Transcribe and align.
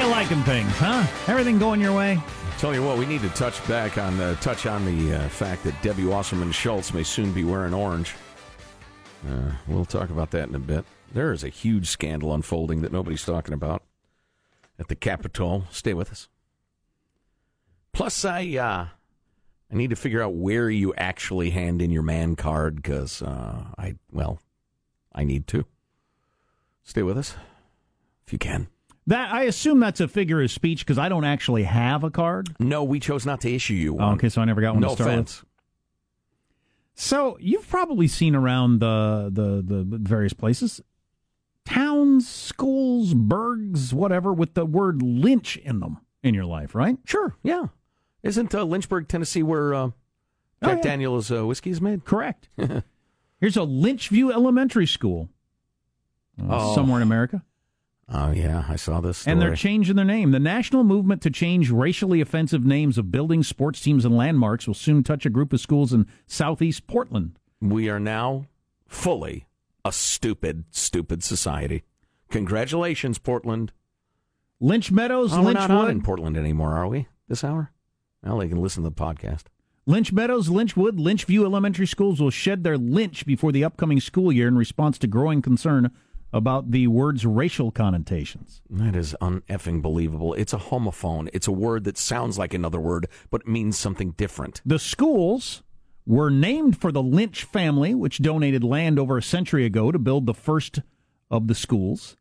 you 0.00 0.06
liking 0.06 0.42
things, 0.44 0.72
huh? 0.76 1.06
Everything 1.26 1.58
going 1.58 1.80
your 1.80 1.94
way? 1.94 2.18
Tell 2.58 2.74
you 2.74 2.82
what, 2.82 2.96
we 2.96 3.04
need 3.04 3.20
to 3.20 3.28
touch 3.30 3.66
back 3.68 3.98
on 3.98 4.16
the 4.16 4.36
touch 4.40 4.64
on 4.64 4.84
the 4.84 5.14
uh, 5.14 5.28
fact 5.28 5.62
that 5.64 5.80
Debbie 5.82 6.06
Wasserman 6.06 6.52
Schultz 6.52 6.94
may 6.94 7.02
soon 7.02 7.32
be 7.32 7.44
wearing 7.44 7.74
orange. 7.74 8.14
Uh, 9.28 9.52
we'll 9.66 9.84
talk 9.84 10.08
about 10.08 10.30
that 10.30 10.48
in 10.48 10.54
a 10.54 10.58
bit. 10.58 10.86
There 11.12 11.32
is 11.32 11.44
a 11.44 11.48
huge 11.48 11.88
scandal 11.88 12.32
unfolding 12.32 12.80
that 12.80 12.92
nobody's 12.92 13.24
talking 13.24 13.52
about 13.52 13.82
at 14.78 14.88
the 14.88 14.94
Capitol. 14.94 15.64
Stay 15.70 15.92
with 15.92 16.10
us. 16.10 16.28
Plus, 17.92 18.24
I 18.24 18.42
uh, 18.56 18.86
I 19.70 19.74
need 19.74 19.90
to 19.90 19.96
figure 19.96 20.22
out 20.22 20.32
where 20.32 20.70
you 20.70 20.94
actually 20.94 21.50
hand 21.50 21.82
in 21.82 21.90
your 21.90 22.02
man 22.02 22.36
card 22.36 22.76
because 22.76 23.20
uh, 23.20 23.64
I 23.76 23.96
well, 24.10 24.40
I 25.14 25.24
need 25.24 25.46
to. 25.48 25.66
Stay 26.84 27.02
with 27.02 27.18
us 27.18 27.34
if 28.26 28.32
you 28.32 28.38
can. 28.38 28.68
That 29.10 29.32
I 29.34 29.42
assume 29.42 29.80
that's 29.80 30.00
a 30.00 30.06
figure 30.08 30.40
of 30.40 30.50
speech 30.50 30.86
because 30.86 30.96
I 30.98 31.08
don't 31.08 31.24
actually 31.24 31.64
have 31.64 32.04
a 32.04 32.10
card. 32.10 32.48
No, 32.60 32.84
we 32.84 33.00
chose 33.00 33.26
not 33.26 33.40
to 33.42 33.52
issue 33.52 33.74
you 33.74 33.94
one. 33.94 34.04
Oh, 34.08 34.12
okay, 34.12 34.28
so 34.28 34.40
I 34.40 34.44
never 34.44 34.60
got 34.60 34.74
one. 34.74 34.82
no 34.82 34.88
to 34.90 34.94
start 34.94 35.08
with. 35.10 35.14
offense. 35.18 35.44
So 36.94 37.36
you've 37.40 37.68
probably 37.68 38.08
seen 38.08 38.34
around 38.34 38.78
the, 38.80 39.30
the 39.32 39.62
the 39.82 39.98
various 39.98 40.32
places, 40.32 40.80
towns, 41.64 42.28
schools, 42.28 43.14
burgs, 43.14 43.92
whatever, 43.92 44.32
with 44.32 44.54
the 44.54 44.64
word 44.66 45.02
lynch 45.02 45.56
in 45.56 45.80
them 45.80 45.98
in 46.22 46.34
your 46.34 46.44
life, 46.44 46.74
right? 46.74 46.96
Sure, 47.04 47.34
yeah. 47.42 47.64
Isn't 48.22 48.54
uh, 48.54 48.64
Lynchburg, 48.64 49.08
Tennessee, 49.08 49.42
where 49.42 49.74
uh, 49.74 49.86
Jack 49.88 49.94
Oh, 50.62 50.70
yeah. 50.76 50.82
Daniels 50.82 51.32
uh, 51.32 51.46
whiskey 51.46 51.70
is 51.70 51.80
made? 51.80 52.04
Correct. 52.04 52.48
Here's 53.40 53.56
a 53.56 53.60
Lynchview 53.60 54.32
Elementary 54.32 54.86
School 54.86 55.30
Oh. 56.48 56.74
somewhere 56.74 56.98
in 56.98 57.02
America. 57.02 57.42
Oh 58.12 58.32
yeah, 58.32 58.64
I 58.68 58.74
saw 58.76 59.00
this. 59.00 59.18
Story. 59.18 59.32
And 59.32 59.40
they're 59.42 59.54
changing 59.54 59.94
their 59.96 60.04
name. 60.04 60.32
The 60.32 60.40
national 60.40 60.82
movement 60.84 61.22
to 61.22 61.30
change 61.30 61.70
racially 61.70 62.20
offensive 62.20 62.64
names 62.64 62.98
of 62.98 63.10
buildings, 63.12 63.46
sports 63.46 63.80
teams, 63.80 64.04
and 64.04 64.16
landmarks 64.16 64.66
will 64.66 64.74
soon 64.74 65.04
touch 65.04 65.24
a 65.24 65.30
group 65.30 65.52
of 65.52 65.60
schools 65.60 65.92
in 65.92 66.06
southeast 66.26 66.86
Portland. 66.88 67.38
we 67.60 67.88
are 67.88 68.00
now 68.00 68.46
fully 68.88 69.46
a 69.84 69.92
stupid, 69.92 70.64
stupid 70.70 71.22
society. 71.22 71.84
Congratulations, 72.30 73.18
Portland. 73.18 73.72
Lynch 74.60 74.90
Meadows, 74.92 75.32
Oh, 75.32 75.42
we're 75.42 75.52
not 75.52 75.70
on 75.70 75.90
in 75.90 76.02
Portland 76.02 76.36
anymore, 76.36 76.74
are 76.74 76.86
we? 76.88 77.06
This 77.28 77.44
hour? 77.44 77.70
Well, 78.22 78.38
they 78.38 78.48
can 78.48 78.60
listen 78.60 78.82
to 78.82 78.90
the 78.90 78.94
podcast. 78.94 79.44
Lynch 79.86 80.12
Meadows, 80.12 80.48
Lynchwood, 80.48 80.98
Lynchview 80.98 81.44
Elementary 81.44 81.86
schools 81.86 82.20
will 82.20 82.30
shed 82.30 82.62
their 82.62 82.76
lynch 82.76 83.24
before 83.24 83.50
the 83.52 83.64
upcoming 83.64 83.98
school 84.00 84.30
year 84.30 84.46
in 84.48 84.56
response 84.56 84.98
to 84.98 85.06
growing 85.06 85.40
concern 85.42 85.90
about 86.32 86.70
the 86.70 86.86
word's 86.86 87.26
racial 87.26 87.70
connotations. 87.70 88.62
That 88.70 88.94
is 88.94 89.16
uneffing 89.20 89.82
believable. 89.82 90.34
It's 90.34 90.52
a 90.52 90.58
homophone. 90.58 91.28
It's 91.32 91.48
a 91.48 91.52
word 91.52 91.84
that 91.84 91.98
sounds 91.98 92.38
like 92.38 92.54
another 92.54 92.80
word, 92.80 93.08
but 93.30 93.48
means 93.48 93.76
something 93.76 94.12
different. 94.12 94.60
The 94.64 94.78
schools 94.78 95.62
were 96.06 96.30
named 96.30 96.80
for 96.80 96.92
the 96.92 97.02
Lynch 97.02 97.44
family, 97.44 97.94
which 97.94 98.22
donated 98.22 98.64
land 98.64 98.98
over 98.98 99.18
a 99.18 99.22
century 99.22 99.64
ago 99.64 99.92
to 99.92 99.98
build 99.98 100.26
the 100.26 100.34
first 100.34 100.80
of 101.30 101.46
the 101.48 101.54
schools. 101.54 102.16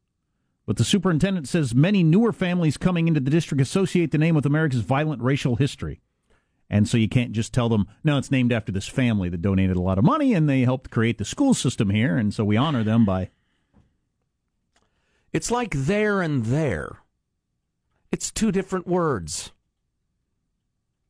But 0.65 0.77
the 0.77 0.83
superintendent 0.83 1.47
says 1.47 1.73
many 1.73 2.03
newer 2.03 2.31
families 2.31 2.77
coming 2.77 3.07
into 3.07 3.19
the 3.19 3.31
district 3.31 3.61
associate 3.61 4.11
the 4.11 4.19
name 4.19 4.35
with 4.35 4.45
America's 4.45 4.81
violent 4.81 5.21
racial 5.21 5.55
history. 5.55 6.01
And 6.69 6.87
so 6.87 6.97
you 6.97 7.09
can't 7.09 7.31
just 7.31 7.51
tell 7.51 7.69
them, 7.69 7.87
no, 8.03 8.19
it's 8.19 8.29
named 8.29 8.53
after 8.53 8.71
this 8.71 8.87
family 8.87 9.29
that 9.29 9.41
donated 9.41 9.75
a 9.75 9.81
lot 9.81 9.97
of 9.97 10.03
money 10.03 10.35
and 10.35 10.47
they 10.47 10.61
helped 10.61 10.91
create 10.91 11.17
the 11.17 11.25
school 11.25 11.55
system 11.55 11.89
here. 11.89 12.15
And 12.17 12.31
so 12.31 12.45
we 12.45 12.57
honor 12.57 12.83
them 12.83 13.05
by. 13.05 13.31
It's 15.33 15.51
like 15.51 15.71
there 15.75 16.21
and 16.21 16.45
there. 16.45 16.99
It's 18.11 18.31
two 18.31 18.51
different 18.51 18.87
words. 18.87 19.51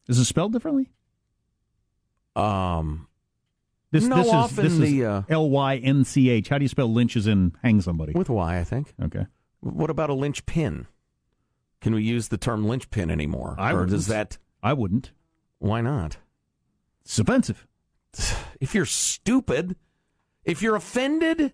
Is 0.07 0.17
it 0.19 0.25
spelled 0.25 0.53
differently? 0.53 0.89
Um, 2.35 3.07
This, 3.91 4.03
No, 4.05 4.17
this 4.17 4.27
is, 4.27 4.33
often 4.33 4.63
this 4.63 4.77
the, 4.77 4.99
is 5.01 5.05
uh, 5.07 5.23
L 5.29 5.49
Y 5.49 5.77
N 5.77 6.03
C 6.03 6.29
H. 6.29 6.49
How 6.49 6.57
do 6.57 6.63
you 6.63 6.69
spell 6.69 6.91
lynch 6.91 7.15
as 7.15 7.27
in 7.27 7.53
hang 7.63 7.81
somebody? 7.81 8.13
with 8.13 8.29
Y, 8.29 8.59
I 8.59 8.63
think. 8.63 8.93
Okay. 9.01 9.25
What 9.61 9.89
about 9.89 10.09
a 10.09 10.13
lynch 10.13 10.45
pin? 10.45 10.87
Can 11.81 11.95
we 11.95 12.03
use 12.03 12.27
the 12.27 12.37
term 12.37 12.67
lynch 12.67 12.89
pin 12.89 13.09
anymore? 13.09 13.55
I 13.57 13.73
or 13.73 13.85
does 13.85 14.07
that? 14.07 14.37
I 14.61 14.73
wouldn't. 14.73 15.11
Why 15.59 15.81
not? 15.81 16.17
It's 17.03 17.17
offensive. 17.19 17.65
If 18.59 18.75
you're 18.75 18.85
stupid, 18.85 19.77
if 20.43 20.61
you're 20.61 20.75
offended, 20.75 21.53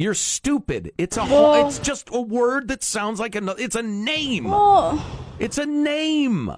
you're 0.00 0.14
stupid. 0.14 0.92
It's 0.98 1.16
a 1.16 1.24
whole, 1.24 1.66
it's 1.66 1.78
just 1.78 2.08
a 2.12 2.20
word 2.20 2.68
that 2.68 2.82
sounds 2.82 3.20
like 3.20 3.34
another. 3.34 3.60
It's 3.60 3.76
a 3.76 3.82
name. 3.82 4.52
It's 5.38 5.58
a 5.58 5.66
name. 5.66 6.50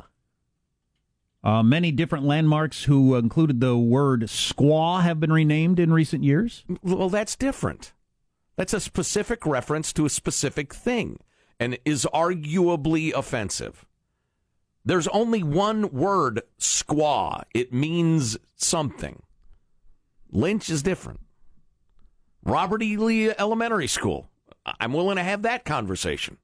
Uh, 1.45 1.63
many 1.63 1.91
different 1.91 2.25
landmarks 2.25 2.85
who 2.85 3.17
included 3.17 3.61
the 3.61 3.77
word 3.77 4.23
squaw 4.23 5.03
have 5.03 5.19
been 5.19 5.33
renamed 5.33 5.81
in 5.81 5.93
recent 5.93 6.23
years. 6.23 6.65
Well, 6.83 7.09
that's 7.09 7.35
different. 7.35 7.93
That's 8.57 8.75
a 8.75 8.81
specific 8.81 9.45
reference 9.45 9.93
to 9.95 10.07
a 10.07 10.11
specific 10.11 10.73
thing 10.73 11.19
and 11.59 11.79
is 11.85 12.07
arguably 12.15 13.13
offensive. 13.13 13.85
There's 14.85 15.09
only 15.09 15.43
one 15.43 15.91
word, 15.91 16.43
squaw. 16.61 17.43
It 17.55 17.73
means 17.73 18.37
something. 18.55 19.23
Lynch 20.31 20.71
is 20.71 20.83
different. 20.83 21.21
Robert 22.45 22.83
E. 22.83 22.97
Lee 22.97 23.31
Elementary 23.31 23.87
School. 23.87 24.29
I'm 24.81 24.93
willing 24.93 25.17
to 25.17 25.23
have 25.23 25.43
that 25.43 25.65
conversation. 25.65 26.39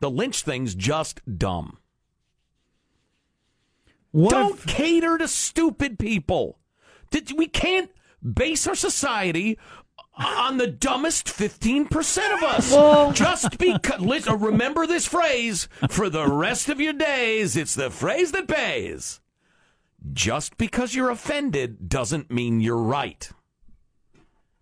The 0.00 0.10
Lynch 0.10 0.42
thing's 0.42 0.74
just 0.74 1.20
dumb. 1.38 1.78
What 4.10 4.30
Don't 4.30 4.58
if- 4.58 4.66
cater 4.66 5.18
to 5.18 5.28
stupid 5.28 5.98
people. 5.98 6.58
Did, 7.10 7.32
we 7.36 7.46
can't 7.46 7.90
base 8.22 8.66
our 8.66 8.74
society 8.74 9.58
on 10.16 10.56
the 10.56 10.66
dumbest 10.66 11.26
15% 11.26 12.34
of 12.36 12.42
us. 12.42 13.16
Just 13.16 13.58
because, 13.58 14.26
uh, 14.28 14.36
remember 14.36 14.86
this 14.86 15.06
phrase 15.06 15.68
for 15.90 16.08
the 16.08 16.26
rest 16.26 16.68
of 16.68 16.80
your 16.80 16.94
days. 16.94 17.56
It's 17.56 17.74
the 17.74 17.90
phrase 17.90 18.32
that 18.32 18.48
pays. 18.48 19.20
Just 20.12 20.56
because 20.56 20.94
you're 20.94 21.10
offended 21.10 21.88
doesn't 21.88 22.30
mean 22.30 22.60
you're 22.60 22.76
right. 22.76 23.30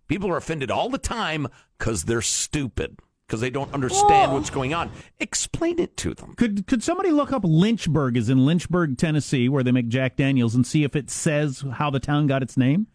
People 0.07 0.29
are 0.29 0.37
offended 0.37 0.71
all 0.71 0.89
the 0.89 0.97
time 0.97 1.47
because 1.77 2.03
they're 2.03 2.21
stupid, 2.21 2.99
because 3.27 3.41
they 3.41 3.49
don't 3.49 3.73
understand 3.73 4.33
what's 4.33 4.49
going 4.49 4.73
on. 4.73 4.91
Explain 5.19 5.79
it 5.79 5.97
to 5.97 6.13
them. 6.13 6.35
could 6.35 6.67
could 6.67 6.83
somebody 6.83 7.11
look 7.11 7.31
up 7.31 7.43
Lynchburg, 7.43 8.17
is 8.17 8.29
in 8.29 8.45
Lynchburg, 8.45 8.97
Tennessee, 8.97 9.49
where 9.49 9.63
they 9.63 9.71
make 9.71 9.87
Jack 9.87 10.15
Daniels, 10.15 10.55
and 10.55 10.65
see 10.65 10.83
if 10.83 10.95
it 10.95 11.09
says 11.09 11.63
how 11.73 11.89
the 11.89 11.99
town 11.99 12.27
got 12.27 12.43
its 12.43 12.57
name? 12.57 12.87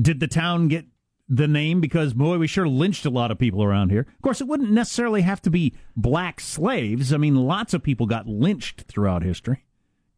Did 0.00 0.20
the 0.20 0.28
town 0.28 0.68
get 0.68 0.86
the 1.28 1.48
name 1.48 1.80
because 1.80 2.12
boy, 2.12 2.38
we 2.38 2.46
sure 2.46 2.68
lynched 2.68 3.06
a 3.06 3.10
lot 3.10 3.30
of 3.30 3.38
people 3.38 3.62
around 3.62 3.90
here. 3.90 4.06
Of 4.14 4.22
course, 4.22 4.40
it 4.40 4.46
wouldn't 4.46 4.70
necessarily 4.70 5.22
have 5.22 5.40
to 5.42 5.50
be 5.50 5.74
black 5.96 6.40
slaves. 6.40 7.12
I 7.12 7.16
mean, 7.16 7.34
lots 7.34 7.74
of 7.74 7.82
people 7.82 8.06
got 8.06 8.26
lynched 8.26 8.82
throughout 8.82 9.22
history. 9.22 9.64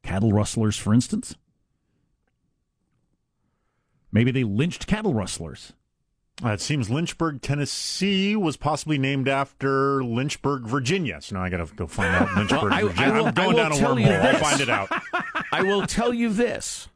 Cattle 0.02 0.32
rustlers, 0.32 0.76
for 0.76 0.92
instance. 0.92 1.36
Maybe 4.12 4.30
they 4.30 4.44
lynched 4.44 4.86
cattle 4.86 5.14
rustlers. 5.14 5.72
Uh, 6.44 6.50
it 6.50 6.60
seems 6.60 6.90
Lynchburg, 6.90 7.40
Tennessee 7.40 8.36
was 8.36 8.58
possibly 8.58 8.98
named 8.98 9.26
after 9.26 10.04
Lynchburg, 10.04 10.64
Virginia. 10.66 11.20
So 11.22 11.34
now 11.36 11.42
I 11.42 11.48
got 11.48 11.66
to 11.66 11.74
go 11.74 11.86
find 11.86 12.14
out 12.14 12.28
Lynchburg, 12.36 12.72
I- 12.72 12.78
I 12.80 12.82
Virginia. 12.82 13.12
will- 13.14 13.26
I'm 13.28 13.34
going 13.34 13.56
I 13.58 13.62
down 13.62 13.66
a 13.66 13.74
will 13.74 13.78
tell 13.80 13.98
you 13.98 14.06
wormhole. 14.06 14.34
I'll 14.34 14.38
find 14.40 14.60
it 14.60 14.68
out. 14.68 14.88
I 15.52 15.62
will 15.62 15.86
tell 15.86 16.12
you 16.12 16.28
this 16.30 16.88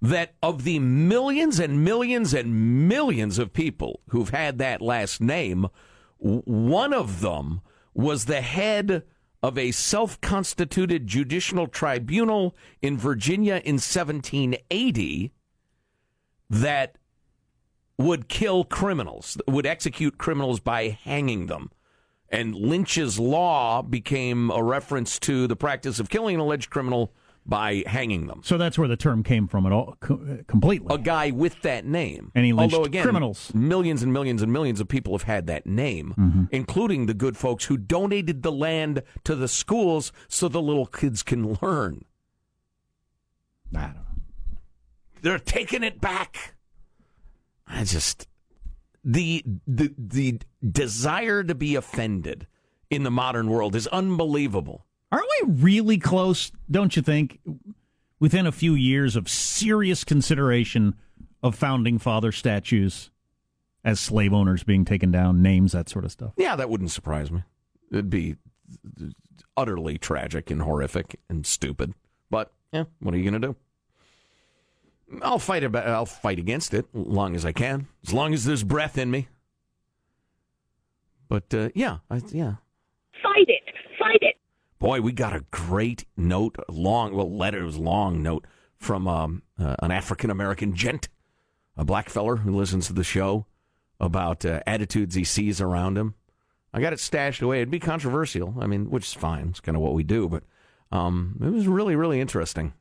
that 0.00 0.34
of 0.42 0.64
the 0.64 0.80
millions 0.80 1.60
and 1.60 1.84
millions 1.84 2.34
and 2.34 2.88
millions 2.88 3.38
of 3.38 3.52
people 3.52 4.00
who've 4.08 4.30
had 4.30 4.58
that 4.58 4.82
last 4.82 5.20
name, 5.20 5.68
one 6.18 6.92
of 6.92 7.20
them 7.20 7.60
was 7.94 8.24
the 8.24 8.40
head 8.40 9.04
of 9.44 9.56
a 9.56 9.70
self 9.70 10.20
constituted 10.20 11.06
judicial 11.06 11.68
tribunal 11.68 12.56
in 12.80 12.98
Virginia 12.98 13.56
in 13.64 13.74
1780 13.74 15.32
that 16.50 16.96
would 18.02 18.28
kill 18.28 18.64
criminals, 18.64 19.36
would 19.46 19.66
execute 19.66 20.18
criminals 20.18 20.60
by 20.60 20.98
hanging 21.04 21.46
them. 21.46 21.70
And 22.28 22.54
Lynch's 22.54 23.18
law 23.18 23.82
became 23.82 24.50
a 24.50 24.62
reference 24.62 25.18
to 25.20 25.46
the 25.46 25.56
practice 25.56 26.00
of 26.00 26.08
killing 26.08 26.34
an 26.36 26.40
alleged 26.40 26.70
criminal 26.70 27.12
by 27.44 27.82
hanging 27.86 28.26
them. 28.26 28.40
So 28.44 28.56
that's 28.56 28.78
where 28.78 28.88
the 28.88 28.96
term 28.96 29.22
came 29.22 29.48
from 29.48 29.66
at 29.66 29.72
all 29.72 29.96
uh, 30.02 30.16
completely. 30.46 30.94
A 30.94 30.98
guy 30.98 31.30
with 31.30 31.60
that 31.62 31.84
name. 31.84 32.30
And 32.34 32.44
he 32.44 32.52
lynched 32.52 32.74
Although, 32.74 32.86
again, 32.86 33.02
criminals. 33.02 33.52
Millions 33.54 34.02
and 34.02 34.12
millions 34.12 34.42
and 34.42 34.52
millions 34.52 34.80
of 34.80 34.88
people 34.88 35.12
have 35.14 35.24
had 35.24 35.46
that 35.48 35.66
name, 35.66 36.14
mm-hmm. 36.16 36.44
including 36.50 37.06
the 37.06 37.14
good 37.14 37.36
folks 37.36 37.66
who 37.66 37.76
donated 37.76 38.42
the 38.42 38.52
land 38.52 39.02
to 39.24 39.34
the 39.34 39.48
schools 39.48 40.12
so 40.28 40.48
the 40.48 40.62
little 40.62 40.86
kids 40.86 41.22
can 41.22 41.58
learn. 41.60 42.04
I 43.74 43.86
don't 43.86 43.94
know. 43.94 44.00
They're 45.22 45.38
taking 45.38 45.82
it 45.82 46.00
back. 46.00 46.54
I 47.72 47.84
just 47.84 48.28
the 49.04 49.44
the 49.66 49.92
the 49.96 50.38
desire 50.70 51.42
to 51.42 51.54
be 51.54 51.74
offended 51.74 52.46
in 52.90 53.02
the 53.02 53.10
modern 53.10 53.48
world 53.48 53.74
is 53.74 53.86
unbelievable. 53.88 54.86
Aren't 55.10 55.26
we 55.42 55.52
really 55.54 55.98
close, 55.98 56.52
don't 56.70 56.94
you 56.94 57.02
think, 57.02 57.40
within 58.20 58.46
a 58.46 58.52
few 58.52 58.74
years 58.74 59.16
of 59.16 59.28
serious 59.28 60.04
consideration 60.04 60.94
of 61.42 61.54
founding 61.54 61.98
father 61.98 62.32
statues 62.32 63.10
as 63.84 63.98
slave 63.98 64.32
owners 64.32 64.62
being 64.62 64.84
taken 64.84 65.10
down, 65.10 65.42
names, 65.42 65.72
that 65.72 65.88
sort 65.88 66.04
of 66.04 66.12
stuff? 66.12 66.32
Yeah, 66.36 66.56
that 66.56 66.70
wouldn't 66.70 66.90
surprise 66.90 67.30
me. 67.30 67.42
It'd 67.90 68.10
be 68.10 68.36
utterly 69.56 69.98
tragic 69.98 70.50
and 70.50 70.62
horrific 70.62 71.18
and 71.28 71.44
stupid. 71.46 71.94
But 72.30 72.52
yeah, 72.72 72.84
what 73.00 73.14
are 73.14 73.18
you 73.18 73.30
going 73.30 73.40
to 73.40 73.48
do? 73.48 73.56
I'll 75.20 75.38
fight 75.38 75.64
about. 75.64 75.86
I'll 75.86 76.06
fight 76.06 76.38
against 76.38 76.74
it 76.74 76.86
as 76.94 77.06
long 77.06 77.34
as 77.34 77.44
I 77.44 77.52
can, 77.52 77.88
as 78.06 78.12
long 78.12 78.32
as 78.32 78.44
there's 78.44 78.64
breath 78.64 78.96
in 78.96 79.10
me. 79.10 79.28
But 81.28 81.52
uh, 81.52 81.68
yeah, 81.74 81.98
I, 82.10 82.22
yeah. 82.30 82.54
Fight 83.22 83.48
it. 83.48 83.62
Fight 83.98 84.18
it. 84.20 84.36
Boy, 84.78 85.00
we 85.00 85.12
got 85.12 85.34
a 85.34 85.44
great 85.50 86.06
note, 86.16 86.56
a 86.68 86.72
long, 86.72 87.14
well, 87.14 87.30
letter, 87.30 87.60
it 87.60 87.64
was 87.64 87.76
a 87.76 87.82
long 87.82 88.20
note 88.22 88.46
from 88.78 89.06
um, 89.06 89.42
uh, 89.58 89.76
an 89.78 89.92
African 89.92 90.28
American 90.28 90.74
gent, 90.74 91.08
a 91.76 91.84
black 91.84 92.08
feller 92.08 92.36
who 92.36 92.50
listens 92.50 92.88
to 92.88 92.92
the 92.92 93.04
show 93.04 93.46
about 94.00 94.44
uh, 94.44 94.60
attitudes 94.66 95.14
he 95.14 95.22
sees 95.22 95.60
around 95.60 95.96
him. 95.96 96.14
I 96.74 96.80
got 96.80 96.92
it 96.92 97.00
stashed 97.00 97.42
away. 97.42 97.58
It'd 97.58 97.70
be 97.70 97.78
controversial. 97.78 98.56
I 98.60 98.66
mean, 98.66 98.90
which 98.90 99.06
is 99.06 99.14
fine. 99.14 99.50
It's 99.50 99.60
kind 99.60 99.76
of 99.76 99.82
what 99.82 99.94
we 99.94 100.02
do, 100.02 100.28
but 100.28 100.42
um, 100.90 101.38
it 101.40 101.50
was 101.50 101.68
really, 101.68 101.94
really 101.94 102.20
interesting. 102.20 102.72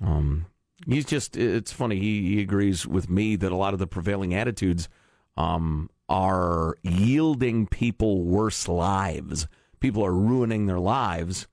Um, 0.00 0.46
he's 0.86 1.04
just, 1.04 1.36
it's 1.36 1.72
funny. 1.72 1.98
He, 1.98 2.34
he 2.34 2.40
agrees 2.42 2.86
with 2.86 3.08
me 3.08 3.36
that 3.36 3.52
a 3.52 3.56
lot 3.56 3.72
of 3.72 3.78
the 3.78 3.86
prevailing 3.86 4.34
attitudes 4.34 4.88
um, 5.36 5.90
are 6.08 6.76
yielding 6.82 7.66
people 7.66 8.22
worse 8.22 8.68
lives. 8.68 9.46
People 9.80 10.04
are 10.04 10.14
ruining 10.14 10.66
their 10.66 10.80
lives 10.80 11.46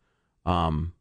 um, 0.45 0.93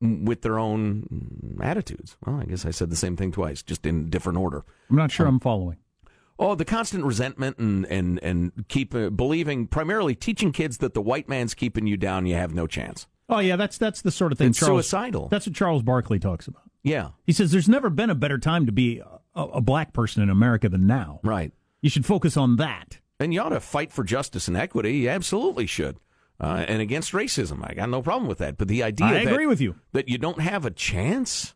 with 0.00 0.42
their 0.42 0.58
own 0.58 1.58
attitudes. 1.62 2.16
Well, 2.24 2.40
I 2.40 2.44
guess 2.44 2.66
I 2.66 2.70
said 2.70 2.90
the 2.90 2.96
same 2.96 3.16
thing 3.16 3.32
twice, 3.32 3.62
just 3.62 3.86
in 3.86 4.10
different 4.10 4.38
order. 4.38 4.64
I'm 4.90 4.96
not 4.96 5.10
sure 5.10 5.26
I'm 5.26 5.40
following. 5.40 5.78
Oh, 6.38 6.54
the 6.54 6.64
constant 6.64 7.04
resentment 7.04 7.58
and 7.58 7.86
and 7.86 8.18
and 8.22 8.64
keep 8.68 8.94
uh, 8.94 9.10
believing, 9.10 9.68
primarily 9.68 10.14
teaching 10.14 10.50
kids 10.50 10.78
that 10.78 10.94
the 10.94 11.02
white 11.02 11.28
man's 11.28 11.54
keeping 11.54 11.86
you 11.86 11.96
down, 11.96 12.26
you 12.26 12.34
have 12.34 12.54
no 12.54 12.66
chance. 12.66 13.06
Oh 13.28 13.38
yeah, 13.38 13.54
that's 13.56 13.78
that's 13.78 14.02
the 14.02 14.10
sort 14.10 14.32
of 14.32 14.38
thing. 14.38 14.48
It's 14.48 14.58
Charles, 14.58 14.86
suicidal. 14.86 15.28
That's 15.28 15.46
what 15.46 15.54
Charles 15.54 15.82
Barkley 15.82 16.18
talks 16.18 16.48
about. 16.48 16.62
Yeah, 16.82 17.10
He 17.24 17.32
says 17.32 17.52
there's 17.52 17.68
never 17.68 17.90
been 17.90 18.10
a 18.10 18.14
better 18.14 18.38
time 18.38 18.66
to 18.66 18.72
be 18.72 19.00
a, 19.34 19.40
a 19.42 19.60
black 19.60 19.92
person 19.92 20.22
in 20.22 20.30
America 20.30 20.68
than 20.68 20.86
now. 20.86 21.20
right. 21.22 21.52
You 21.80 21.90
should 21.90 22.06
focus 22.06 22.36
on 22.36 22.56
that. 22.56 23.00
And 23.18 23.34
you 23.34 23.40
ought 23.40 23.48
to 23.48 23.60
fight 23.60 23.92
for 23.92 24.04
justice 24.04 24.46
and 24.46 24.56
equity. 24.56 24.98
You 24.98 25.08
absolutely 25.08 25.66
should. 25.66 25.96
Uh, 26.40 26.64
and 26.66 26.80
against 26.80 27.12
racism, 27.12 27.60
I 27.68 27.74
got 27.74 27.88
no 27.88 28.02
problem 28.02 28.28
with 28.28 28.38
that. 28.38 28.56
But 28.56 28.68
the 28.68 28.82
idea 28.84 29.06
I 29.06 29.24
that, 29.24 29.32
agree 29.32 29.46
with 29.46 29.60
you. 29.60 29.76
that 29.92 30.08
you 30.08 30.16
don't 30.18 30.40
have 30.40 30.64
a 30.64 30.70
chance, 30.70 31.54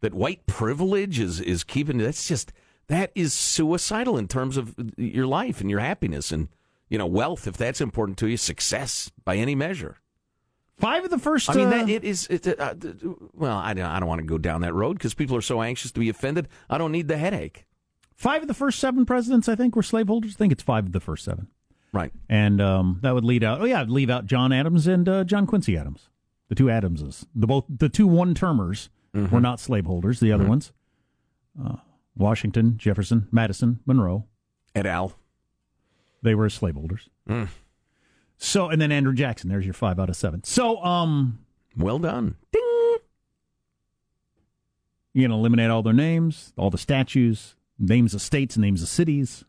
that 0.00 0.14
white 0.14 0.46
privilege 0.46 1.18
is 1.20 1.40
is 1.40 1.62
keeping 1.64 1.98
that's 1.98 2.26
just 2.26 2.52
that 2.88 3.10
is 3.14 3.32
suicidal 3.32 4.18
in 4.18 4.26
terms 4.28 4.56
of 4.56 4.74
your 4.96 5.26
life 5.26 5.60
and 5.60 5.70
your 5.70 5.80
happiness 5.80 6.30
and 6.32 6.48
you 6.88 6.98
know 6.98 7.06
wealth 7.06 7.46
if 7.46 7.56
that's 7.56 7.80
important 7.80 8.18
to 8.18 8.28
you, 8.28 8.36
success 8.36 9.10
by 9.24 9.36
any 9.36 9.54
measure. 9.54 9.98
Five 10.78 11.04
of 11.04 11.10
the 11.10 11.18
first. 11.18 11.48
I 11.50 11.54
mean, 11.54 11.66
uh, 11.68 11.70
that 11.70 11.88
it 11.88 12.02
is. 12.04 12.26
It, 12.28 12.46
uh, 12.58 12.74
well, 13.34 13.56
I 13.56 13.72
don't, 13.74 13.84
I 13.86 14.00
don't 14.00 14.08
want 14.08 14.20
to 14.20 14.26
go 14.26 14.38
down 14.38 14.62
that 14.62 14.74
road 14.74 14.94
because 14.98 15.14
people 15.14 15.36
are 15.36 15.40
so 15.42 15.62
anxious 15.62 15.92
to 15.92 16.00
be 16.00 16.08
offended. 16.08 16.48
I 16.68 16.78
don't 16.78 16.90
need 16.92 17.08
the 17.08 17.18
headache. 17.18 17.66
five 18.16 18.42
of 18.42 18.48
the 18.48 18.54
first 18.54 18.78
seven 18.78 19.06
presidents, 19.06 19.48
I 19.48 19.54
think, 19.54 19.76
were 19.76 19.82
slaveholders. 19.82 20.34
I 20.34 20.38
think 20.38 20.52
it's 20.52 20.62
five 20.62 20.86
of 20.86 20.92
the 20.92 21.00
first 21.00 21.24
seven. 21.24 21.48
Right. 21.92 22.10
and 22.30 22.58
um, 22.62 23.00
that 23.02 23.12
would 23.14 23.24
lead 23.24 23.44
out. 23.44 23.60
Oh 23.60 23.64
yeah, 23.64 23.82
leave 23.82 24.08
out 24.08 24.24
John 24.26 24.50
Adams 24.50 24.86
and 24.86 25.06
uh, 25.08 25.24
John 25.24 25.46
Quincy 25.46 25.76
Adams, 25.76 26.08
the 26.48 26.54
two 26.54 26.70
Adamses. 26.70 27.26
The 27.34 27.46
both 27.46 27.66
the 27.68 27.90
two 27.90 28.06
one 28.06 28.34
termers 28.34 28.88
were 29.12 29.40
not 29.42 29.60
slaveholders. 29.60 30.18
The 30.18 30.32
other 30.32 30.46
ones, 30.46 30.72
uh, 31.62 31.76
Washington, 32.16 32.78
Jefferson, 32.78 33.28
Madison, 33.30 33.80
Monroe, 33.84 34.24
Et 34.74 34.86
al. 34.86 35.12
they 36.22 36.34
were 36.34 36.48
slaveholders. 36.48 37.10
So 38.44 38.68
and 38.68 38.82
then 38.82 38.90
Andrew 38.90 39.14
Jackson. 39.14 39.48
There's 39.48 39.64
your 39.64 39.72
five 39.72 40.00
out 40.00 40.08
of 40.08 40.16
seven. 40.16 40.42
So 40.42 40.82
um, 40.82 41.38
Well 41.76 42.00
done. 42.00 42.34
Ding. 42.50 42.96
you're 45.14 45.28
gonna 45.28 45.38
eliminate 45.38 45.70
all 45.70 45.82
their 45.84 45.92
names, 45.92 46.52
all 46.56 46.68
the 46.68 46.76
statues, 46.76 47.54
names 47.78 48.14
of 48.14 48.20
states, 48.20 48.58
names 48.58 48.82
of 48.82 48.88
cities. 48.88 49.44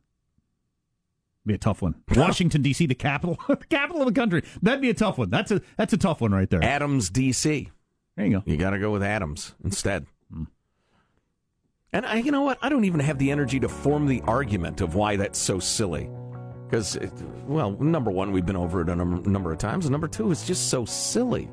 Be 1.43 1.55
a 1.55 1.57
tough 1.57 1.81
one. 1.81 1.95
Washington 2.15 2.61
D.C., 2.61 2.85
the 2.85 2.93
capital, 2.93 3.39
the 3.47 3.57
capital 3.57 4.03
of 4.03 4.07
the 4.13 4.13
country. 4.13 4.43
That'd 4.61 4.81
be 4.81 4.91
a 4.91 4.93
tough 4.93 5.17
one. 5.17 5.31
That's 5.31 5.49
a 5.49 5.61
that's 5.75 5.93
a 5.93 5.97
tough 5.97 6.21
one 6.21 6.31
right 6.31 6.49
there. 6.49 6.63
Adams, 6.63 7.09
D.C. 7.09 7.71
There 8.15 8.25
you 8.27 8.31
go. 8.31 8.43
You 8.45 8.57
got 8.57 8.69
to 8.69 8.79
go 8.79 8.91
with 8.91 9.01
Adams 9.01 9.55
instead. 9.63 10.05
And 11.91 12.05
I, 12.05 12.17
you 12.17 12.31
know 12.31 12.41
what? 12.41 12.59
I 12.61 12.69
don't 12.69 12.85
even 12.85 12.99
have 12.99 13.17
the 13.17 13.31
energy 13.31 13.59
to 13.59 13.69
form 13.69 14.05
the 14.07 14.21
argument 14.21 14.81
of 14.81 14.93
why 14.95 15.15
that's 15.15 15.37
so 15.39 15.59
silly. 15.59 16.09
Because, 16.73 16.97
well, 17.45 17.73
number 17.79 18.09
one, 18.09 18.31
we've 18.31 18.47
been 18.47 18.55
over 18.55 18.81
it 18.81 18.89
a 18.89 18.95
num- 18.95 19.21
number 19.31 19.51
of 19.51 19.59
times, 19.59 19.85
and 19.85 19.91
number 19.91 20.07
two, 20.07 20.31
it's 20.31 20.43
just 20.47 20.71
so 20.71 20.85
silly. 20.85 21.47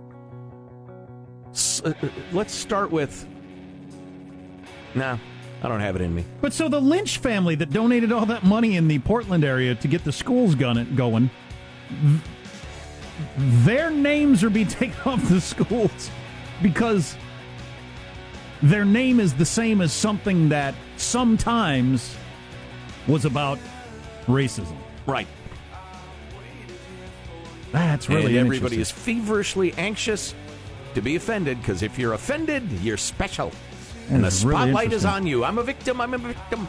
S- 1.51 1.83
uh, 1.85 1.93
uh, 2.03 2.09
let's 2.33 2.55
start 2.55 2.91
with. 2.91 3.29
Nah, 4.95 5.19
I 5.63 5.69
don't 5.69 5.81
have 5.81 5.95
it 5.95 6.01
in 6.01 6.15
me. 6.15 6.25
But 6.41 6.55
so 6.55 6.71
the 6.71 6.81
Lynch 6.81 7.19
family 7.19 7.55
that 7.57 7.69
donated 7.69 8.13
all 8.13 8.25
that 8.25 8.45
money 8.45 8.77
in 8.79 8.89
the 8.89 8.99
Portland 9.01 9.45
area 9.45 9.75
to 9.75 9.89
get 9.89 10.05
the 10.05 10.13
schools 10.13 10.55
gun- 10.55 10.95
going, 10.97 11.29
th- 12.01 12.21
their 13.67 13.91
names 13.91 14.43
are 14.43 14.49
being 14.49 14.69
taken 14.69 14.99
off 15.05 15.23
the 15.29 15.43
schools 15.43 16.11
because 16.63 17.15
their 18.63 18.87
name 18.87 19.21
is 19.21 19.35
the 19.35 19.45
same 19.45 19.83
as 19.83 19.93
something 19.93 20.49
that 20.49 20.75
sometimes 20.97 22.17
was 23.07 23.27
about 23.27 23.59
racism. 24.27 24.79
Right. 25.07 25.27
That's 27.73 28.09
really 28.09 28.37
and 28.37 28.47
everybody 28.47 28.81
is 28.81 28.91
feverishly 28.91 29.73
anxious 29.75 30.35
to 30.95 31.01
be 31.01 31.17
offended 31.17 31.61
because 31.61 31.83
if 31.83 31.99
you're 31.99 32.15
offended, 32.15 32.69
you're 32.83 32.97
special. 32.97 33.53
And 34.09 34.25
the 34.25 34.29
is 34.29 34.45
really 34.45 34.73
spotlight 34.73 34.93
is 34.93 35.05
on 35.05 35.27
you. 35.27 35.45
I'm 35.45 35.59
a 35.59 35.63
victim. 35.63 36.01
I'm 36.01 36.15
a 36.15 36.19
victim. 36.19 36.67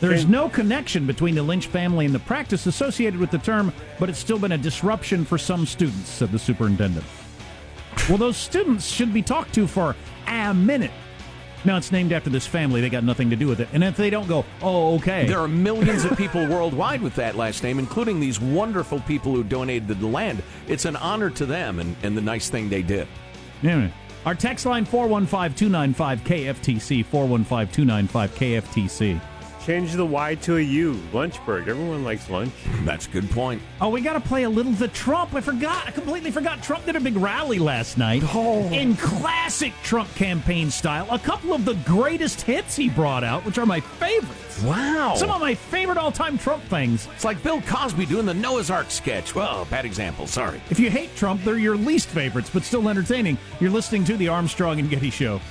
There 0.00 0.12
is 0.12 0.26
no 0.26 0.48
connection 0.48 1.06
between 1.06 1.34
the 1.34 1.42
Lynch 1.42 1.66
family 1.66 2.06
and 2.06 2.14
the 2.14 2.20
practice 2.20 2.66
associated 2.66 3.18
with 3.18 3.32
the 3.32 3.38
term, 3.38 3.72
but 3.98 4.08
it's 4.08 4.18
still 4.18 4.38
been 4.38 4.52
a 4.52 4.58
disruption 4.58 5.24
for 5.24 5.38
some 5.38 5.66
students, 5.66 6.08
said 6.08 6.30
the 6.30 6.38
superintendent. 6.38 7.04
Well, 8.08 8.18
those 8.18 8.36
students 8.36 8.86
should 8.86 9.12
be 9.12 9.22
talked 9.22 9.54
to 9.54 9.66
for 9.66 9.96
a 10.28 10.54
minute. 10.54 10.92
Now 11.64 11.76
it's 11.76 11.90
named 11.90 12.12
after 12.12 12.30
this 12.30 12.46
family. 12.46 12.80
They 12.80 12.88
got 12.88 13.04
nothing 13.04 13.30
to 13.30 13.36
do 13.36 13.46
with 13.46 13.60
it. 13.60 13.68
And 13.72 13.82
if 13.82 13.96
they 13.96 14.10
don't 14.10 14.28
go, 14.28 14.44
oh, 14.62 14.96
okay. 14.96 15.26
There 15.26 15.40
are 15.40 15.48
millions 15.48 16.04
of 16.04 16.16
people 16.16 16.46
worldwide 16.48 17.02
with 17.02 17.14
that 17.16 17.36
last 17.36 17.62
name, 17.62 17.78
including 17.78 18.20
these 18.20 18.40
wonderful 18.40 19.00
people 19.00 19.34
who 19.34 19.42
donated 19.42 19.88
the 19.88 20.06
land. 20.06 20.42
It's 20.66 20.84
an 20.84 20.96
honor 20.96 21.30
to 21.30 21.46
them 21.46 21.80
and, 21.80 21.96
and 22.02 22.16
the 22.16 22.22
nice 22.22 22.48
thing 22.48 22.68
they 22.68 22.82
did. 22.82 23.08
Yeah. 23.62 23.90
Our 24.24 24.34
text 24.34 24.66
line 24.66 24.84
415 24.84 25.56
295 25.56 26.20
KFTC, 26.20 27.04
415 27.04 27.74
295 27.74 28.34
KFTC. 28.34 29.20
Change 29.68 29.92
the 29.92 30.06
Y 30.06 30.34
to 30.36 30.56
a 30.56 30.60
U. 30.60 30.98
Lunchburg. 31.12 31.68
Everyone 31.68 32.02
likes 32.02 32.30
lunch. 32.30 32.54
That's 32.84 33.06
a 33.06 33.10
good 33.10 33.30
point. 33.32 33.60
Oh, 33.82 33.90
we 33.90 34.00
got 34.00 34.14
to 34.14 34.20
play 34.20 34.44
a 34.44 34.48
little 34.48 34.72
the 34.72 34.88
Trump. 34.88 35.34
I 35.34 35.42
forgot. 35.42 35.86
I 35.86 35.90
completely 35.90 36.30
forgot. 36.30 36.62
Trump 36.62 36.86
did 36.86 36.96
a 36.96 37.00
big 37.00 37.18
rally 37.18 37.58
last 37.58 37.98
night. 37.98 38.22
Oh. 38.28 38.66
In 38.72 38.96
classic 38.96 39.74
Trump 39.82 40.08
campaign 40.14 40.70
style. 40.70 41.06
A 41.10 41.18
couple 41.18 41.52
of 41.52 41.66
the 41.66 41.74
greatest 41.84 42.40
hits 42.40 42.76
he 42.76 42.88
brought 42.88 43.22
out, 43.22 43.44
which 43.44 43.58
are 43.58 43.66
my 43.66 43.80
favorites. 43.80 44.62
Wow. 44.62 45.14
Some 45.16 45.30
of 45.30 45.38
my 45.38 45.54
favorite 45.54 45.98
all 45.98 46.12
time 46.12 46.38
Trump 46.38 46.62
things. 46.64 47.06
It's 47.14 47.26
like 47.26 47.42
Bill 47.42 47.60
Cosby 47.60 48.06
doing 48.06 48.24
the 48.24 48.32
Noah's 48.32 48.70
Ark 48.70 48.90
sketch. 48.90 49.34
Well, 49.34 49.66
bad 49.66 49.84
example. 49.84 50.26
Sorry. 50.26 50.62
If 50.70 50.80
you 50.80 50.88
hate 50.88 51.14
Trump, 51.14 51.44
they're 51.44 51.58
your 51.58 51.76
least 51.76 52.08
favorites, 52.08 52.48
but 52.50 52.62
still 52.62 52.88
entertaining. 52.88 53.36
You're 53.60 53.68
listening 53.68 54.04
to 54.06 54.16
The 54.16 54.28
Armstrong 54.28 54.78
and 54.78 54.88
Getty 54.88 55.10
Show. 55.10 55.42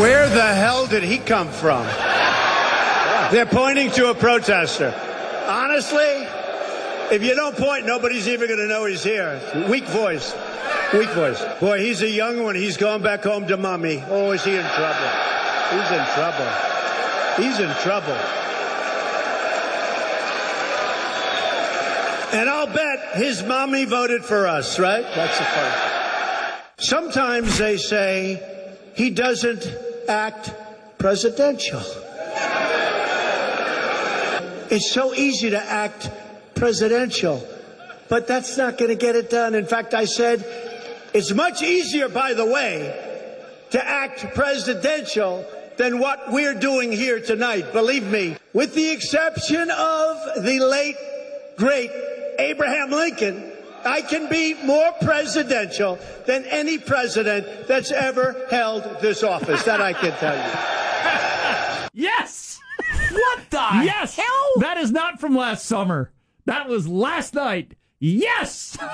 Where 0.00 0.28
the 0.28 0.42
hell 0.42 0.86
did 0.86 1.04
he 1.04 1.18
come 1.18 1.48
from? 1.48 1.86
They're 3.30 3.46
pointing 3.46 3.92
to 3.92 4.10
a 4.10 4.14
protester. 4.14 4.92
Honestly, 5.46 6.26
if 7.14 7.22
you 7.22 7.36
don't 7.36 7.56
point, 7.56 7.86
nobody's 7.86 8.26
even 8.26 8.48
going 8.48 8.58
to 8.58 8.66
know 8.66 8.86
he's 8.86 9.04
here. 9.04 9.40
Weak 9.70 9.84
voice. 9.84 10.34
Weak 10.92 11.08
voice. 11.10 11.44
Boy, 11.60 11.78
he's 11.78 12.02
a 12.02 12.10
young 12.10 12.42
one. 12.42 12.56
He's 12.56 12.76
going 12.76 13.02
back 13.02 13.22
home 13.22 13.46
to 13.46 13.56
mommy. 13.56 14.02
Oh, 14.08 14.32
is 14.32 14.42
he 14.42 14.56
in 14.56 14.66
trouble? 14.66 15.10
He's 15.70 15.90
in 15.90 16.04
trouble. 16.14 16.50
He's 17.36 17.60
in 17.60 17.70
trouble. 17.82 18.18
And 22.32 22.50
I'll 22.50 22.66
bet 22.66 23.16
his 23.16 23.44
mommy 23.44 23.84
voted 23.84 24.24
for 24.24 24.48
us, 24.48 24.80
right? 24.80 25.04
That's 25.14 25.38
the 25.38 25.44
part. 25.44 26.80
Sometimes 26.80 27.58
they 27.58 27.76
say 27.76 28.53
he 28.94 29.10
doesn't 29.10 29.66
act 30.08 30.52
presidential. 30.98 31.82
It's 34.70 34.90
so 34.90 35.14
easy 35.14 35.50
to 35.50 35.62
act 35.62 36.10
presidential, 36.54 37.46
but 38.08 38.26
that's 38.26 38.56
not 38.56 38.78
going 38.78 38.88
to 38.90 38.96
get 38.96 39.14
it 39.14 39.30
done. 39.30 39.54
In 39.54 39.66
fact, 39.66 39.94
I 39.94 40.04
said 40.04 40.44
it's 41.12 41.32
much 41.32 41.62
easier, 41.62 42.08
by 42.08 42.34
the 42.34 42.46
way, 42.46 43.30
to 43.70 43.84
act 43.84 44.34
presidential 44.34 45.44
than 45.76 45.98
what 45.98 46.32
we're 46.32 46.54
doing 46.54 46.92
here 46.92 47.20
tonight. 47.20 47.72
Believe 47.72 48.04
me, 48.04 48.36
with 48.52 48.74
the 48.74 48.90
exception 48.90 49.70
of 49.70 50.44
the 50.44 50.60
late, 50.60 50.96
great 51.56 51.90
Abraham 52.38 52.90
Lincoln, 52.90 53.52
I 53.86 54.00
can 54.02 54.28
be 54.28 54.54
more 54.64 54.92
presidential 55.02 55.98
than 56.26 56.44
any 56.46 56.78
president 56.78 57.66
that's 57.68 57.92
ever 57.92 58.46
held 58.50 58.82
this 59.00 59.22
office. 59.22 59.62
That 59.64 59.80
I 59.80 59.92
can 59.92 60.12
tell 60.12 60.36
you. 60.36 60.58
Yes! 61.96 62.58
What 63.12 63.50
the 63.50 63.68
Yes! 63.84 64.16
hell? 64.16 64.52
That 64.58 64.78
is 64.78 64.90
not 64.90 65.20
from 65.20 65.36
last 65.36 65.64
summer. 65.66 66.10
That 66.46 66.68
was 66.68 66.88
last 66.88 67.34
night. 67.34 67.74
Yes! 68.00 68.76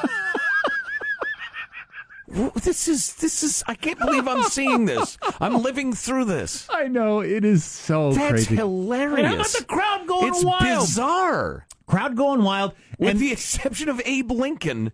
This 2.62 2.86
is 2.86 3.14
this 3.16 3.42
is. 3.42 3.64
I 3.66 3.74
can't 3.74 3.98
believe 3.98 4.28
I'm 4.28 4.44
seeing 4.44 4.84
this. 4.84 5.18
I'm 5.40 5.62
living 5.62 5.92
through 5.92 6.26
this. 6.26 6.68
I 6.70 6.86
know 6.86 7.18
it 7.20 7.44
is 7.44 7.64
so 7.64 8.12
That's 8.12 8.46
crazy. 8.46 8.54
hilarious. 8.54 9.18
And 9.18 9.26
how 9.26 9.34
about 9.34 9.46
the 9.48 9.64
crowd 9.64 10.06
going 10.06 10.28
it's 10.28 10.44
wild? 10.44 10.80
bizarre. 10.86 11.66
Crowd 11.90 12.16
going 12.16 12.44
wild. 12.44 12.72
With 13.00 13.10
and 13.10 13.18
the 13.18 13.32
exception 13.32 13.88
of 13.88 14.00
Abe 14.04 14.30
Lincoln, 14.30 14.92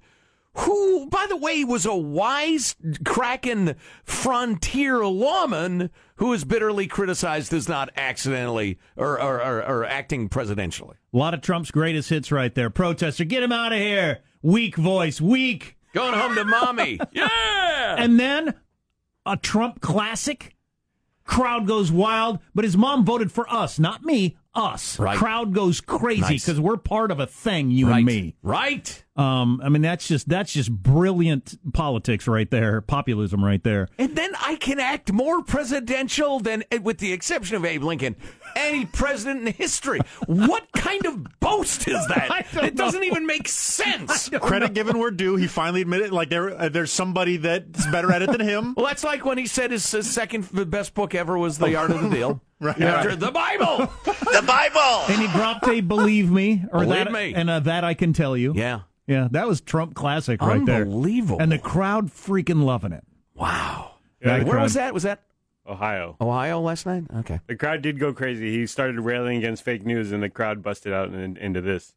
who, 0.55 1.07
by 1.11 1.27
the 1.29 1.37
way, 1.37 1.63
was 1.63 1.85
a 1.85 1.95
wise, 1.95 2.75
cracking 3.05 3.75
frontier 4.03 5.05
lawman 5.05 5.91
who 6.17 6.33
is 6.33 6.45
bitterly 6.45 6.87
criticized 6.87 7.53
as 7.53 7.69
not 7.69 7.91
accidentally 7.97 8.79
or, 8.97 9.21
or, 9.21 9.43
or, 9.43 9.59
or 9.63 9.85
acting 9.85 10.31
presidentially. 10.31 10.95
a 11.13 11.17
lot 11.17 11.35
of 11.35 11.43
Trump's 11.43 11.71
greatest 11.71 12.09
hits 12.09 12.33
right 12.33 12.55
there. 12.55 12.71
Protester, 12.71 13.25
get 13.25 13.43
him 13.43 13.53
out 13.53 13.75
of 13.75 13.79
here. 13.79 14.21
Weak 14.41 14.77
voice, 14.77 15.21
weak. 15.21 15.77
Going 15.93 16.15
home 16.15 16.35
to 16.35 16.45
mommy. 16.45 16.99
yeah. 17.13 17.97
And 17.99 18.19
then 18.19 18.55
a 19.27 19.37
Trump 19.37 19.83
classic. 19.83 20.55
Crowd 21.25 21.67
goes 21.67 21.93
wild, 21.93 22.39
but 22.55 22.65
his 22.65 22.77
mom 22.77 23.05
voted 23.05 23.33
for 23.33 23.53
us, 23.53 23.79
not 23.79 24.05
me, 24.05 24.37
us. 24.57 24.99
Right. 24.99 25.19
Crowd 25.19 25.53
goes 25.55 25.81
crazy 25.81 26.21
Nice. 26.23 26.45
because 26.47 26.61
we're 26.61 26.77
part 26.77 27.11
of 27.11 27.21
a 27.21 27.27
thing, 27.27 27.71
you 27.71 27.89
right. 27.89 27.99
and 27.99 28.07
me. 28.07 28.35
Right. 28.43 29.05
Um, 29.17 29.61
I 29.65 29.71
mean, 29.71 29.83
that's 29.83 30.07
just 30.07 30.29
that's 30.29 30.53
just 30.53 30.71
brilliant 30.71 31.59
politics 31.73 32.27
right 32.29 32.51
there, 32.51 32.81
populism 32.83 33.45
right 33.45 33.63
there. 33.63 33.89
And 33.99 34.15
then 34.15 34.33
I 34.41 34.57
can 34.57 34.79
act 34.79 35.11
more 35.13 35.43
presidential 35.43 36.39
than, 36.41 36.65
with 36.83 36.99
the 36.99 37.13
exception 37.13 37.57
of 37.57 37.65
Abe 37.65 37.83
Lincoln, 37.83 38.17
any 38.55 38.85
president 38.85 39.47
in 39.47 39.55
history. 39.55 40.01
What 40.27 40.71
kind 40.73 41.07
of 41.07 41.41
boast 41.41 41.89
is 41.89 42.07
that? 42.09 42.47
don't 42.53 42.65
It 42.65 42.77
doesn't 42.77 43.05
even 43.05 43.27
make 43.27 43.49
sense. 43.49 44.29
Credit 44.41 44.75
given 44.75 44.99
where 44.99 45.11
due, 45.11 45.37
he 45.37 45.47
finally 45.47 45.81
admitted 45.83 46.13
like 46.13 46.29
there 46.29 46.51
uh, 46.51 46.69
there's 46.69 46.93
somebody 46.93 47.39
that's 47.39 47.87
better 47.87 48.13
at 48.13 48.23
it 48.23 48.31
than 48.31 48.41
him. 48.41 48.75
Well, 48.77 48.87
that's 48.87 49.05
like 49.05 49.25
when 49.25 49.39
he 49.39 49.47
said 49.47 49.71
his, 49.71 49.91
his 49.91 50.11
second 50.11 50.49
best 50.71 50.93
book 50.95 51.15
ever 51.15 51.39
was 51.39 51.59
The 51.59 51.75
Art 51.77 51.91
of 51.91 52.03
the 52.03 52.11
Deal. 52.11 52.41
Right. 52.59 52.81
After 52.81 53.15
the 53.15 53.31
Bible, 53.31 53.87
the 54.07 54.43
Bible. 54.47 55.05
And 55.13 55.21
he 55.21 55.29
dropped 55.29 55.69
a 55.69 55.83
"Believe 55.83 56.31
Me" 56.31 56.65
or 56.73 56.81
Believe 56.81 57.05
that, 57.05 57.13
me. 57.13 57.35
and 57.35 57.51
uh, 57.51 57.61
that 57.61 57.85
I 57.85 57.93
can 57.93 58.15
tell 58.15 58.35
you. 58.35 58.55
Yeah. 58.57 58.81
Yeah, 59.07 59.29
that 59.31 59.47
was 59.47 59.61
Trump 59.61 59.95
classic 59.95 60.41
right 60.43 60.65
there. 60.65 60.83
Unbelievable. 60.83 61.41
And 61.41 61.51
the 61.53 61.59
crowd 61.59 62.09
freaking 62.09 62.65
loving 62.65 62.93
it. 62.93 63.05
Wow. 63.35 63.97
Yeah, 64.21 64.39
the 64.39 64.45
Where 64.45 64.55
crowd- 64.55 64.63
was 64.65 64.75
that? 64.75 64.95
Was 64.95 65.03
that 65.05 65.23
Ohio. 65.67 66.17
Ohio 66.21 66.61
last 66.61 66.87
night? 66.87 67.05
Okay. 67.19 67.41
The 67.47 67.57
crowd 67.57 67.83
did 67.83 67.99
go 67.99 68.13
crazy. 68.13 68.51
He 68.57 68.67
started 68.67 68.99
railing 69.01 69.37
against 69.39 69.63
fake 69.65 69.85
news, 69.85 70.13
and 70.13 70.23
the 70.23 70.31
crowd 70.31 70.63
busted 70.63 70.93
out 70.93 71.13
in, 71.13 71.37
into 71.37 71.61
this. 71.61 71.93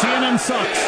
CNN 0.00 0.38
sucks 0.38 0.78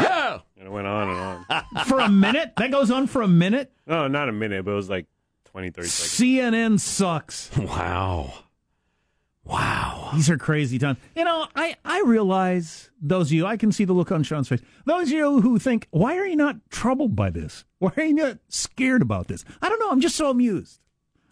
Yeah. 0.00 0.38
And 0.56 0.66
it 0.66 0.70
went 0.70 0.86
on 0.86 1.08
and 1.08 1.18
on. 1.50 1.84
for 1.86 1.98
a 2.00 2.08
minute. 2.08 2.52
That 2.56 2.70
goes 2.70 2.90
on 2.90 3.06
for 3.06 3.22
a 3.22 3.28
minute. 3.28 3.72
no, 3.86 4.08
not 4.08 4.28
a 4.28 4.32
minute, 4.32 4.64
but 4.64 4.72
it 4.72 4.74
was 4.74 4.88
like 4.90 5.06
20, 5.46 5.70
30 5.70 5.88
seconds. 5.88 6.76
CNN 6.76 6.80
sucks. 6.80 7.50
Wow. 7.56 8.32
Wow. 9.44 10.10
These 10.14 10.30
are 10.30 10.38
crazy 10.38 10.78
times. 10.78 10.98
You 11.16 11.24
know, 11.24 11.46
I, 11.56 11.76
I 11.84 12.02
realize 12.06 12.90
those 13.00 13.28
of 13.28 13.32
you, 13.32 13.46
I 13.46 13.56
can 13.56 13.72
see 13.72 13.84
the 13.84 13.92
look 13.92 14.12
on 14.12 14.22
Sean's 14.22 14.48
face. 14.48 14.60
Those 14.84 15.08
of 15.08 15.12
you 15.14 15.40
who 15.40 15.58
think, 15.58 15.88
why 15.90 16.16
are 16.16 16.26
you 16.26 16.36
not 16.36 16.56
troubled 16.70 17.16
by 17.16 17.30
this? 17.30 17.64
Why 17.78 17.92
are 17.96 18.04
you 18.04 18.14
not 18.14 18.38
scared 18.48 19.02
about 19.02 19.26
this? 19.28 19.44
I 19.60 19.68
don't 19.68 19.80
know. 19.80 19.90
I'm 19.90 20.00
just 20.00 20.16
so 20.16 20.30
amused. 20.30 20.78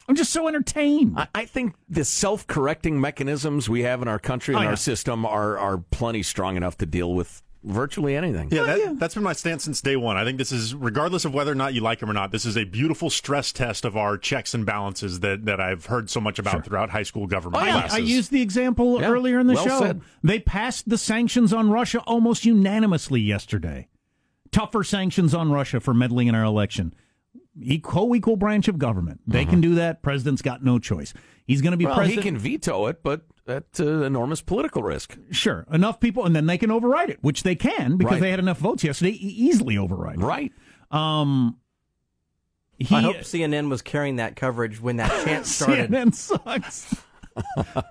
I'm 0.08 0.16
just 0.16 0.32
so 0.32 0.48
entertained. 0.48 1.16
I, 1.16 1.28
I 1.34 1.44
think 1.44 1.74
the 1.88 2.04
self 2.04 2.46
correcting 2.48 3.00
mechanisms 3.00 3.68
we 3.68 3.82
have 3.82 4.02
in 4.02 4.08
our 4.08 4.18
country 4.18 4.54
and 4.54 4.60
Oh, 4.60 4.64
yeah. 4.64 4.70
our 4.70 4.76
system 4.76 5.24
are, 5.24 5.56
are 5.56 5.78
plenty 5.78 6.24
strong 6.24 6.56
enough 6.56 6.76
to 6.78 6.86
deal 6.86 7.14
with 7.14 7.42
virtually 7.62 8.16
anything. 8.16 8.48
Yeah, 8.50 8.62
oh, 8.62 8.66
that, 8.66 8.98
that's 8.98 9.14
been 9.14 9.22
my 9.22 9.32
stance 9.32 9.64
since 9.64 9.80
day 9.80 9.96
one. 9.96 10.16
I 10.16 10.24
think 10.24 10.38
this 10.38 10.52
is, 10.52 10.74
regardless 10.74 11.24
of 11.24 11.34
whether 11.34 11.52
or 11.52 11.54
not 11.54 11.74
you 11.74 11.80
like 11.80 12.00
him 12.00 12.08
or 12.08 12.12
not, 12.12 12.32
this 12.32 12.44
is 12.44 12.56
a 12.56 12.64
beautiful 12.64 13.10
stress 13.10 13.52
test 13.52 13.84
of 13.84 13.96
our 13.96 14.16
checks 14.16 14.54
and 14.54 14.64
balances 14.64 15.20
that, 15.20 15.44
that 15.44 15.60
I've 15.60 15.86
heard 15.86 16.08
so 16.08 16.20
much 16.20 16.38
about 16.38 16.64
throughout 16.64 16.90
high 16.90 17.02
school 17.02 17.26
government 17.26 17.62
oh, 17.62 17.66
I, 17.66 17.72
classes. 17.72 17.96
I 17.96 18.00
used 18.00 18.30
the 18.30 18.42
example 18.42 19.00
Yeah, 19.00 19.10
earlier 19.10 19.38
in 19.38 19.46
the 19.46 19.54
well 19.54 19.66
show. 19.66 19.80
said. 19.80 20.00
They 20.22 20.38
passed 20.38 20.88
the 20.88 20.98
sanctions 20.98 21.52
on 21.52 21.70
Russia 21.70 22.00
almost 22.06 22.44
unanimously 22.44 23.20
yesterday. 23.20 23.88
Tougher 24.52 24.82
sanctions 24.82 25.34
on 25.34 25.52
Russia 25.52 25.80
for 25.80 25.94
meddling 25.94 26.28
in 26.28 26.34
our 26.34 26.44
election. 26.44 26.94
Equal, 27.60 28.16
equal 28.16 28.36
branch 28.36 28.68
of 28.68 28.78
government. 28.78 29.20
They 29.26 29.44
can 29.44 29.54
mm-hmm. 29.54 29.60
do 29.60 29.74
that. 29.74 30.02
President's 30.02 30.40
got 30.40 30.64
no 30.64 30.78
choice. 30.78 31.12
He's 31.50 31.62
going 31.62 31.72
to 31.72 31.76
be. 31.76 31.84
Well, 31.86 32.00
he 32.00 32.16
can 32.16 32.38
veto 32.38 32.86
it, 32.86 33.02
but 33.02 33.22
at 33.48 33.64
uh, 33.80 34.02
enormous 34.02 34.40
political 34.40 34.82
risk. 34.84 35.16
Sure, 35.32 35.66
enough 35.72 35.98
people, 35.98 36.24
and 36.24 36.36
then 36.36 36.46
they 36.46 36.56
can 36.58 36.70
override 36.70 37.10
it, 37.10 37.18
which 37.22 37.42
they 37.42 37.56
can 37.56 37.96
because 37.96 38.12
Right. 38.12 38.20
they 38.20 38.30
had 38.30 38.38
enough 38.38 38.58
votes 38.58 38.84
yesterday. 38.84 39.10
E- 39.12 39.16
easily 39.48 39.76
override. 39.76 40.20
it. 40.20 40.24
Right. 40.24 40.52
Um, 40.92 41.56
he, 42.78 42.94
I 42.94 43.00
hope 43.00 43.16
CNN 43.16 43.68
was 43.68 43.82
carrying 43.82 44.16
that 44.16 44.36
coverage 44.36 44.80
when 44.80 44.98
that 44.98 45.10
chant 45.24 45.44
started. 45.46 45.90
CNN 45.90 46.14
sucks. 46.14 46.94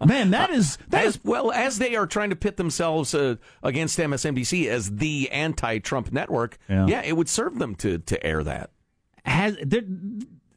Man, 0.05 0.31
that 0.31 0.49
is 0.51 0.77
that 0.89 1.05
As 1.05 1.15
is 1.15 1.23
well 1.23 1.51
as 1.51 1.79
they 1.79 1.95
are 1.95 2.05
trying 2.07 2.29
to 2.29 2.35
pit 2.35 2.57
themselves 2.57 3.13
uh, 3.13 3.35
against 3.63 3.97
MSNBC 3.99 4.67
as 4.67 4.89
the 4.95 5.29
anti-Trump 5.31 6.11
network, 6.11 6.57
Yeah. 6.69 7.01
it 7.01 7.15
would 7.17 7.29
serve 7.29 7.57
them 7.59 7.75
to 7.75 7.99
to 7.99 8.25
air 8.25 8.43
that. 8.43 8.71
has 9.25 9.57
there 9.61 9.83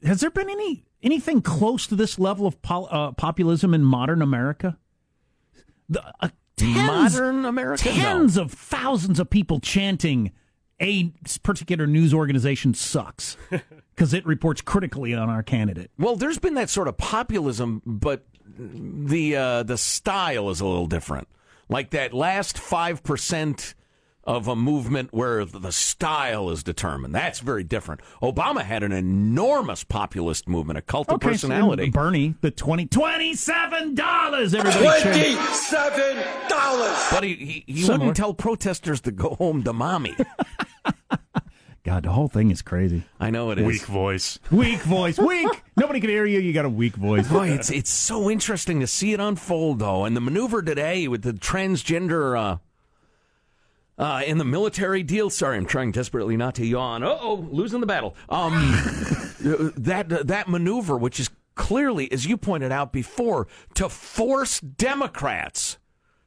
has 0.05 0.21
there 0.21 0.31
been 0.31 0.51
any 0.51 0.85
anything 1.03 1.41
close 1.43 1.87
to 1.89 1.95
this 1.95 2.19
level 2.19 2.47
of 2.47 2.61
pol, 2.63 2.89
uh, 2.91 3.13
populism 3.13 3.75
in 3.75 3.83
modern 3.85 4.23
America? 4.23 4.79
The, 5.89 6.03
uh, 6.21 6.29
tens, 6.57 6.77
Modern 6.87 7.45
America, 7.45 7.89
No. 7.89 7.95
tens 7.95 8.37
of 8.37 8.53
thousands 8.53 9.19
of 9.21 9.29
people 9.31 9.61
chanting 9.61 10.33
a 10.81 11.13
particular 11.43 11.87
news 11.87 12.13
organization 12.15 12.75
sucks 12.75 13.37
because 13.95 14.13
it 14.15 14.25
reports 14.27 14.61
critically 14.61 15.15
on 15.15 15.29
our 15.29 15.43
candidate. 15.43 15.91
Well, 15.99 16.17
there's 16.17 16.39
been 16.39 16.55
that 16.55 16.71
sort 16.71 16.89
of 16.89 16.97
populism, 16.97 17.83
but 17.87 18.25
the 18.59 19.37
uh, 19.37 19.63
the 19.63 19.79
style 19.79 20.51
is 20.51 20.61
a 20.61 20.67
little 20.67 20.87
different. 20.87 21.29
Like 21.69 21.91
that 21.91 22.13
last 22.13 22.59
five 22.59 23.03
percent 23.03 23.75
of 24.25 24.47
a 24.49 24.55
movement 24.55 25.13
where 25.13 25.45
the 25.45 25.73
style 25.73 26.49
is 26.51 26.63
determined. 26.63 27.15
That's 27.15 27.41
very 27.41 27.65
different. 27.65 28.01
Obama 28.23 28.63
had 28.63 28.83
an 28.83 28.93
enormous 28.93 29.83
populist 29.85 30.49
movement, 30.49 30.79
a 30.79 30.83
cult 30.83 31.09
of 31.09 31.15
Okay, 31.17 31.29
so 31.37 31.49
personality. 31.49 31.91
Bernie, 31.91 32.35
the 32.41 32.51
20, 32.53 32.87
$27, 32.87 34.55
everybody. 34.55 35.03
Twenty-seven 35.03 36.17
dollars. 36.49 37.07
but 37.11 37.25
he, 37.25 37.35
he, 37.35 37.65
he 37.67 37.83
Similar. 37.83 37.99
wouldn't 37.99 38.17
tell 38.17 38.35
protesters 38.35 39.01
to 39.03 39.11
go 39.11 39.35
home 39.35 39.63
to 39.65 39.73
mommy. 39.73 40.15
God, 41.85 42.05
the 42.05 42.11
whole 42.13 42.29
thing 42.29 42.53
is 42.53 42.63
crazy. 42.63 43.03
I 43.19 43.31
know 43.31 43.51
it 43.51 43.59
is. 43.59 43.67
Weak 43.67 43.83
voice. 43.87 44.39
Weak 44.53 44.79
voice, 44.83 45.19
weak. 45.19 45.49
Nobody 45.77 45.99
can 45.99 46.11
hear 46.11 46.25
you. 46.25 46.39
You 46.39 46.53
got 46.53 46.65
a 46.65 46.69
weak 46.71 46.95
voice. 46.95 47.27
Boy, 47.29 47.49
it's 47.49 47.73
it's 47.73 47.91
so 47.91 48.31
interesting 48.31 48.79
to 48.81 48.87
see 48.87 49.13
it 49.13 49.19
unfold, 49.19 49.81
though, 49.81 50.05
and 50.05 50.17
the 50.17 50.21
maneuver 50.21 50.63
today 50.63 51.09
with 51.09 51.23
the 51.23 51.33
transgender 51.33 52.39
uh, 52.39 52.59
uh, 54.03 54.23
in 54.27 54.39
the 54.39 54.45
military 54.45 55.05
deal. 55.05 55.31
Sorry, 55.31 55.57
I'm 55.57 55.65
trying 55.65 55.93
desperately 55.93 56.37
not 56.37 56.57
to 56.57 56.67
yawn. 56.67 57.05
Uh 57.05 57.17
oh, 57.21 57.49
losing 57.51 57.81
the 57.81 57.87
battle. 57.87 58.17
Um, 58.29 58.53
that 59.77 60.27
that 60.27 60.49
maneuver, 60.49 60.97
which 60.97 61.21
is 61.21 61.31
clearly, 61.55 62.11
as 62.11 62.27
you 62.27 62.37
pointed 62.37 62.73
out 62.73 62.93
before, 62.93 63.47
to 63.75 63.89
force 63.89 64.61
Democrats 64.61 65.79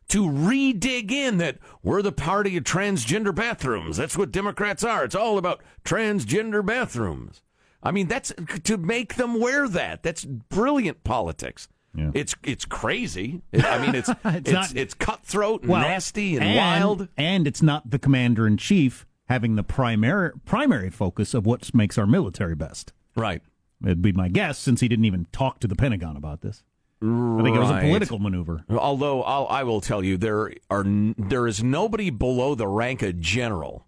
to 0.07 0.29
re-dig 0.29 1.11
in 1.11 1.37
that 1.39 1.57
we're 1.83 2.01
the 2.01 2.11
party 2.11 2.55
of 2.55 2.63
transgender 2.63 3.33
bathrooms. 3.33 3.97
That's 3.97 4.17
what 4.17 4.31
Democrats 4.31 4.83
are. 4.83 5.03
It's 5.03 5.15
all 5.15 5.37
about 5.37 5.61
transgender 5.83 6.63
bathrooms. 6.65 7.41
I 7.81 7.91
mean, 7.91 8.07
that's 8.07 8.31
to 8.63 8.77
make 8.77 9.15
them 9.15 9.39
wear 9.39 9.67
that. 9.67 10.01
That's 10.01 10.23
brilliant 10.23 11.03
politics. 11.03 11.67
Yeah. 11.95 12.11
It's 12.13 12.35
it's 12.43 12.65
crazy. 12.65 13.41
It- 13.51 13.63
I 13.65 13.85
mean, 13.85 13.95
it's 13.95 14.09
it's 14.25 14.51
It's 14.51 14.73
it's, 14.73 14.93
cutthroat, 14.93 15.61
and 15.61 15.71
Well, 15.71 15.81
nasty, 15.81 16.37
and, 16.37 16.55
wild. 16.57 17.07
And 17.17 17.47
it's 17.47 17.61
not 17.61 17.89
the 17.89 17.99
commander 17.99 18.45
in 18.47 18.57
chief 18.57 19.05
having 19.27 19.55
the 19.55 19.63
primary 19.63 20.31
primary 20.45 20.89
focus 20.89 21.33
of 21.33 21.45
what 21.45 21.73
makes 21.73 21.97
our 21.97 22.05
military 22.07 22.55
best. 22.55 22.93
Right. 23.15 23.41
It'd 23.83 24.01
be 24.01 24.11
my 24.11 24.29
guess, 24.29 24.57
since 24.57 24.81
he 24.81 24.87
didn't 24.87 25.05
even 25.05 25.27
talk 25.31 25.59
to 25.59 25.67
the 25.67 25.75
Pentagon 25.75 26.15
about 26.15 26.41
this. 26.41 26.63
Right. 27.01 27.41
I 27.41 27.43
think 27.43 27.55
it 27.57 27.59
was 27.59 27.69
a 27.69 27.79
political 27.81 28.19
maneuver. 28.19 28.63
Although 28.69 29.21
I'll, 29.23 29.47
I 29.47 29.63
will 29.63 29.81
tell 29.81 30.03
you, 30.03 30.17
there 30.17 30.51
are 30.69 30.81
n- 30.81 31.13
there 31.17 31.45
is 31.45 31.61
nobody 31.63 32.09
below 32.09 32.55
the 32.55 32.67
rank 32.67 33.01
of 33.01 33.19
general 33.19 33.85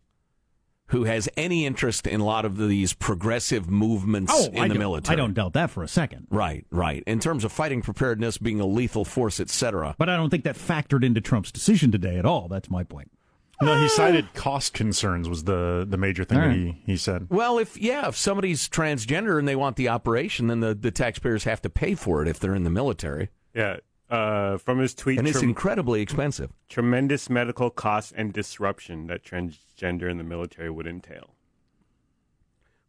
who 0.88 1.04
has 1.04 1.28
any 1.36 1.66
interest 1.66 2.08
in 2.08 2.22
a 2.22 2.26
lot 2.26 2.46
of 2.46 2.58
these 2.58 2.94
progressive 2.94 3.70
movements 3.70 4.32
oh, 4.36 4.46
in 4.46 4.58
Oh, 4.58 4.62
I 4.62 4.68
the 4.68 4.76
military. 4.76 5.14
I 5.14 5.16
don't 5.18 5.34
doubt 5.34 5.54
that 5.54 5.70
for 5.70 5.84
a 5.84 5.88
second. 5.88 6.28
Right, 6.30 6.66
right. 6.72 7.04
In 7.06 7.20
terms 7.20 7.44
of 7.44 7.52
fighting 7.52 7.82
preparedness, 7.82 8.38
being 8.38 8.60
a 8.60 8.66
lethal 8.66 9.04
force, 9.06 9.40
etc. 9.40 9.96
But 9.98 10.10
I 10.10 10.16
don't 10.16 10.30
think 10.30 10.44
that 10.46 10.56
factored 10.56 11.04
into 11.04 11.22
Trump's 11.22 11.52
decision 11.52 11.92
today 11.92 12.18
at 12.18 12.26
all. 12.26 12.48
That's 12.48 12.70
my 12.70 12.84
point. 12.84 13.12
No, 13.60 13.76
he 13.82 13.90
cited 13.90 14.36
cost 14.36 14.74
concerns 14.74 15.28
was 15.28 15.46
the 15.46 15.84
the 15.90 15.98
major 15.98 16.24
thing 16.24 16.38
All 16.38 16.44
that 16.44 16.50
right. 16.50 16.58
he, 16.58 16.82
he 16.86 16.96
said. 16.96 17.26
Well, 17.30 17.58
if 17.58 17.76
yeah, 17.76 18.08
if 18.08 18.16
somebody's 18.16 18.70
transgender 18.70 19.40
and 19.40 19.48
they 19.48 19.56
want 19.56 19.78
the 19.78 19.90
operation, 19.90 20.46
then 20.46 20.60
the, 20.60 20.76
the 20.76 20.92
taxpayers 20.92 21.44
have 21.46 21.62
to 21.64 21.70
pay 21.70 21.96
for 21.96 22.22
it 22.22 22.28
if 22.28 22.40
they're 22.40 22.54
in 22.54 22.66
the 22.66 22.70
military, 22.70 23.30
Yeah. 23.56 23.78
Uh, 24.10 24.58
from 24.58 24.80
his 24.80 24.96
tweet, 24.96 25.20
and 25.20 25.28
it's 25.28 25.40
trem- 25.40 25.50
incredibly 25.50 26.02
expensive. 26.02 26.52
tremendous 26.70 27.30
medical 27.30 27.70
costs 27.70 28.14
and 28.16 28.32
disruption 28.32 29.08
that 29.08 29.22
transgender 29.22 30.10
in 30.10 30.18
the 30.18 30.24
military 30.24 30.70
would 30.70 30.88
entail. 30.88 31.34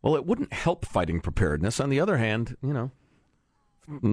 Well, 0.01 0.15
it 0.15 0.25
wouldn't 0.25 0.53
help 0.53 0.87
fighting 0.87 1.21
preparedness. 1.21 1.81
On 1.81 1.91
the 1.91 1.99
other 1.99 2.19
hand, 2.19 2.57
you 2.63 2.73
know, 2.73 2.93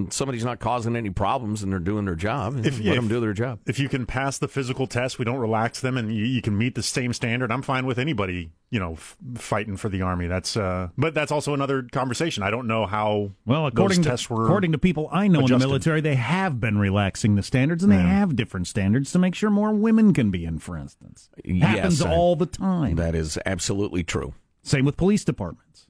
somebody's 0.09 0.45
not 0.45 0.59
causing 0.59 0.95
any 0.95 1.09
problems 1.09 1.61
and 1.61 1.71
they're 1.71 1.79
doing 1.79 2.05
their 2.05 2.15
job. 2.15 2.57
If- 2.65 2.79
let 2.79 2.87
if- 2.87 2.95
them 2.95 3.07
do 3.07 3.19
their 3.19 3.33
job. 3.33 3.59
If 3.65 3.79
you 3.79 3.89
can 3.89 4.05
pass 4.05 4.37
the 4.37 4.47
physical 4.47 4.87
test, 4.87 5.19
we 5.19 5.25
don't 5.25 5.37
relax 5.39 5.81
them, 5.81 5.97
and 5.97 6.13
you, 6.15 6.23
you 6.25 6.41
can 6.41 6.57
meet 6.57 6.75
the 6.75 6.83
same 6.83 7.13
standard. 7.13 7.51
I'm 7.51 7.61
fine 7.61 7.85
with 7.85 7.97
anybody, 7.99 8.51
you 8.69 8.79
know, 8.79 8.93
f- 8.93 9.17
fighting 9.35 9.75
for 9.77 9.89
the 9.89 10.01
army. 10.01 10.27
That's, 10.27 10.55
uh, 10.55 10.89
but 10.97 11.13
that's 11.13 11.31
also 11.31 11.53
another 11.53 11.83
conversation. 11.83 12.43
I 12.43 12.51
don't 12.51 12.67
know 12.67 12.85
how 12.85 13.31
Well, 13.45 13.67
according 13.67 13.97
those 13.97 14.05
to 14.05 14.09
tests 14.11 14.29
were. 14.29 14.45
according 14.45 14.71
to 14.71 14.77
people 14.77 15.09
I 15.11 15.27
know 15.27 15.39
in 15.41 15.47
the 15.47 15.59
military, 15.59 16.01
they 16.01 16.15
have 16.15 16.59
been 16.59 16.77
relaxing 16.77 17.35
the 17.35 17.43
standards, 17.43 17.83
and 17.83 17.91
they 17.91 17.97
have 17.97 18.35
different 18.35 18.67
standards 18.67 19.11
to 19.11 19.19
make 19.19 19.35
sure 19.35 19.49
more 19.49 19.73
women 19.73 20.13
can 20.13 20.31
be 20.31 20.45
in. 20.45 20.59
For 20.59 20.77
instance, 20.77 21.29
happens 21.45 21.99
Yes, 21.99 22.01
I- 22.01 22.11
all 22.13 22.35
the 22.35 22.45
time. 22.45 22.95
That 22.97 23.15
is 23.15 23.37
absolutely 23.45 24.03
true. 24.03 24.33
Same 24.63 24.85
with 24.85 24.97
police 24.97 25.23
departments, 25.25 25.87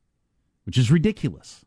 which 0.63 0.77
is 0.77 0.89
ridiculous. 0.91 1.64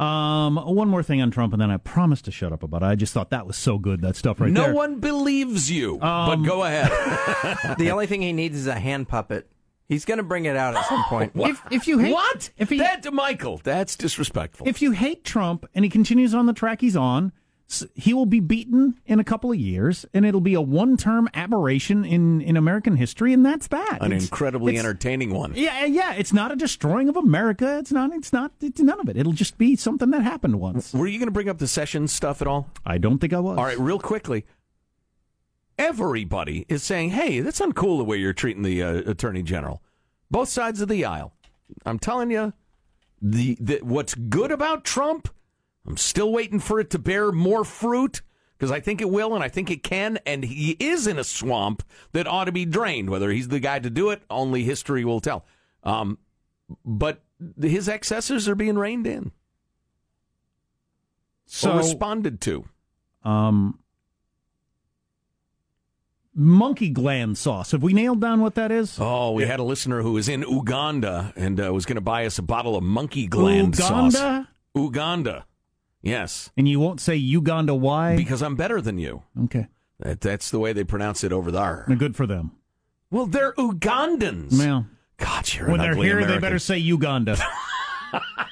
Um, 0.00 0.56
one 0.56 0.88
more 0.88 1.02
thing 1.02 1.20
on 1.20 1.30
Trump, 1.30 1.52
and 1.52 1.60
then 1.60 1.70
I 1.70 1.76
promise 1.76 2.22
to 2.22 2.30
shut 2.30 2.52
up 2.52 2.62
about 2.62 2.82
it. 2.82 2.86
I 2.86 2.94
just 2.94 3.12
thought 3.12 3.30
that 3.30 3.46
was 3.46 3.56
so 3.56 3.76
good 3.78 4.00
that 4.00 4.16
stuff 4.16 4.40
right 4.40 4.50
no 4.50 4.62
there. 4.62 4.70
No 4.72 4.76
one 4.76 4.98
believes 5.00 5.70
you, 5.70 5.98
but 5.98 6.06
Um, 6.06 6.42
go 6.44 6.64
ahead. 6.64 6.90
The 7.78 7.90
only 7.90 8.06
thing 8.06 8.22
he 8.22 8.32
needs 8.32 8.56
is 8.56 8.66
a 8.66 8.74
hand 8.78 9.08
puppet. 9.08 9.50
He's 9.88 10.04
going 10.04 10.18
to 10.18 10.24
bring 10.24 10.44
it 10.44 10.56
out 10.56 10.76
at 10.76 10.86
some 10.86 11.02
point. 11.04 11.32
If 11.36 11.60
if 11.70 11.86
you 11.88 11.98
hate 11.98 12.12
what? 12.14 12.50
if 12.56 12.70
he 12.70 12.78
that 12.78 13.02
to 13.02 13.10
Michael, 13.10 13.60
that's 13.62 13.96
disrespectful. 13.96 14.66
if 14.68 14.80
you 14.80 14.92
hate 14.92 15.24
Trump 15.24 15.66
and 15.74 15.84
he 15.84 15.90
continues 15.90 16.32
on 16.34 16.46
the 16.46 16.52
track 16.54 16.80
he's 16.80 16.96
on, 16.96 17.26
s- 17.26 17.32
he 17.94 18.12
will 18.12 18.26
be 18.26 18.40
beaten 18.40 18.94
in 19.06 19.20
a 19.20 19.24
couple 19.24 19.52
of 19.52 19.56
years, 19.58 20.04
and 20.12 20.26
it'll 20.26 20.40
be 20.40 20.54
a 20.54 20.60
one-term 20.60 21.28
aberration 21.34 22.04
in, 22.04 22.40
in 22.40 22.56
American 22.56 22.96
history, 22.96 23.32
and 23.32 23.46
that's 23.46 23.68
that. 23.68 23.98
An 24.00 24.06
It's- 24.12 24.24
incredibly 24.24 24.72
it's- 24.74 24.84
entertaining 24.84 25.32
one. 25.32 25.52
Yeah, 25.54 25.84
yeah. 25.84 26.14
It's 26.14 26.32
not 26.32 26.50
a 26.50 26.56
destroying 26.56 27.08
of 27.08 27.16
America. 27.16 27.78
It's 27.78 27.92
not. 27.92 28.12
It's 28.12 28.32
not. 28.32 28.52
It's 28.60 28.80
none 28.80 28.98
of 29.00 29.08
it. 29.08 29.16
It'll 29.16 29.32
just 29.32 29.56
be 29.56 29.76
something 29.76 30.10
that 30.10 30.22
happened 30.22 30.58
once. 30.60 30.92
Were 30.92 31.06
you 31.06 31.18
going 31.18 31.28
to 31.28 31.32
bring 31.32 31.48
up 31.48 31.58
the 31.58 31.68
Sessions 31.68 32.12
stuff 32.12 32.42
at 32.42 32.48
all? 32.48 32.68
I 32.84 32.98
don't 32.98 33.18
think 33.18 33.32
I 33.32 33.38
was. 33.40 33.56
All 33.56 33.64
right, 33.64 33.78
real 33.78 34.00
quickly. 34.00 34.44
Everybody 35.78 36.66
is 36.68 36.82
saying, 36.82 37.10
"Hey, 37.10 37.40
that's 37.40 37.60
uncool 37.60 37.98
the 37.98 38.04
way 38.04 38.18
you're 38.18 38.32
treating 38.34 38.62
the 38.62 38.82
uh, 38.82 38.94
attorney 39.10 39.42
general." 39.42 39.82
Both 40.30 40.48
sides 40.50 40.80
of 40.80 40.88
the 40.88 41.04
aisle. 41.04 41.32
I'm 41.86 41.98
telling 41.98 42.30
you, 42.30 42.52
the, 43.22 43.56
the 43.60 43.78
what's 43.82 44.14
good 44.14 44.50
about 44.50 44.84
Trump. 44.84 45.28
I'm 45.86 45.96
still 45.96 46.30
waiting 46.32 46.60
for 46.60 46.78
it 46.80 46.90
to 46.90 46.98
bear 46.98 47.32
more 47.32 47.64
fruit 47.64 48.22
because 48.56 48.70
I 48.70 48.80
think 48.80 49.00
it 49.00 49.08
will, 49.10 49.34
and 49.34 49.42
I 49.42 49.48
think 49.48 49.70
it 49.70 49.82
can. 49.82 50.18
And 50.26 50.44
he 50.44 50.72
is 50.78 51.06
in 51.06 51.18
a 51.18 51.24
swamp 51.24 51.82
that 52.12 52.26
ought 52.26 52.44
to 52.44 52.52
be 52.52 52.64
drained. 52.66 53.08
Whether 53.10 53.30
he's 53.30 53.48
the 53.48 53.60
guy 53.60 53.78
to 53.78 53.88
do 53.90 54.10
it, 54.10 54.22
only 54.28 54.64
history 54.64 55.04
will 55.04 55.20
tell. 55.20 55.46
Um, 55.82 56.18
but 56.84 57.22
his 57.60 57.88
excesses 57.88 58.48
are 58.48 58.54
being 58.54 58.76
reined 58.76 59.06
in 59.06 59.32
So, 61.46 61.76
responded 61.78 62.40
to. 62.42 62.64
um, 63.24 63.78
monkey 66.34 66.90
gland 66.90 67.36
sauce. 67.38 67.72
Have 67.72 67.82
we 67.82 67.92
nailed 67.92 68.20
down 68.20 68.40
what 68.40 68.54
that 68.54 68.70
is? 68.70 68.98
Oh, 69.00 69.32
we 69.32 69.44
had 69.44 69.58
a 69.60 69.64
listener 69.64 70.02
who 70.02 70.12
was 70.12 70.28
in 70.28 70.42
Uganda 70.42 71.32
and 71.36 71.60
uh, 71.60 71.72
was 71.72 71.86
going 71.86 71.96
to 71.96 72.00
buy 72.02 72.24
us 72.26 72.38
a 72.38 72.42
bottle 72.42 72.76
of 72.76 72.82
monkey 72.84 73.26
gland 73.26 73.76
sauce. 73.76 74.14
Uganda? 74.14 74.48
Uganda. 74.74 75.46
Yes, 76.02 76.50
And 76.56 76.66
you 76.68 76.80
won't 76.80 77.00
say 77.00 77.14
Uganda. 77.16 77.74
Why? 77.74 78.16
because 78.16 78.42
I'm 78.42 78.56
better 78.56 78.80
than 78.80 78.98
you. 78.98 79.22
okay. 79.44 79.66
That, 79.98 80.22
that's 80.22 80.50
the 80.50 80.58
way 80.58 80.72
they 80.72 80.84
pronounce 80.84 81.22
it 81.24 81.32
over 81.32 81.50
there. 81.50 81.84
Well, 81.86 81.98
Good 81.98 82.16
for 82.16 82.26
them. 82.26 82.52
Well, 83.10 83.26
they're 83.26 83.52
Ugandans. 83.52 84.58
Well, 84.58 84.86
God, 85.18 85.52
you're 85.52 85.68
when 85.70 85.80
they're 85.80 85.94
here, 85.94 86.24
they 86.24 86.38
better 86.38 86.58
say 86.58 86.78
Uganda, 86.78 87.36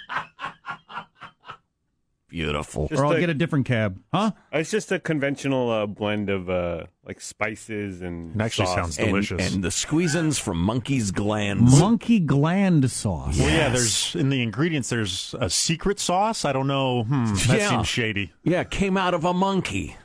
beautiful. 2.28 2.88
Just 2.88 3.00
or 3.00 3.06
I'll 3.06 3.12
a- 3.12 3.20
get 3.20 3.30
a 3.30 3.34
different 3.34 3.66
cab. 3.66 4.00
Huh? 4.12 4.32
It's 4.52 4.70
just 4.70 4.92
a 4.92 4.98
conventional 4.98 5.70
uh, 5.70 5.86
blend 5.86 6.28
of 6.30 6.48
uh, 6.48 6.84
like 7.04 7.20
spices 7.20 8.02
and 8.02 8.34
It 8.34 8.40
actually 8.44 8.66
sauce. 8.66 8.74
sounds 8.76 8.96
delicious. 8.96 9.52
and 9.54 9.64
the 9.64 9.68
squeezins 9.68 10.38
from 10.40 10.58
monkey's 10.62 11.10
glands. 11.10 11.80
Monkey 11.80 12.20
gland 12.20 12.90
sauce. 12.90 13.38
Well, 13.38 13.48
yeah, 13.50 13.68
there's 13.70 14.14
in 14.14 14.28
the 14.28 14.42
ingredients. 14.42 14.88
There's 14.88 15.34
a 15.40 15.50
secret 15.50 15.98
sauce. 15.98 16.44
I 16.44 16.52
don't 16.52 16.66
know. 16.66 17.04
Hmm, 17.04 17.34
that 17.48 17.58
Yeah. 17.58 17.70
seems 17.70 17.88
shady. 17.88 18.32
yeah, 18.44 18.64
came 18.64 18.96
out 18.96 19.14
of 19.14 19.24
a 19.24 19.32
monkey. 19.34 19.96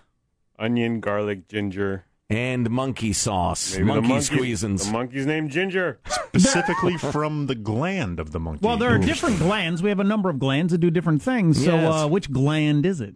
onion, 0.57 0.99
garlic, 0.99 1.47
ginger. 1.49 2.05
And 2.29 2.69
monkey 2.69 3.13
sauce. 3.13 3.73
Maybe 3.73 3.83
the 3.83 3.87
monkey 3.93 4.07
monkey's- 4.09 4.29
squeezins. 4.29 4.85
The 4.85 4.91
monkey's 4.91 5.25
named 5.25 5.51
Ginger. 5.51 5.99
Specifically 6.07 6.97
from 6.97 7.47
the 7.47 7.55
gland 7.55 8.19
of 8.19 8.31
the 8.31 8.39
monkey. 8.39 8.65
Well, 8.65 8.77
there 8.77 8.93
are 8.93 8.97
different 8.97 9.37
glands. 9.39 9.83
We 9.83 9.89
have 9.89 9.99
a 9.99 10.03
number 10.05 10.29
of 10.29 10.39
glands 10.39 10.71
that 10.71 10.79
do 10.79 10.89
different 10.89 11.21
things. 11.21 11.63
So, 11.63 11.75
Yes. 11.75 11.93
uh, 11.93 12.07
which 12.07 12.31
gland 12.31 12.85
is 12.85 13.01
it? 13.01 13.15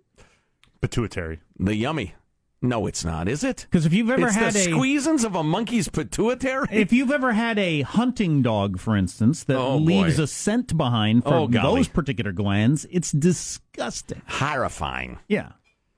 pituitary. 0.82 1.40
the 1.58 1.76
yummy. 1.76 2.14
No, 2.62 2.86
it's 2.88 3.04
not, 3.06 3.28
is 3.28 3.44
it? 3.44 3.66
Because 3.70 3.86
if 3.86 3.94
you've 3.94 4.10
ever 4.10 4.28
it's 4.28 4.36
had 4.36 4.54
the 4.54 4.66
a 4.66 4.68
squeezins 4.74 5.24
of 5.24 5.36
a 5.36 5.44
monkey's 5.44 5.88
pituitary. 5.90 6.68
if 6.72 6.92
you've 6.94 7.12
ever 7.12 7.34
had 7.34 7.58
a 7.60 7.82
hunting 7.82 8.42
dog, 8.42 8.80
for 8.80 8.96
instance, 8.96 9.44
that 9.46 9.58
Oh, 9.58 9.78
leaves 9.78 10.18
boy. 10.18 10.24
a 10.24 10.28
scent 10.28 10.76
behind 10.78 11.22
Oh, 11.26 11.46
from 11.46 11.52
golly. 11.52 11.82
those 11.82 11.88
particular 11.88 12.32
glands, 12.32 12.86
it's 12.92 13.12
disgusting. 13.12 14.22
Horrifying. 14.28 15.20
Yeah. 15.28 15.50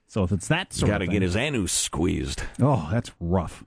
So 0.09 0.23
if 0.23 0.31
it's 0.31 0.47
that 0.47 0.73
sort 0.73 0.89
Got 0.89 0.97
to 0.97 1.05
of 1.05 1.11
get 1.11 1.21
his 1.21 1.35
anus 1.35 1.71
squeezed. 1.71 2.41
oh, 2.59 2.89
that's 2.91 3.11
rough. 3.19 3.63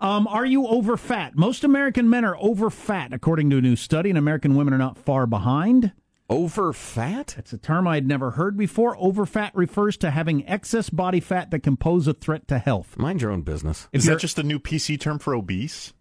Um, 0.00 0.26
are 0.26 0.44
you 0.44 0.66
over 0.66 0.96
fat? 0.96 1.36
Most 1.36 1.62
American 1.62 2.10
men 2.10 2.24
are 2.24 2.36
over 2.40 2.68
fat, 2.68 3.12
according 3.12 3.48
to 3.50 3.58
a 3.58 3.60
new 3.60 3.76
study, 3.76 4.08
and 4.10 4.18
American 4.18 4.56
women 4.56 4.74
are 4.74 4.78
not 4.78 4.98
far 4.98 5.24
behind. 5.24 5.92
Over 6.28 6.72
fat? 6.72 7.36
It's 7.38 7.52
a 7.52 7.58
term 7.58 7.86
I'd 7.86 8.08
never 8.08 8.32
heard 8.32 8.56
before. 8.56 8.96
Over 8.98 9.24
fat 9.24 9.54
refers 9.54 9.96
to 9.98 10.10
having 10.10 10.44
excess 10.48 10.90
body 10.90 11.20
fat 11.20 11.52
that 11.52 11.60
can 11.60 11.76
pose 11.76 12.08
a 12.08 12.12
threat 12.12 12.48
to 12.48 12.58
health. 12.58 12.98
Mind 12.98 13.22
your 13.22 13.30
own 13.30 13.42
business. 13.42 13.88
If 13.92 14.00
Is 14.00 14.06
that 14.06 14.18
just 14.18 14.38
a 14.38 14.42
new 14.42 14.58
PC 14.58 14.98
term 14.98 15.20
for 15.20 15.32
obese? 15.32 15.92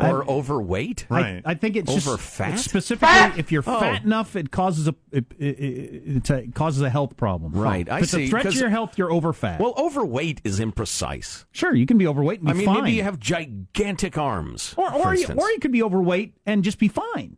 Or 0.00 0.28
overweight? 0.28 1.06
Right. 1.08 1.42
I, 1.44 1.52
I 1.52 1.54
think 1.54 1.76
it's 1.76 1.90
Over 1.90 2.16
just 2.16 2.20
fat? 2.20 2.54
it's 2.54 2.62
specifically 2.64 3.38
if 3.40 3.50
you're 3.52 3.62
Oh. 3.66 3.80
fat 3.80 4.04
enough, 4.04 4.36
it 4.36 4.50
causes 4.50 4.88
a 4.88 4.94
it, 5.12 5.24
it, 5.38 5.44
it, 5.44 6.30
it 6.30 6.54
causes 6.54 6.82
a 6.82 6.90
health 6.90 7.16
problem. 7.16 7.52
Right, 7.52 7.88
I 7.90 7.98
If 7.98 8.02
it's 8.04 8.12
see, 8.12 8.24
a 8.24 8.28
threat 8.28 8.44
to 8.50 8.52
your 8.58 8.68
health, 8.68 8.98
you're 8.98 9.10
over 9.12 9.32
fat. 9.32 9.60
Well, 9.60 9.74
overweight 9.78 10.40
is 10.44 10.60
imprecise. 10.60 11.44
sure, 11.52 11.74
you 11.74 11.86
can 11.86 11.98
be 11.98 12.06
overweight 12.06 12.40
and 12.40 12.46
be 12.48 12.50
I 12.50 12.54
mean, 12.54 12.66
fine. 12.66 12.74
maybe 12.84 12.92
you 12.96 13.02
have 13.04 13.18
gigantic 13.18 14.18
arms. 14.18 14.74
or 14.76 14.90
for 14.90 14.96
or 14.98 15.14
you, 15.14 15.20
instance. 15.20 15.40
or 15.42 15.50
you 15.50 15.58
could 15.60 15.72
be 15.72 15.82
overweight 15.82 16.34
and 16.44 16.62
just 16.64 16.78
be 16.78 16.88
fine. 16.88 17.36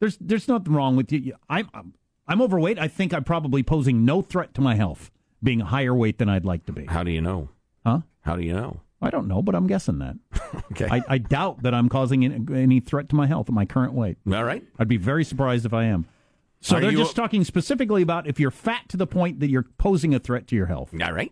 There's 0.00 0.16
there's 0.20 0.48
nothing 0.48 0.72
wrong 0.72 0.96
with 0.96 1.12
you. 1.12 1.18
You- 1.18 1.34
I'm 1.48 1.68
I'm, 1.74 1.94
I'm 2.26 2.40
overweight. 2.42 2.78
I 2.78 2.88
think 2.88 3.12
I'm 3.12 3.24
probably 3.24 3.62
posing 3.62 4.04
no 4.04 4.22
threat 4.22 4.54
to 4.54 4.60
my 4.60 4.74
health, 4.76 5.10
being 5.42 5.60
a 5.60 5.66
higher 5.66 5.94
weight 5.94 6.18
than 6.18 6.28
I'd 6.28 6.44
like 6.44 6.64
to 6.66 6.72
be. 6.72 6.86
How 6.86 7.02
do 7.04 7.10
you 7.10 7.20
know? 7.20 7.50
Huh? 7.84 8.00
How 8.22 8.36
do 8.36 8.42
you 8.42 8.54
know? 8.54 8.80
I 9.04 9.10
don't 9.10 9.28
know, 9.28 9.42
but 9.42 9.54
I'm 9.54 9.66
guessing 9.66 9.98
that. 10.00 10.16
Okay. 10.72 10.88
I, 10.90 11.02
I 11.08 11.18
doubt 11.18 11.62
that 11.62 11.74
I'm 11.74 11.88
causing 11.88 12.24
any, 12.24 12.36
any 12.62 12.80
threat 12.80 13.08
to 13.10 13.14
my 13.16 13.26
health 13.26 13.48
at 13.48 13.54
my 13.54 13.64
current 13.64 13.92
weight. 13.92 14.16
All 14.32 14.42
right. 14.44 14.62
I'd 14.78 14.88
be 14.88 14.96
very 14.96 15.24
surprised 15.24 15.66
if 15.66 15.72
I 15.74 15.84
am. 15.84 16.06
So 16.60 16.76
Are 16.76 16.80
they're 16.80 16.90
you- 16.90 16.98
just 16.98 17.14
talking 17.14 17.44
specifically 17.44 18.02
about 18.02 18.26
if 18.26 18.40
you're 18.40 18.50
fat 18.50 18.88
to 18.88 18.96
the 18.96 19.06
point 19.06 19.40
that 19.40 19.50
you're 19.50 19.66
posing 19.78 20.14
a 20.14 20.18
threat 20.18 20.46
to 20.48 20.56
your 20.56 20.66
health. 20.66 20.90
All 21.00 21.12
right. 21.12 21.30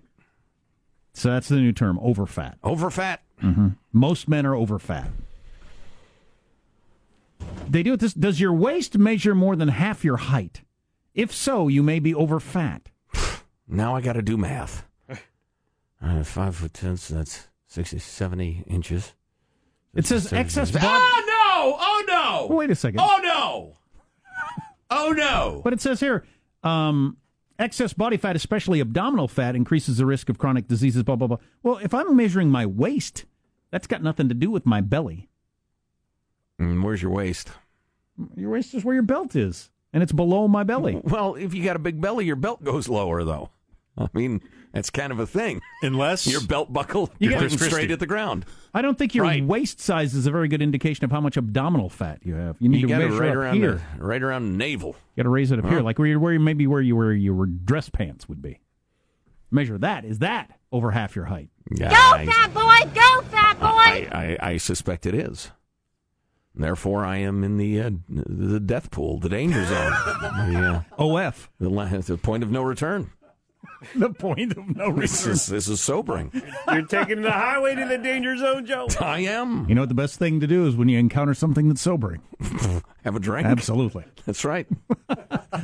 So 1.15 1.31
that's 1.31 1.49
the 1.49 1.57
new 1.57 1.73
term, 1.73 1.99
over 2.03 2.27
fat. 2.27 2.59
Over 2.63 2.91
fat. 2.91 3.23
Most 3.93 4.29
men 4.29 4.45
are 4.47 4.55
over 4.55 4.79
fat. 4.79 5.09
They 7.69 7.83
do 7.83 7.95
it 7.95 8.01
this 8.01 8.15
does 8.15 8.41
your 8.41 8.53
waist 8.53 8.99
measure 8.99 9.35
more 9.35 9.57
than 9.57 9.69
half 9.69 10.05
your 10.05 10.17
height? 10.19 10.63
If 11.15 11.33
so, 11.35 11.69
you 11.69 11.83
may 11.83 11.99
be 11.99 12.15
over 12.15 12.39
fat. 12.41 12.89
Now 13.69 13.95
I 13.97 14.01
got 14.01 14.15
to 14.15 14.23
do 14.23 14.37
math. 14.37 14.85
Uh, 16.05 16.25
five 16.25 16.57
foot 16.57 16.75
ten, 16.75 16.97
so 16.97 17.15
that's 17.15 17.47
60, 17.73 18.01
70 18.01 18.65
inches. 18.67 19.15
It 19.95 20.05
says 20.05 20.31
excess 20.31 20.71
body 20.71 20.85
Oh 20.87 21.25
no! 21.27 21.77
Oh 21.81 22.49
no! 22.49 22.55
Wait 22.55 22.71
a 22.71 22.75
second. 22.75 23.01
Oh 23.01 23.21
no! 23.23 23.77
Oh 24.91 25.13
no! 25.13 25.63
But 25.65 25.73
it 25.73 25.81
says 25.81 25.99
here, 25.99 26.25
um, 26.63 27.17
excess 27.59 27.95
body 27.95 28.19
fat, 28.19 28.37
especially 28.37 28.81
abdominal 28.81 29.27
fat, 29.27 29.57
increases 29.57 29.97
the 29.97 30.05
risk 30.05 30.29
of 30.29 30.37
chronic 30.37 30.69
diseases, 30.69 31.03
blah, 31.03 31.17
blah, 31.17 31.29
blah. 31.29 31.39
Well, 31.63 31.79
if 31.79 31.95
I'm 31.95 32.15
measuring 32.15 32.51
my 32.51 32.67
waist, 32.67 33.25
that's 33.71 33.87
got 33.87 34.03
nothing 34.03 34.29
to 34.29 34.35
do 34.35 34.51
with 34.51 34.67
my 34.67 34.83
belly. 34.83 35.31
Mm, 36.61 36.85
where's 36.85 37.01
your 37.01 37.11
waist? 37.11 37.53
Your 38.37 38.51
waist 38.51 38.75
is 38.75 38.85
where 38.85 38.95
your 38.95 39.03
belt 39.03 39.35
is, 39.35 39.71
and 39.95 40.03
it's 40.03 40.13
below 40.13 40.47
my 40.47 40.63
belly. 40.63 41.01
Well, 41.03 41.37
if 41.37 41.55
you 41.55 41.65
got 41.65 41.77
a 41.77 41.81
big 41.81 42.03
belly, 42.03 42.27
your 42.27 42.37
belt 42.37 42.63
goes 42.63 42.87
lower, 42.87 43.25
though. 43.25 43.49
I 43.97 44.09
mean, 44.13 44.43
that's 44.73 44.91
kind 44.91 45.13
of 45.13 45.19
a 45.21 45.27
thing. 45.27 45.61
Unless 45.83 46.27
Your 46.27 46.41
belt 46.41 46.73
buckle, 46.73 47.11
You 47.19 47.31
you're 47.31 47.33
got- 47.41 47.49
pointing 47.51 47.59
straight 47.59 47.91
at 47.91 47.99
the 48.01 48.07
ground. 48.07 48.45
I 48.75 48.81
don't 48.83 48.97
think 48.99 49.15
your 49.15 49.25
Right. 49.25 49.45
waist 49.45 49.81
size 49.81 50.15
is 50.15 50.27
a 50.27 50.31
very 50.31 50.49
good 50.49 50.63
indication 50.63 51.05
of 51.05 51.11
how 51.11 51.21
much 51.21 51.37
abdominal 51.37 51.89
fat 51.91 52.21
you 52.25 52.35
have. 52.35 52.57
You 52.59 52.69
need 52.71 52.81
You 52.81 52.87
to 52.89 52.93
got 52.95 53.03
it 53.03 53.09
measure 53.11 53.21
right 53.21 53.31
up 53.31 53.37
around 53.37 53.55
here. 53.57 53.81
the, 53.99 54.05
right 54.05 54.23
around 54.23 54.57
navel. 54.57 54.97
You 55.15 55.23
got 55.23 55.25
to 55.25 55.29
raise 55.31 55.51
it 55.51 55.59
up 55.59 55.67
here, 55.69 55.81
like 55.81 55.99
where 55.99 56.09
you 56.09 56.19
where 56.19 56.33
you- 56.33 56.41
maybe 56.41 56.67
where 56.67 56.81
you 56.81 56.97
where 56.97 57.13
your 57.13 57.47
dress 57.47 57.89
pants 57.91 58.29
would 58.29 58.41
be. 58.41 58.61
Measure 59.51 59.77
that. 59.79 60.05
Is 60.07 60.21
that 60.21 60.51
over 60.73 60.93
half 60.93 61.15
your 61.15 61.27
height? 61.27 61.51
Yeah, 61.71 61.91
Go, 61.91 61.97
I, 61.97 62.27
fat 62.27 62.55
boy! 62.55 62.91
Go, 62.95 63.21
fat 63.31 63.61
boy! 63.61 63.67
I, 63.67 64.09
I, 64.41 64.49
I 64.53 64.57
suspect 64.57 65.05
it 65.07 65.15
is. 65.15 65.51
Therefore, 66.55 67.05
I 67.05 67.17
am 67.19 67.45
in 67.45 67.57
the 67.57 67.81
uh, 67.81 67.91
the 68.09 68.61
death 68.61 68.91
pool, 68.91 69.19
the 69.21 69.29
danger 69.29 69.65
zone. 69.65 69.93
yeah, 70.53 70.83
OF. 70.99 71.51
the, 71.59 71.69
the 72.07 72.19
point 72.19 72.43
of 72.43 72.51
no 72.51 72.63
return. 72.63 73.11
The 73.97 74.11
point 74.11 74.53
of 74.57 74.77
no 74.77 74.93
This 74.93 75.27
is 75.27 75.47
this 75.47 75.69
is 75.69 75.81
sobering. 75.81 76.31
You're 76.71 76.87
taking 76.87 77.21
the 77.23 77.33
highway 77.33 77.75
to 77.75 77.85
the 77.87 77.99
danger 77.99 78.37
zone, 78.37 78.65
Joe. 78.65 78.87
I 79.01 79.21
am. 79.21 79.69
You 79.69 79.75
know 79.75 79.83
what 79.83 79.89
the 79.89 79.95
best 79.97 80.19
thing 80.19 80.39
to 80.41 80.47
do 80.47 80.67
is 80.67 80.77
when 80.77 80.89
you 80.89 80.99
encounter 80.99 81.35
something 81.35 81.69
that's 81.69 81.81
sobering. 81.81 82.23
Have 83.05 83.17
a 83.17 83.21
drink. 83.21 83.47
Absolutely. 83.47 84.05
That's 84.25 84.45
right. 84.45 84.67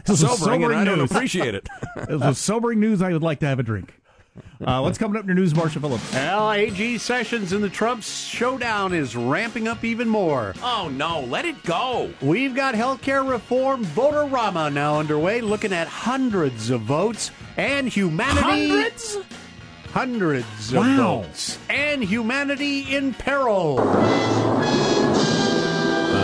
This 0.05 0.23
is 0.23 0.31
Sobering, 0.31 0.65
and 0.65 0.75
I 0.75 0.85
don't 0.85 0.99
news. 0.99 1.11
appreciate 1.11 1.55
it. 1.55 1.69
This 2.09 2.23
is 2.23 2.39
sobering 2.39 2.81
news. 2.81 3.03
I 3.03 3.13
would 3.13 3.23
like 3.23 3.41
to 3.41 3.47
have 3.47 3.59
a 3.59 3.63
drink. 3.63 3.95
Uh, 4.65 4.81
what's 4.81 4.99
coming 4.99 5.17
up 5.17 5.23
in 5.23 5.29
your 5.29 5.35
news, 5.37 5.55
Marshall 5.55 5.81
Phillips? 5.83 6.13
Well, 6.13 6.53
AG 6.53 6.99
Sessions 6.99 7.53
and 7.53 7.63
the 7.63 7.69
Trump 7.69 8.03
showdown 8.03 8.93
is 8.93 9.15
ramping 9.17 9.69
up 9.69 9.85
even 9.85 10.09
more. 10.09 10.55
Oh 10.63 10.89
no, 10.93 11.21
let 11.21 11.45
it 11.45 11.63
go. 11.65 12.13
We've 12.21 12.55
got 12.55 12.75
healthcare 12.75 13.29
reform 13.29 13.85
voterama 13.87 14.73
now 14.73 14.99
underway, 14.99 15.41
looking 15.41 15.73
at 15.73 15.87
hundreds 15.89 16.71
of 16.71 16.83
votes 16.83 17.31
and 17.59 17.87
humanity. 17.89 18.69
Hundreds? 18.69 19.19
Hundreds 19.93 20.73
Wow. 20.73 20.83
of 20.83 20.97
votes. 21.27 21.59
And 21.69 22.03
humanity 22.03 22.95
in 22.95 23.13
peril. 23.15 23.79
Uh, 23.81 23.85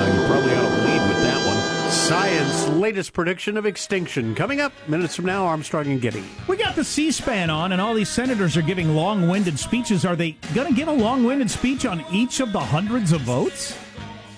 you 0.06 0.26
probably 0.26 0.52
ought 0.54 0.68
to 0.68 0.82
lead 0.84 1.08
with 1.08 1.22
that 1.22 1.46
one. 1.46 1.90
Science 1.90 2.68
latest 2.68 3.12
prediction 3.12 3.56
of 3.56 3.66
extinction. 3.66 4.34
Coming 4.34 4.60
up 4.60 4.72
minutes 4.88 5.16
from 5.16 5.24
now, 5.26 5.44
Armstrong 5.46 5.86
and 5.86 6.00
Getty. 6.00 6.24
We 6.46 6.56
got 6.56 6.76
the 6.76 6.84
C-SPAN 6.84 7.50
on, 7.50 7.72
and 7.72 7.80
all 7.80 7.94
these 7.94 8.08
senators 8.10 8.56
are 8.56 8.62
giving 8.62 8.94
long-winded 8.94 9.58
speeches. 9.58 10.04
Are 10.04 10.16
they 10.16 10.32
going 10.54 10.68
to 10.68 10.74
give 10.74 10.88
a 10.88 10.92
long-winded 10.92 11.50
speech 11.50 11.84
on 11.86 12.04
each 12.12 12.40
of 12.40 12.52
the 12.52 12.60
hundreds 12.60 13.12
of 13.12 13.22
votes? 13.22 13.76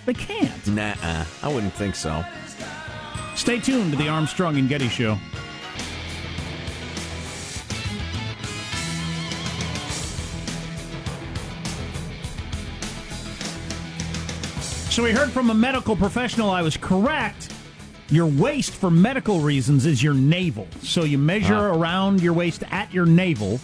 They 0.07 0.15
can't. 0.15 0.67
Nah, 0.69 0.95
I 1.43 1.49
wouldn't 1.53 1.73
think 1.75 1.95
so. 1.97 2.25
Stay 3.35 3.59
tuned 3.59 3.91
to 3.93 3.99
the 3.99 4.09
Armstrong 4.09 4.57
and 4.57 4.69
Getty 4.69 4.89
Show. 4.89 5.19
So 14.97 15.03
we 15.03 15.13
heard 15.13 15.31
from 15.31 15.51
a 15.51 15.55
medical 15.55 15.95
professional. 15.95 16.51
I 16.51 16.63
was 16.63 16.79
correct. 16.79 17.53
Your 18.09 18.25
waist, 18.25 18.73
for 18.73 18.91
medical 18.91 19.41
reasons, 19.41 19.85
is 19.85 20.03
your 20.03 20.15
navel. 20.15 20.67
So 20.81 21.05
you 21.05 21.19
measure 21.19 21.55
uh-huh. 21.55 21.79
around 21.79 22.23
your 22.23 22.33
waist 22.33 22.63
at 22.71 22.95
your 22.95 23.05
navel. 23.05 23.61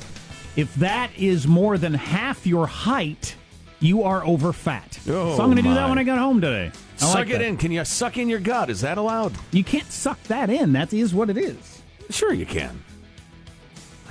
If 0.56 0.74
that 0.74 1.10
is 1.16 1.46
more 1.46 1.78
than 1.78 1.94
half 1.94 2.46
your 2.46 2.66
height, 2.66 3.34
you 3.80 4.02
are 4.02 4.22
over 4.26 4.52
fat. 4.52 4.98
Oh, 5.08 5.34
so 5.34 5.42
I'm 5.42 5.50
oh, 5.50 5.54
going 5.54 5.56
to 5.56 5.62
do 5.62 5.72
that 5.72 5.88
when 5.88 5.98
I 5.98 6.02
get 6.02 6.18
home 6.18 6.42
today. 6.42 6.70
I 6.70 6.98
Suck 6.98 7.14
like 7.14 7.28
it 7.30 7.38
that. 7.38 7.42
in. 7.46 7.56
Can 7.56 7.72
you 7.72 7.82
suck 7.86 8.18
in 8.18 8.28
your 8.28 8.38
gut? 8.38 8.68
Is 8.68 8.82
that 8.82 8.98
allowed? 8.98 9.32
You 9.52 9.64
can't 9.64 9.90
suck 9.90 10.22
that 10.24 10.50
in. 10.50 10.74
That 10.74 10.92
is 10.92 11.14
what 11.14 11.30
it 11.30 11.38
is. 11.38 11.80
Sure, 12.10 12.34
you 12.34 12.44
can. 12.44 12.84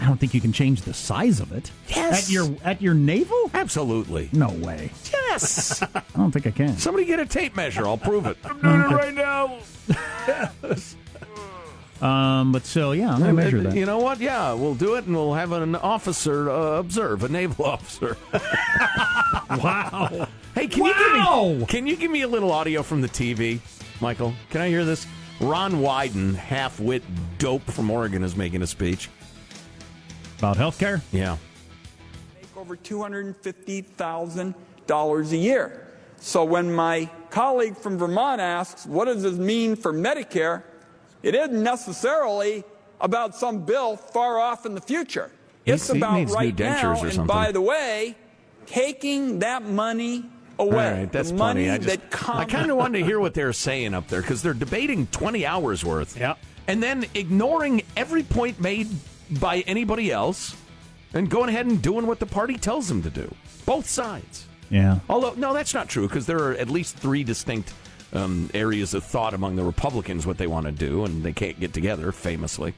I 0.02 0.06
don't 0.06 0.20
think 0.20 0.34
you 0.34 0.42
can 0.42 0.52
change 0.52 0.82
the 0.82 0.96
size 0.96 1.40
of 1.40 1.52
it. 1.52 1.72
Yes. 1.88 2.26
At 2.26 2.32
your 2.34 2.56
at 2.64 2.82
your 2.82 2.96
navel? 2.96 3.52
Absolutely. 3.54 4.30
No 4.34 4.50
way. 4.50 4.90
Yes. 5.14 5.82
I 5.96 6.02
don't 6.16 6.32
think 6.32 6.48
I 6.48 6.52
can. 6.52 6.76
Somebody 6.78 7.06
get 7.06 7.20
a 7.20 7.26
tape 7.26 7.56
measure. 7.56 7.86
I'll 7.88 7.98
prove 7.98 8.26
it. 8.26 8.38
I'm 8.44 8.60
doing 8.60 8.82
it 8.82 8.96
right 8.96 9.14
now. 9.14 9.60
Um, 12.02 12.52
but 12.52 12.66
so 12.66 12.94
yeah, 12.94 13.14
I'm 13.14 13.20
gonna 13.20 13.34
measure 13.34 13.62
that. 13.62 13.76
You 13.76 13.86
know 13.86 14.00
what? 14.00 14.20
Yeah, 14.20 14.54
we'll 14.54 14.74
do 14.74 14.96
it, 14.96 15.06
and 15.06 15.16
we'll 15.16 15.36
have 15.36 15.52
an 15.52 15.76
officer 15.76 16.50
uh, 16.50 16.80
observe, 16.80 17.24
a 17.24 17.30
naval 17.30 17.66
officer. 17.68 18.18
Wow. 19.52 20.28
hey, 20.56 20.66
can 20.66 20.84
you 20.84 20.96
give 20.96 21.14
me 21.14 21.66
can 21.68 21.86
you 21.86 21.96
give 21.96 22.10
me 22.10 22.24
a 22.24 22.28
little 22.28 22.52
audio 22.52 22.82
from 22.82 23.02
the 23.02 23.08
TV, 23.08 23.60
Michael? 24.02 24.34
Can 24.50 24.62
I 24.62 24.70
hear 24.70 24.84
this? 24.84 25.06
Ron 25.40 25.74
Wyden, 25.74 26.34
half-wit 26.34 27.04
dope 27.38 27.64
from 27.64 27.92
Oregon, 27.92 28.24
is 28.24 28.36
making 28.36 28.64
a 28.64 28.68
speech. 28.68 29.08
About 30.42 30.58
healthcare? 30.58 31.02
Yeah. 31.12 31.38
make 32.34 32.58
over 32.58 32.76
$250,000 32.76 35.32
a 35.32 35.38
year. 35.38 35.88
So 36.18 36.44
when 36.44 36.74
my 36.74 37.08
colleague 37.30 37.78
from 37.78 38.00
Vermont 38.00 38.42
asks, 38.42 38.88
what 38.88 39.06
does 39.06 39.22
this 39.22 39.36
mean 39.36 39.76
for 39.76 39.94
Medicare? 39.94 40.64
It 41.22 41.36
isn't 41.36 41.62
necessarily 41.62 42.64
about 43.00 43.36
some 43.36 43.66
bill 43.66 43.96
far 43.96 44.40
off 44.40 44.66
in 44.66 44.74
the 44.74 44.82
future. 44.82 45.30
It's 45.68 45.92
he 45.92 46.00
about 46.00 46.16
needs 46.16 46.32
new 46.32 46.38
right 46.38 46.56
dentures 46.56 47.04
now. 47.04 47.04
or 47.04 47.08
And 47.10 47.28
by 47.28 47.52
the 47.52 47.62
way, 47.62 48.16
taking 48.66 49.38
that 49.40 49.62
money 49.62 50.26
away. 50.58 50.88
All 50.88 50.94
right, 51.02 51.12
that's 51.12 51.30
the 51.30 51.38
plenty. 51.38 51.68
money 51.68 51.70
I 51.70 51.78
just, 51.78 52.10
that 52.10 52.28
I 52.28 52.46
kind 52.46 52.72
of 52.72 52.78
wanted 52.78 52.98
to 52.98 53.06
hear 53.06 53.20
what 53.20 53.36
they're 53.36 53.54
saying 53.54 53.94
up 53.94 54.08
there 54.08 54.22
because 54.22 54.42
they're 54.42 54.56
debating 54.56 55.06
20 55.06 55.46
hours 55.46 55.86
worth. 55.86 56.18
Yeah. 56.18 56.34
And 56.68 56.82
then 56.82 57.06
ignoring 57.14 57.84
every 57.96 58.24
point 58.24 58.60
made 58.60 58.88
by 59.40 59.60
anybody 59.62 60.12
else 60.12 60.56
and 61.14 61.30
going 61.30 61.50
ahead 61.50 61.66
and 61.66 61.82
doing 61.82 62.08
what 62.08 62.20
the 62.20 62.26
party 62.26 62.58
tells 62.58 62.88
them 62.88 63.04
to 63.04 63.10
do. 63.10 63.34
Both 63.66 63.90
sides. 63.90 64.48
Yeah. 64.70 65.00
Although, 65.10 65.34
no, 65.34 65.54
that's 65.54 65.74
not 65.74 65.90
true 65.90 66.08
because 66.08 66.26
there 66.26 66.40
are 66.40 66.54
at 66.54 66.70
least 66.70 66.98
three 66.98 67.24
distinct 67.24 67.74
um, 68.14 68.50
areas 68.54 68.94
of 68.94 69.04
thought 69.04 69.34
among 69.34 69.56
the 69.56 69.64
Republicans 69.64 70.26
what 70.26 70.38
they 70.38 70.48
want 70.48 70.66
to 70.66 70.72
do, 70.72 71.06
and 71.06 71.24
they 71.24 71.34
can't 71.34 71.60
get 71.60 71.74
together, 71.74 72.12
famously. 72.12 72.74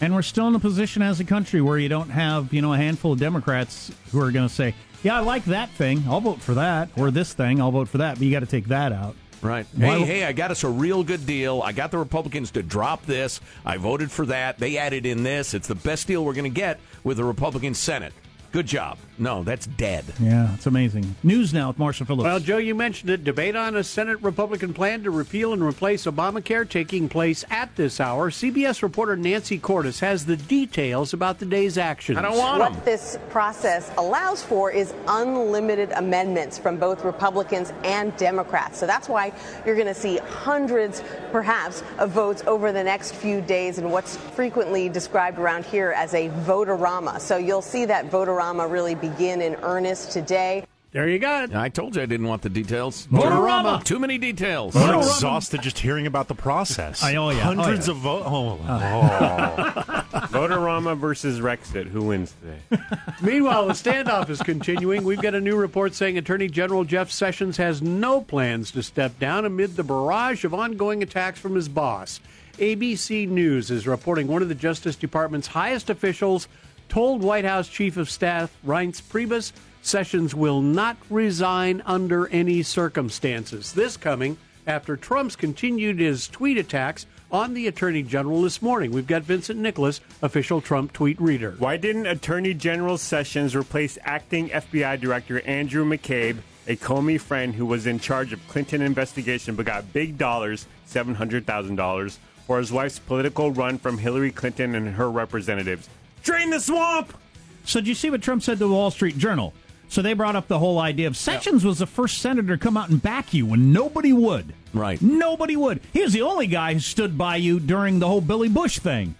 And 0.00 0.14
we're 0.14 0.22
still 0.22 0.46
in 0.48 0.54
a 0.54 0.60
position 0.60 1.02
as 1.02 1.20
a 1.20 1.24
country 1.24 1.60
where 1.60 1.78
you 1.78 1.88
don't 1.88 2.10
have, 2.10 2.52
you 2.52 2.60
know, 2.60 2.74
a 2.74 2.76
handful 2.76 3.12
of 3.12 3.18
Democrats 3.18 3.90
who 4.12 4.20
are 4.20 4.30
going 4.30 4.46
to 4.46 4.54
say, 4.54 4.74
Yeah, 5.02 5.16
I 5.16 5.20
like 5.20 5.44
that 5.46 5.70
thing. 5.70 6.04
I'll 6.06 6.20
vote 6.20 6.40
for 6.40 6.54
that. 6.54 6.90
Or 6.96 7.10
this 7.10 7.32
thing, 7.32 7.60
I'll 7.60 7.70
vote 7.70 7.88
for 7.88 7.98
that. 7.98 8.16
But 8.18 8.22
you 8.22 8.30
got 8.30 8.40
to 8.40 8.46
take 8.46 8.66
that 8.66 8.92
out. 8.92 9.16
Right. 9.42 9.66
Why- 9.74 9.98
Hey, 9.98 10.04
hey, 10.04 10.24
I 10.24 10.32
got 10.32 10.50
us 10.50 10.64
a 10.64 10.68
real 10.68 11.04
good 11.04 11.26
deal. 11.26 11.62
I 11.62 11.72
got 11.72 11.90
the 11.90 11.98
Republicans 11.98 12.50
to 12.52 12.62
drop 12.62 13.04
this. 13.06 13.40
I 13.64 13.76
voted 13.76 14.10
for 14.10 14.26
that. 14.26 14.58
They 14.58 14.78
added 14.78 15.06
in 15.06 15.22
this. 15.22 15.54
It's 15.54 15.68
the 15.68 15.74
best 15.74 16.06
deal 16.06 16.24
we're 16.24 16.34
going 16.34 16.44
to 16.52 16.60
get 16.60 16.80
with 17.04 17.18
the 17.18 17.24
Republican 17.24 17.74
Senate. 17.74 18.12
Good 18.52 18.66
job. 18.66 18.98
No, 19.18 19.42
that's 19.42 19.66
dead. 19.66 20.04
Yeah, 20.20 20.54
it's 20.54 20.66
amazing. 20.66 21.16
News 21.22 21.54
now 21.54 21.68
with 21.68 21.78
Marshall 21.78 22.06
Phillips. 22.06 22.24
Well, 22.24 22.40
Joe, 22.40 22.58
you 22.58 22.74
mentioned 22.74 23.10
it. 23.10 23.24
Debate 23.24 23.56
on 23.56 23.76
a 23.76 23.84
Senate 23.84 24.20
Republican 24.22 24.74
plan 24.74 25.02
to 25.04 25.10
repeal 25.10 25.52
and 25.52 25.62
replace 25.62 26.04
Obamacare 26.06 26.68
taking 26.68 27.08
place 27.08 27.44
at 27.50 27.74
this 27.76 28.00
hour. 28.00 28.30
CBS 28.30 28.82
reporter 28.82 29.16
Nancy 29.16 29.58
Cordes 29.58 30.00
has 30.00 30.26
the 30.26 30.36
details 30.36 31.12
about 31.12 31.38
the 31.38 31.46
day's 31.46 31.78
actions. 31.78 32.18
What 32.18 32.84
this 32.84 33.18
process 33.30 33.90
allows 33.96 34.42
for 34.42 34.70
is 34.70 34.92
unlimited 35.08 35.92
amendments 35.92 36.58
from 36.58 36.76
both 36.76 37.04
Republicans 37.04 37.72
and 37.84 38.16
Democrats. 38.16 38.78
So 38.78 38.86
that's 38.86 39.08
why 39.08 39.32
you're 39.64 39.76
going 39.76 39.86
to 39.86 39.94
see 39.94 40.18
hundreds, 40.18 41.02
perhaps, 41.32 41.82
of 41.98 42.10
votes 42.10 42.42
over 42.46 42.72
the 42.72 42.84
next 42.84 43.14
few 43.14 43.40
days 43.40 43.78
in 43.78 43.90
what's 43.90 44.16
frequently 44.16 44.88
described 44.88 45.38
around 45.38 45.64
here 45.64 45.92
as 45.96 46.12
a 46.14 46.28
votorama. 46.44 47.20
So 47.20 47.36
you'll 47.36 47.62
see 47.62 47.84
that 47.86 48.10
votorama 48.10 48.70
really 48.70 48.94
begin 49.08 49.42
in 49.42 49.54
earnest 49.56 50.12
today. 50.12 50.64
There 50.92 51.08
you 51.08 51.18
go. 51.18 51.46
I 51.52 51.68
told 51.68 51.94
you 51.94 52.00
I 52.00 52.06
didn't 52.06 52.26
want 52.26 52.40
the 52.40 52.48
details. 52.48 53.06
Votorama. 53.08 53.84
Too 53.84 53.98
many 53.98 54.16
details. 54.16 54.74
I'm 54.74 54.98
exhausted 55.00 55.60
just 55.60 55.78
hearing 55.78 56.06
about 56.06 56.26
the 56.26 56.34
process. 56.34 57.02
I- 57.02 57.16
oh, 57.16 57.28
yeah. 57.30 57.40
Hundreds 57.40 57.88
Oh, 57.88 57.92
of 57.92 57.98
votes. 57.98 58.24
Oh, 58.26 58.58
Votorama 60.30 60.96
versus 60.96 61.40
Rexit. 61.40 61.86
Who 61.88 62.04
wins 62.04 62.34
today? 62.40 62.82
Meanwhile, 63.22 63.66
the 63.66 63.72
standoff 63.74 64.30
is 64.30 64.40
continuing. 64.40 65.04
We've 65.04 65.20
got 65.20 65.34
a 65.34 65.40
new 65.40 65.56
report 65.56 65.92
saying 65.94 66.16
Attorney 66.16 66.48
General 66.48 66.84
Jeff 66.84 67.10
Sessions 67.10 67.58
has 67.58 67.82
no 67.82 68.22
plans 68.22 68.70
to 68.70 68.82
step 68.82 69.18
down 69.18 69.44
amid 69.44 69.76
the 69.76 69.84
barrage 69.84 70.44
of 70.44 70.54
ongoing 70.54 71.02
attacks 71.02 71.38
from 71.38 71.54
his 71.56 71.68
boss. 71.68 72.20
ABC 72.58 73.28
News 73.28 73.70
is 73.70 73.86
reporting 73.86 74.28
one 74.28 74.40
of 74.40 74.48
the 74.48 74.54
Justice 74.54 74.96
Department's 74.96 75.48
highest 75.48 75.90
officials 75.90 76.48
told 76.88 77.22
White 77.22 77.44
House 77.44 77.68
Chief 77.68 77.96
of 77.96 78.10
Staff 78.10 78.56
Reince 78.64 79.02
Priebus 79.02 79.52
Sessions 79.86 80.34
will 80.34 80.60
not 80.60 80.96
resign 81.10 81.80
under 81.86 82.26
any 82.28 82.60
circumstances. 82.64 83.72
This 83.72 83.96
coming 83.96 84.36
after 84.66 84.96
Trump's 84.96 85.36
continued 85.36 86.00
his 86.00 86.26
tweet 86.26 86.58
attacks 86.58 87.06
on 87.30 87.54
the 87.54 87.68
Attorney 87.68 88.02
General 88.02 88.42
this 88.42 88.60
morning. 88.60 88.90
We've 88.90 89.06
got 89.06 89.22
Vincent 89.22 89.60
Nicholas, 89.60 90.00
official 90.22 90.60
Trump 90.60 90.92
tweet 90.92 91.20
reader. 91.20 91.54
Why 91.58 91.76
didn't 91.76 92.06
Attorney 92.06 92.54
General 92.54 92.98
Sessions 92.98 93.54
replace 93.54 93.96
acting 94.02 94.48
FBI 94.48 95.00
Director 95.00 95.40
Andrew 95.42 95.84
McCabe, 95.84 96.38
a 96.66 96.74
Comey 96.74 97.20
friend 97.20 97.54
who 97.54 97.66
was 97.66 97.86
in 97.86 98.00
charge 98.00 98.32
of 98.32 98.48
Clinton 98.48 98.82
investigation 98.82 99.54
but 99.54 99.66
got 99.66 99.92
big 99.92 100.18
dollars, 100.18 100.66
$700,000, 100.88 102.18
for 102.46 102.58
his 102.58 102.72
wife's 102.72 102.98
political 102.98 103.52
run 103.52 103.78
from 103.78 103.98
Hillary 103.98 104.32
Clinton 104.32 104.74
and 104.74 104.94
her 104.94 105.10
representatives? 105.10 105.88
Drain 106.26 106.50
the 106.50 106.58
swamp! 106.58 107.16
So 107.64 107.78
did 107.78 107.86
you 107.86 107.94
see 107.94 108.10
what 108.10 108.20
Trump 108.20 108.42
said 108.42 108.58
to 108.58 108.66
the 108.66 108.68
Wall 108.68 108.90
Street 108.90 109.16
Journal? 109.16 109.54
So 109.88 110.02
they 110.02 110.12
brought 110.12 110.34
up 110.34 110.48
the 110.48 110.58
whole 110.58 110.80
idea 110.80 111.06
of 111.06 111.16
Sessions 111.16 111.64
was 111.64 111.78
the 111.78 111.86
first 111.86 112.18
senator 112.18 112.56
to 112.56 112.62
come 112.62 112.76
out 112.76 112.88
and 112.88 113.00
back 113.00 113.32
you 113.32 113.46
when 113.46 113.72
nobody 113.72 114.12
would. 114.12 114.52
Right. 114.74 115.00
Nobody 115.00 115.54
would. 115.54 115.80
He 115.92 116.02
was 116.02 116.12
the 116.12 116.22
only 116.22 116.48
guy 116.48 116.74
who 116.74 116.80
stood 116.80 117.16
by 117.16 117.36
you 117.36 117.60
during 117.60 118.00
the 118.00 118.08
whole 118.08 118.20
Billy 118.20 118.48
Bush 118.48 118.80
thing. 118.80 119.14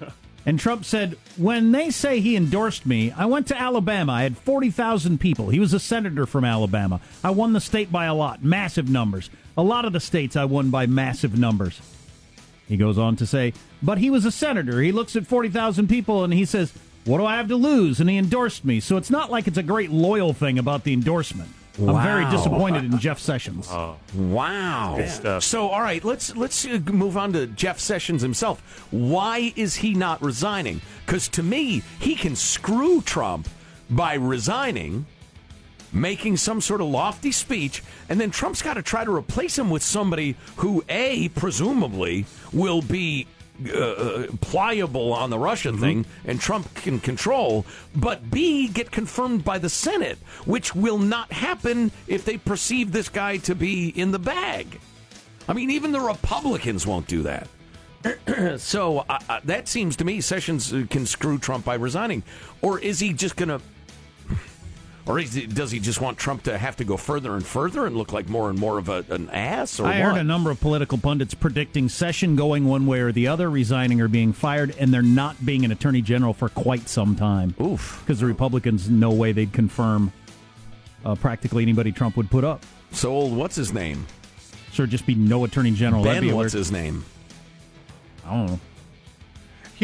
and 0.46 0.60
Trump 0.60 0.84
said, 0.84 1.16
when 1.38 1.72
they 1.72 1.88
say 1.88 2.20
he 2.20 2.36
endorsed 2.36 2.84
me, 2.84 3.10
I 3.12 3.24
went 3.24 3.46
to 3.46 3.58
Alabama. 3.58 4.12
I 4.12 4.22
had 4.24 4.36
40,000 4.36 5.18
people. 5.18 5.48
He 5.48 5.60
was 5.60 5.72
a 5.72 5.80
senator 5.80 6.26
from 6.26 6.44
Alabama. 6.44 7.00
I 7.24 7.30
won 7.30 7.54
the 7.54 7.60
state 7.60 7.90
by 7.90 8.04
a 8.04 8.14
lot, 8.14 8.44
massive 8.44 8.90
numbers. 8.90 9.30
A 9.56 9.62
lot 9.62 9.86
of 9.86 9.94
the 9.94 10.00
states 10.00 10.36
I 10.36 10.44
won 10.44 10.68
by 10.68 10.84
massive 10.84 11.38
numbers. 11.38 11.80
He 12.72 12.78
goes 12.78 12.96
on 12.96 13.16
to 13.16 13.26
say, 13.26 13.52
but 13.82 13.98
he 13.98 14.08
was 14.08 14.24
a 14.24 14.30
senator. 14.30 14.80
He 14.80 14.92
looks 14.92 15.14
at 15.14 15.26
40,000 15.26 15.88
people 15.88 16.24
and 16.24 16.32
he 16.32 16.46
says, 16.46 16.72
what 17.04 17.18
do 17.18 17.26
I 17.26 17.36
have 17.36 17.48
to 17.48 17.56
lose? 17.56 18.00
And 18.00 18.08
he 18.08 18.16
endorsed 18.16 18.64
me. 18.64 18.80
So 18.80 18.96
it's 18.96 19.10
not 19.10 19.30
like 19.30 19.46
it's 19.46 19.58
a 19.58 19.62
great 19.62 19.90
loyal 19.90 20.32
thing 20.32 20.58
about 20.58 20.84
the 20.84 20.94
endorsement. 20.94 21.50
I'm 21.78 22.02
very 22.02 22.24
disappointed 22.30 22.84
in 22.84 22.98
Jeff 22.98 23.18
Sessions. 23.18 23.68
Wow. 24.14 24.94
Good 24.96 25.10
stuff. 25.10 25.42
So, 25.42 25.68
all 25.68 25.82
right, 25.82 26.02
let's 26.02 26.34
let's 26.34 26.64
uh, 26.64 26.80
move 26.86 27.18
on 27.18 27.34
to 27.34 27.46
Jeff 27.46 27.78
Sessions 27.78 28.22
himself. 28.22 28.86
Why 28.90 29.52
is 29.54 29.76
he 29.76 29.92
not 29.92 30.22
resigning? 30.22 30.80
Because 31.04 31.28
to 31.28 31.42
me, 31.42 31.82
he 32.00 32.14
can 32.14 32.36
screw 32.36 33.02
Trump 33.02 33.48
by 33.90 34.14
resigning, 34.14 35.04
making 35.92 36.36
some 36.36 36.60
sort 36.60 36.80
of 36.80 36.88
lofty 36.88 37.32
speech, 37.32 37.82
and 38.08 38.20
then 38.20 38.30
Trump's 38.30 38.62
got 38.62 38.74
to 38.74 38.82
try 38.82 39.04
to 39.04 39.14
replace 39.14 39.58
him 39.58 39.70
with 39.70 39.82
somebody 39.82 40.36
who, 40.56 40.84
a 40.88 41.28
presumably, 41.30 42.26
will 42.52 42.82
be. 42.82 43.26
Uh, 43.72 44.26
pliable 44.40 45.12
on 45.12 45.28
the 45.28 45.38
Russian 45.38 45.76
thing, 45.76 46.06
and 46.24 46.40
Trump 46.40 46.74
can 46.74 46.98
control, 46.98 47.64
but 47.94 48.28
B, 48.30 48.66
get 48.66 48.90
confirmed 48.90 49.44
by 49.44 49.58
the 49.58 49.68
Senate, 49.68 50.18
which 50.46 50.74
will 50.74 50.98
not 50.98 51.30
happen 51.30 51.92
if 52.08 52.24
they 52.24 52.38
perceive 52.38 52.90
this 52.90 53.10
guy 53.10 53.36
to 53.36 53.54
be 53.54 53.90
in 53.90 54.10
the 54.10 54.18
bag. 54.18 54.80
I 55.46 55.52
mean, 55.52 55.70
even 55.70 55.92
the 55.92 56.00
Republicans 56.00 56.86
won't 56.86 57.06
do 57.06 57.22
that. 57.22 57.46
so 58.58 58.98
uh, 59.08 59.18
uh, 59.28 59.40
that 59.44 59.68
seems 59.68 59.96
to 59.96 60.04
me 60.04 60.20
Sessions 60.20 60.72
uh, 60.72 60.84
can 60.90 61.06
screw 61.06 61.38
Trump 61.38 61.64
by 61.64 61.74
resigning, 61.74 62.22
or 62.60 62.78
is 62.78 63.00
he 63.00 63.12
just 63.12 63.36
going 63.36 63.48
to? 63.48 63.60
Or 65.04 65.18
he, 65.18 65.46
does 65.46 65.72
he 65.72 65.80
just 65.80 66.00
want 66.00 66.16
Trump 66.16 66.44
to 66.44 66.56
have 66.56 66.76
to 66.76 66.84
go 66.84 66.96
further 66.96 67.34
and 67.34 67.44
further 67.44 67.86
and 67.86 67.96
look 67.96 68.12
like 68.12 68.28
more 68.28 68.48
and 68.48 68.58
more 68.58 68.78
of 68.78 68.88
a, 68.88 69.04
an 69.10 69.30
ass? 69.30 69.80
Or 69.80 69.86
I 69.86 69.98
what? 69.98 70.12
heard 70.12 70.16
a 70.18 70.24
number 70.24 70.50
of 70.50 70.60
political 70.60 70.96
pundits 70.96 71.34
predicting 71.34 71.88
Session 71.88 72.36
going 72.36 72.66
one 72.66 72.86
way 72.86 73.00
or 73.00 73.10
the 73.10 73.26
other, 73.26 73.50
resigning 73.50 74.00
or 74.00 74.06
being 74.06 74.32
fired, 74.32 74.76
and 74.78 74.94
they're 74.94 75.02
not 75.02 75.44
being 75.44 75.64
an 75.64 75.72
attorney 75.72 76.02
general 76.02 76.32
for 76.32 76.48
quite 76.48 76.88
some 76.88 77.16
time. 77.16 77.54
Oof. 77.60 78.00
Because 78.00 78.20
the 78.20 78.26
Republicans, 78.26 78.88
no 78.88 79.10
way 79.10 79.32
they'd 79.32 79.52
confirm 79.52 80.12
uh, 81.04 81.16
practically 81.16 81.64
anybody 81.64 81.90
Trump 81.90 82.16
would 82.16 82.30
put 82.30 82.44
up. 82.44 82.64
So 82.92 83.10
old, 83.10 83.36
what's 83.36 83.56
his 83.56 83.72
name? 83.72 84.06
There'd 84.76 84.90
just 84.90 85.04
be 85.04 85.16
no 85.16 85.44
attorney 85.44 85.72
general. 85.72 86.04
Ben, 86.04 86.22
be 86.22 86.32
what's 86.32 86.52
his 86.52 86.70
name? 86.70 87.04
I 88.24 88.30
don't 88.30 88.46
know. 88.46 88.60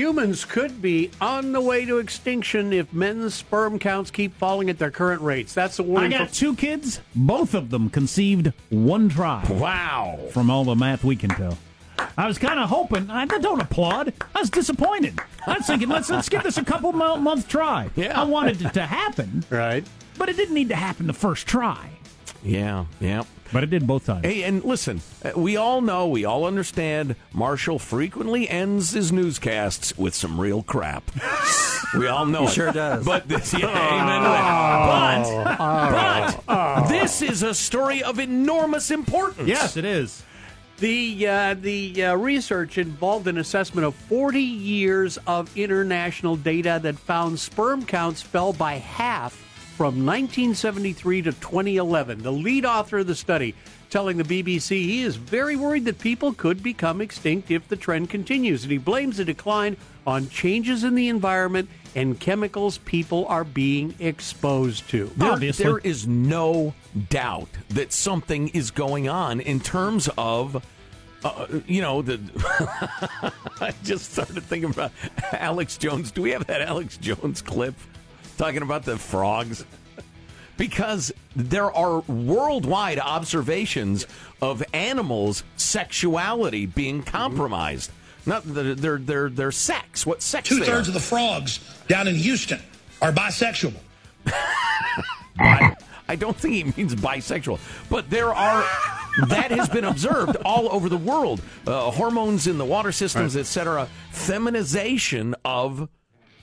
Humans 0.02 0.44
could 0.44 0.80
be 0.80 1.10
on 1.20 1.50
the 1.50 1.60
way 1.60 1.84
to 1.84 1.98
extinction 1.98 2.72
if 2.72 2.92
men's 2.92 3.34
sperm 3.34 3.80
counts 3.80 4.12
keep 4.12 4.32
falling 4.36 4.70
at 4.70 4.78
their 4.78 4.92
current 4.92 5.20
rates. 5.22 5.52
That's 5.52 5.76
the 5.78 5.82
I 5.82 5.86
warning. 5.86 6.10
got 6.12 6.28
for- 6.28 6.34
two 6.36 6.54
kids. 6.54 7.00
Both 7.16 7.52
of 7.52 7.70
them 7.70 7.90
conceived 7.90 8.52
one 8.70 9.08
try. 9.08 9.44
Wow. 9.50 10.20
From 10.30 10.50
all 10.52 10.62
the 10.62 10.76
math 10.76 11.02
we 11.02 11.16
can 11.16 11.30
tell. 11.30 11.58
I 12.16 12.28
was 12.28 12.38
kind 12.38 12.60
of 12.60 12.68
hoping. 12.68 13.10
I 13.10 13.26
don't 13.26 13.60
applaud. 13.60 14.12
I 14.36 14.38
was 14.38 14.50
disappointed. 14.50 15.18
I 15.48 15.54
was 15.54 15.66
thinking, 15.66 15.88
let's 15.88 16.08
let's 16.10 16.28
give 16.28 16.44
this 16.44 16.58
a 16.58 16.64
couple 16.64 16.92
mo- 16.92 17.16
month 17.16 17.48
try. 17.48 17.90
Yeah. 17.96 18.20
I 18.20 18.22
wanted 18.22 18.62
it 18.62 18.74
to 18.74 18.86
happen, 18.86 19.42
right? 19.50 19.84
but 20.16 20.28
it 20.28 20.36
didn't 20.36 20.54
need 20.54 20.68
to 20.68 20.76
happen 20.76 21.08
the 21.08 21.12
first 21.12 21.48
try. 21.48 21.90
Yeah, 22.44 22.84
yeah. 23.00 23.24
But 23.52 23.62
it 23.64 23.70
did 23.70 23.86
both 23.86 24.06
times. 24.06 24.24
Hey, 24.26 24.42
and 24.42 24.62
listen, 24.64 25.00
uh, 25.24 25.30
we 25.36 25.56
all 25.56 25.80
know, 25.80 26.08
we 26.08 26.24
all 26.24 26.44
understand. 26.44 27.16
Marshall 27.32 27.78
frequently 27.78 28.48
ends 28.48 28.92
his 28.92 29.12
newscasts 29.12 29.96
with 29.96 30.14
some 30.14 30.40
real 30.40 30.62
crap. 30.62 31.10
we 31.96 32.06
all 32.08 32.26
know 32.26 32.42
He 32.42 32.46
it. 32.46 32.50
sure 32.52 32.72
does. 32.72 33.04
But 33.04 33.28
this, 33.28 33.52
yeah, 33.54 33.68
amen 33.68 34.22
to 34.22 34.28
that. 34.28 36.36
But, 36.46 36.46
but 36.46 36.88
this 36.88 37.22
is 37.22 37.42
a 37.42 37.54
story 37.54 38.02
of 38.02 38.18
enormous 38.18 38.90
importance. 38.90 39.48
Yes, 39.48 39.76
it 39.76 39.84
is. 39.84 40.22
The 40.78 41.26
uh, 41.26 41.54
the 41.54 42.04
uh, 42.04 42.14
research 42.16 42.78
involved 42.78 43.26
an 43.26 43.38
assessment 43.38 43.84
of 43.84 43.94
40 43.96 44.40
years 44.40 45.18
of 45.26 45.54
international 45.56 46.36
data 46.36 46.78
that 46.82 46.96
found 46.98 47.40
sperm 47.40 47.84
counts 47.84 48.22
fell 48.22 48.52
by 48.52 48.74
half 48.74 49.44
from 49.78 50.04
1973 50.04 51.22
to 51.22 51.30
2011. 51.30 52.20
The 52.24 52.32
lead 52.32 52.64
author 52.64 52.98
of 52.98 53.06
the 53.06 53.14
study 53.14 53.54
telling 53.90 54.16
the 54.16 54.24
BBC 54.24 54.70
he 54.70 55.02
is 55.02 55.14
very 55.14 55.54
worried 55.54 55.84
that 55.84 56.00
people 56.00 56.34
could 56.34 56.64
become 56.64 57.00
extinct 57.00 57.52
if 57.52 57.68
the 57.68 57.76
trend 57.76 58.10
continues, 58.10 58.64
and 58.64 58.72
he 58.72 58.78
blames 58.78 59.18
the 59.18 59.24
decline 59.24 59.76
on 60.04 60.28
changes 60.30 60.82
in 60.82 60.96
the 60.96 61.06
environment 61.06 61.70
and 61.94 62.18
chemicals 62.18 62.78
people 62.78 63.24
are 63.26 63.44
being 63.44 63.94
exposed 64.00 64.90
to. 64.90 65.12
There, 65.16 65.30
Obviously. 65.30 65.64
there 65.64 65.78
is 65.78 66.08
no 66.08 66.74
doubt 67.08 67.50
that 67.68 67.92
something 67.92 68.48
is 68.48 68.72
going 68.72 69.08
on 69.08 69.38
in 69.38 69.60
terms 69.60 70.10
of, 70.18 70.60
uh, 71.22 71.46
you 71.68 71.82
know, 71.82 72.02
the. 72.02 72.18
I 73.60 73.72
just 73.84 74.12
started 74.12 74.42
thinking 74.42 74.70
about 74.70 74.90
Alex 75.30 75.76
Jones. 75.78 76.10
Do 76.10 76.22
we 76.22 76.32
have 76.32 76.48
that 76.48 76.62
Alex 76.62 76.96
Jones 76.96 77.42
clip 77.42 77.76
talking 78.38 78.62
about 78.62 78.84
the 78.84 78.96
frogs? 78.96 79.64
Because 80.56 81.12
there 81.36 81.70
are 81.70 82.00
worldwide 82.00 82.98
observations 82.98 84.06
of 84.40 84.62
animals' 84.72 85.44
sexuality 85.56 86.66
being 86.66 87.02
compromised. 87.02 87.90
Not 88.26 88.42
their 88.44 88.74
their 88.74 88.98
their, 88.98 89.28
their 89.28 89.52
sex. 89.52 90.04
What 90.06 90.22
sex? 90.22 90.48
Two 90.48 90.64
thirds 90.64 90.88
of 90.88 90.94
the 90.94 91.00
frogs 91.00 91.60
down 91.86 92.08
in 92.08 92.14
Houston 92.14 92.60
are 93.00 93.12
bisexual. 93.12 93.74
bi- 95.36 95.76
I 96.08 96.16
don't 96.16 96.36
think 96.36 96.54
he 96.54 96.64
means 96.64 96.94
bisexual, 96.94 97.60
but 97.88 98.10
there 98.10 98.34
are 98.34 98.64
that 99.28 99.50
has 99.50 99.68
been 99.68 99.84
observed 99.84 100.36
all 100.44 100.70
over 100.72 100.88
the 100.88 100.96
world. 100.96 101.40
Uh, 101.66 101.90
hormones 101.90 102.46
in 102.46 102.58
the 102.58 102.64
water 102.64 102.92
systems, 102.92 103.36
etc. 103.36 103.88
Feminization 104.10 105.34
of 105.44 105.88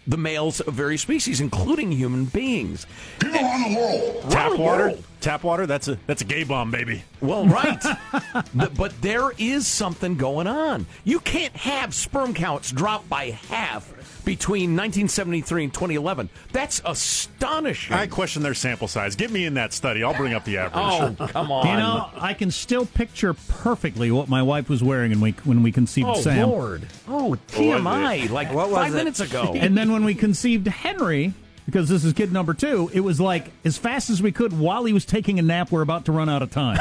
the 0.08 0.18
males 0.18 0.60
of 0.62 0.74
various 0.74 1.02
species, 1.02 1.42
including 1.42 1.92
human 1.92 2.26
beings. 2.26 2.86
People 3.20 3.40
around 3.40 3.74
the 3.74 3.78
world. 3.80 4.32
Tap 4.32 4.52
the 4.52 4.58
water. 4.58 4.84
world. 4.86 5.04
Tap 5.22 5.44
water. 5.44 5.66
That's 5.66 5.88
a 5.88 5.98
that's 6.06 6.22
a 6.22 6.26
gay 6.26 6.44
bomb, 6.44 6.70
baby. 6.72 7.04
Well, 7.22 7.48
right. 7.48 7.82
The- 8.54 8.70
but 8.76 9.02
there 9.02 9.32
is 9.38 9.66
something 9.68 10.16
going 10.16 10.48
on. 10.48 10.86
You 11.04 11.20
can't 11.20 11.56
have 11.56 11.94
sperm 11.94 12.34
counts 12.34 12.72
drop 12.72 13.08
by 13.10 13.32
half 13.50 13.92
between 14.26 14.72
1973 14.72 15.66
and 15.66 15.74
2011. 15.74 16.30
That's 16.52 16.82
astonishing. 16.84 17.96
I 17.96 18.08
question 18.08 18.44
their 18.44 18.54
sample 18.54 18.88
size. 18.88 19.16
Get 19.16 19.32
me 19.32 19.46
in 19.46 19.54
that 19.54 19.72
study. 19.74 20.04
I'll 20.04 20.16
bring 20.16 20.34
up 20.34 20.44
the 20.46 20.58
average. 20.58 21.18
oh, 21.22 21.28
come 21.28 21.52
on. 21.52 21.68
You 21.68 21.74
know, 21.78 22.10
I 22.18 22.34
can 22.34 22.52
still 22.52 22.86
picture 22.86 23.34
perfectly 23.34 24.12
what 24.12 24.28
my 24.28 24.42
wife 24.42 24.70
was 24.70 24.84
wearing 24.84 25.12
when 25.12 25.22
we 25.22 25.32
when 25.44 25.64
we 25.64 25.72
conceived 25.72 26.08
oh, 26.10 26.22
Sam. 26.22 26.50
Lord. 26.50 26.88
Oh, 27.08 27.38
TMI. 27.50 28.30
Like 28.30 28.52
What 28.54 28.70
was 28.70 28.78
five 28.78 28.94
it? 28.94 28.98
minutes 28.98 29.20
ago. 29.20 29.54
And 29.56 29.78
then 29.78 29.92
when 29.92 30.04
we 30.04 30.16
conceived 30.16 30.68
Henry, 30.68 31.34
because 31.66 31.90
this 31.90 32.04
is 32.04 32.14
kid 32.14 32.32
number 32.32 32.54
two, 32.54 32.90
it 32.94 33.00
was 33.02 33.20
like 33.20 33.52
as 33.64 33.78
fast 33.78 34.10
as 34.10 34.22
we 34.22 34.32
could 34.32 34.58
while 34.58 34.86
he 34.86 34.94
was 34.94 35.06
taking 35.06 35.40
a 35.40 35.42
nap. 35.42 35.72
We're 35.72 35.82
about 35.82 36.06
to 36.06 36.12
run 36.12 36.30
out 36.30 36.42
of 36.42 36.52
time. 36.52 36.78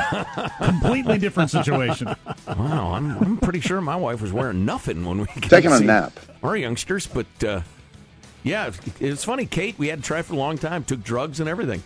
Completely 0.62 1.18
different 1.18 1.50
situation. 1.50 2.14
Wow, 2.46 2.92
I'm, 2.92 3.16
I'm 3.18 3.36
pretty 3.38 3.60
sure 3.60 3.80
my 3.80 3.96
wife 3.96 4.20
was 4.20 4.32
wearing 4.32 4.64
nothing 4.64 5.04
when 5.04 5.20
we 5.20 5.26
Taking 5.40 5.72
a 5.72 5.80
nap. 5.80 6.12
Our 6.42 6.56
youngsters, 6.56 7.06
but 7.06 7.26
uh, 7.44 7.60
yeah, 8.42 8.70
it's 9.00 9.24
funny. 9.24 9.46
Kate, 9.46 9.78
we 9.78 9.88
had 9.88 10.00
to 10.00 10.04
try 10.04 10.22
for 10.22 10.34
a 10.34 10.36
long 10.36 10.58
time, 10.58 10.84
took 10.84 11.02
drugs 11.02 11.40
and 11.40 11.48
everything, 11.48 11.82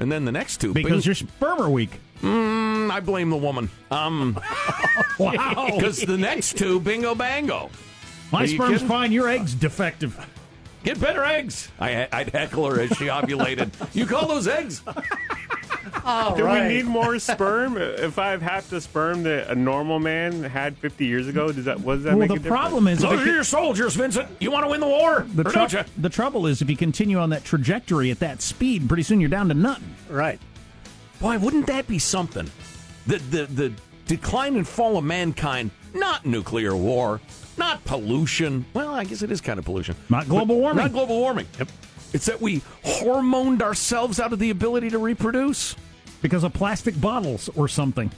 and 0.00 0.10
then 0.10 0.24
the 0.24 0.32
next 0.32 0.60
two 0.60 0.72
Because 0.74 1.04
bing- 1.04 1.08
your 1.08 1.14
sperm 1.14 1.60
are 1.60 1.70
weak. 1.70 2.00
Mm, 2.20 2.90
I 2.90 3.00
blame 3.00 3.30
the 3.30 3.36
woman. 3.36 3.70
Um, 3.90 4.40
Wow. 5.18 5.66
because 5.76 6.00
the 6.00 6.18
next 6.18 6.56
two, 6.58 6.80
bingo 6.80 7.14
bango. 7.14 7.70
My 8.32 8.42
Are 8.42 8.46
sperm's 8.48 8.72
kidding? 8.74 8.88
fine. 8.88 9.12
Your 9.12 9.28
egg's 9.28 9.54
defective. 9.54 10.18
Get 10.84 11.00
better 11.00 11.24
eggs. 11.24 11.70
I, 11.80 12.06
I'd 12.12 12.28
heckle 12.30 12.68
her 12.70 12.80
as 12.80 12.90
she 12.90 13.06
ovulated. 13.06 13.70
you 13.94 14.06
call 14.06 14.28
those 14.28 14.46
eggs? 14.46 14.82
All 16.04 16.36
Do 16.36 16.44
right. 16.44 16.68
we 16.68 16.74
need 16.76 16.84
more 16.84 17.18
sperm? 17.18 17.76
if 17.78 18.18
I 18.18 18.30
have 18.32 18.42
half 18.42 18.68
the 18.68 18.80
sperm 18.80 19.22
that 19.22 19.48
a 19.48 19.54
normal 19.54 19.98
man 19.98 20.42
had 20.42 20.76
50 20.76 21.06
years 21.06 21.26
ago, 21.28 21.50
does 21.52 21.64
that 21.64 21.80
what 21.80 21.96
does 21.96 22.04
that 22.04 22.10
Well, 22.10 22.18
make 22.18 22.28
the 22.28 22.34
a 22.34 22.38
difference? 22.38 22.60
problem 22.60 22.88
is 22.88 23.02
if 23.02 23.08
those 23.10 23.20
are 23.20 23.24
can- 23.24 23.34
your 23.34 23.44
soldiers, 23.44 23.94
Vincent. 23.94 24.28
You 24.40 24.50
want 24.50 24.64
to 24.66 24.70
win 24.70 24.80
the 24.80 24.86
war, 24.86 25.26
the, 25.34 25.42
or 25.48 25.50
trou- 25.50 25.66
don't 25.66 26.02
the 26.02 26.08
trouble 26.10 26.46
is 26.46 26.60
if 26.60 26.68
you 26.68 26.76
continue 26.76 27.18
on 27.18 27.30
that 27.30 27.44
trajectory 27.44 28.10
at 28.10 28.18
that 28.20 28.42
speed, 28.42 28.86
pretty 28.88 29.02
soon 29.02 29.20
you're 29.20 29.30
down 29.30 29.48
to 29.48 29.54
nothing. 29.54 29.94
Right. 30.10 30.38
Why 31.20 31.36
wouldn't 31.38 31.66
that 31.68 31.86
be 31.88 31.98
something? 31.98 32.50
The 33.06 33.16
the 33.18 33.46
the 33.46 33.72
decline 34.06 34.56
and 34.56 34.68
fall 34.68 34.98
of 34.98 35.04
mankind, 35.04 35.70
not 35.94 36.26
nuclear 36.26 36.76
war, 36.76 37.20
not 37.56 37.84
pollution. 37.84 38.64
Well, 38.74 38.94
I 38.94 39.04
guess 39.04 39.22
it 39.22 39.30
is 39.30 39.40
kind 39.40 39.58
of 39.58 39.64
pollution. 39.64 39.96
Not 40.08 40.28
global 40.28 40.58
warming. 40.58 40.82
Not 40.82 40.92
global 40.92 41.18
warming. 41.18 41.46
Yep. 41.58 41.68
It's 42.12 42.26
that 42.26 42.40
we 42.40 42.60
hormoned 42.84 43.62
ourselves 43.62 44.20
out 44.20 44.32
of 44.32 44.38
the 44.38 44.50
ability 44.50 44.90
to 44.90 44.98
reproduce. 44.98 45.76
Because 46.22 46.44
of 46.44 46.54
plastic 46.54 46.98
bottles 47.00 47.50
or 47.56 47.68
something. 47.68 48.10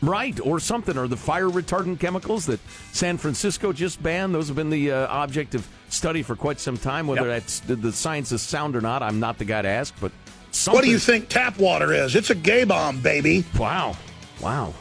Right, 0.00 0.38
or 0.40 0.60
something, 0.60 0.96
or 0.96 1.08
the 1.08 1.16
fire 1.16 1.48
retardant 1.48 1.98
chemicals 1.98 2.46
that 2.46 2.60
San 2.92 3.16
Francisco 3.16 3.72
just 3.72 4.00
banned. 4.00 4.32
Those 4.32 4.46
have 4.46 4.56
been 4.56 4.70
the 4.70 4.92
uh, 4.92 5.08
object 5.08 5.56
of 5.56 5.66
study 5.88 6.22
for 6.22 6.36
quite 6.36 6.60
some 6.60 6.76
time. 6.76 7.08
Whether 7.08 7.26
that's 7.26 7.60
the, 7.60 7.74
the 7.74 7.92
science 7.92 8.30
is 8.30 8.42
sound 8.42 8.76
or 8.76 8.80
not, 8.80 9.02
I'm 9.02 9.18
not 9.18 9.38
the 9.38 9.44
guy 9.44 9.62
to 9.62 9.68
ask. 9.68 9.92
But 10.00 10.12
something. 10.52 10.76
What 10.76 10.84
do 10.84 10.90
you 10.90 11.00
think 11.00 11.28
tap 11.28 11.58
water 11.58 11.92
is? 11.92 12.14
It's 12.14 12.30
a 12.30 12.36
gay 12.36 12.62
bomb, 12.62 13.00
baby. 13.00 13.44
Wow, 13.58 13.96
wow. 14.40 14.72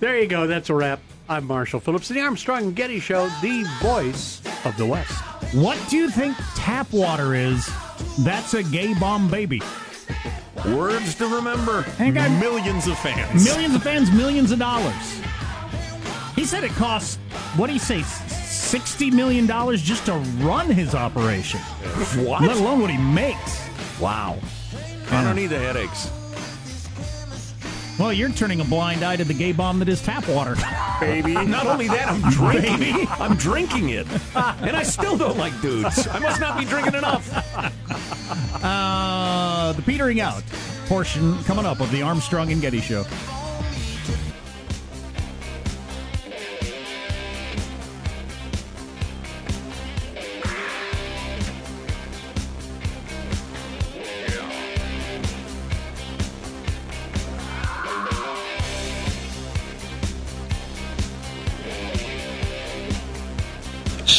There 0.00 0.18
you 0.18 0.26
go. 0.26 0.48
That's 0.48 0.68
a 0.68 0.74
wrap. 0.74 0.98
I'm 1.28 1.46
Marshall 1.46 1.80
Phillips, 1.80 2.08
the 2.08 2.20
Armstrong 2.20 2.64
and 2.64 2.76
Getty 2.76 3.00
Show, 3.00 3.28
the 3.40 3.64
voice 3.80 4.42
of 4.66 4.76
the 4.76 4.84
West. 4.86 5.12
What 5.54 5.78
do 5.88 5.96
you 5.96 6.10
think 6.10 6.36
tap 6.54 6.92
water 6.92 7.34
is? 7.34 7.68
That's 8.20 8.52
a 8.54 8.62
gay 8.62 8.92
bomb 8.94 9.30
baby. 9.30 9.62
Words 10.66 11.14
to 11.16 11.26
remember. 11.26 11.84
And 11.98 12.14
got 12.14 12.30
Millions 12.40 12.86
of 12.86 12.98
fans. 12.98 13.44
millions 13.44 13.74
of 13.74 13.82
fans, 13.82 14.10
millions 14.12 14.50
of 14.50 14.58
dollars. 14.58 15.20
He 16.36 16.44
said 16.44 16.62
it 16.64 16.72
costs, 16.72 17.16
what 17.56 17.68
do 17.68 17.72
you 17.72 17.78
say, 17.78 18.00
$60 18.00 19.12
million 19.12 19.46
just 19.76 20.04
to 20.06 20.12
run 20.44 20.68
his 20.70 20.94
operation, 20.94 21.60
What? 21.60 22.42
let 22.42 22.56
alone 22.56 22.80
what 22.80 22.90
he 22.90 22.98
makes. 22.98 23.66
Wow. 24.00 24.38
I 25.10 25.22
don't 25.24 25.36
need 25.36 25.46
the 25.46 25.58
headaches. 25.58 26.10
Well, 27.98 28.12
you're 28.12 28.30
turning 28.30 28.60
a 28.60 28.64
blind 28.64 29.04
eye 29.04 29.14
to 29.16 29.24
the 29.24 29.34
gay 29.34 29.52
bomb 29.52 29.78
that 29.78 29.88
is 29.88 30.02
tap 30.02 30.28
water. 30.28 30.56
baby. 31.00 31.32
Not 31.46 31.66
only 31.68 31.86
that, 31.88 32.08
I'm 32.08 32.28
drinking 32.30 33.00
it. 33.02 33.20
I'm 33.20 33.36
drinking 33.36 33.90
it. 33.90 34.06
And 34.34 34.76
I 34.76 34.82
still 34.82 35.16
don't 35.16 35.38
like 35.38 35.58
dudes. 35.60 36.08
I 36.08 36.18
must 36.18 36.40
not 36.40 36.58
be 36.58 36.64
drinking 36.64 36.94
enough. 36.94 37.30
Uh, 38.64 39.72
the 39.76 39.82
petering 39.82 40.20
out 40.20 40.42
portion 40.86 41.42
coming 41.44 41.64
up 41.66 41.80
of 41.80 41.90
the 41.92 42.02
Armstrong 42.02 42.50
and 42.50 42.60
Getty 42.60 42.80
Show. 42.80 43.04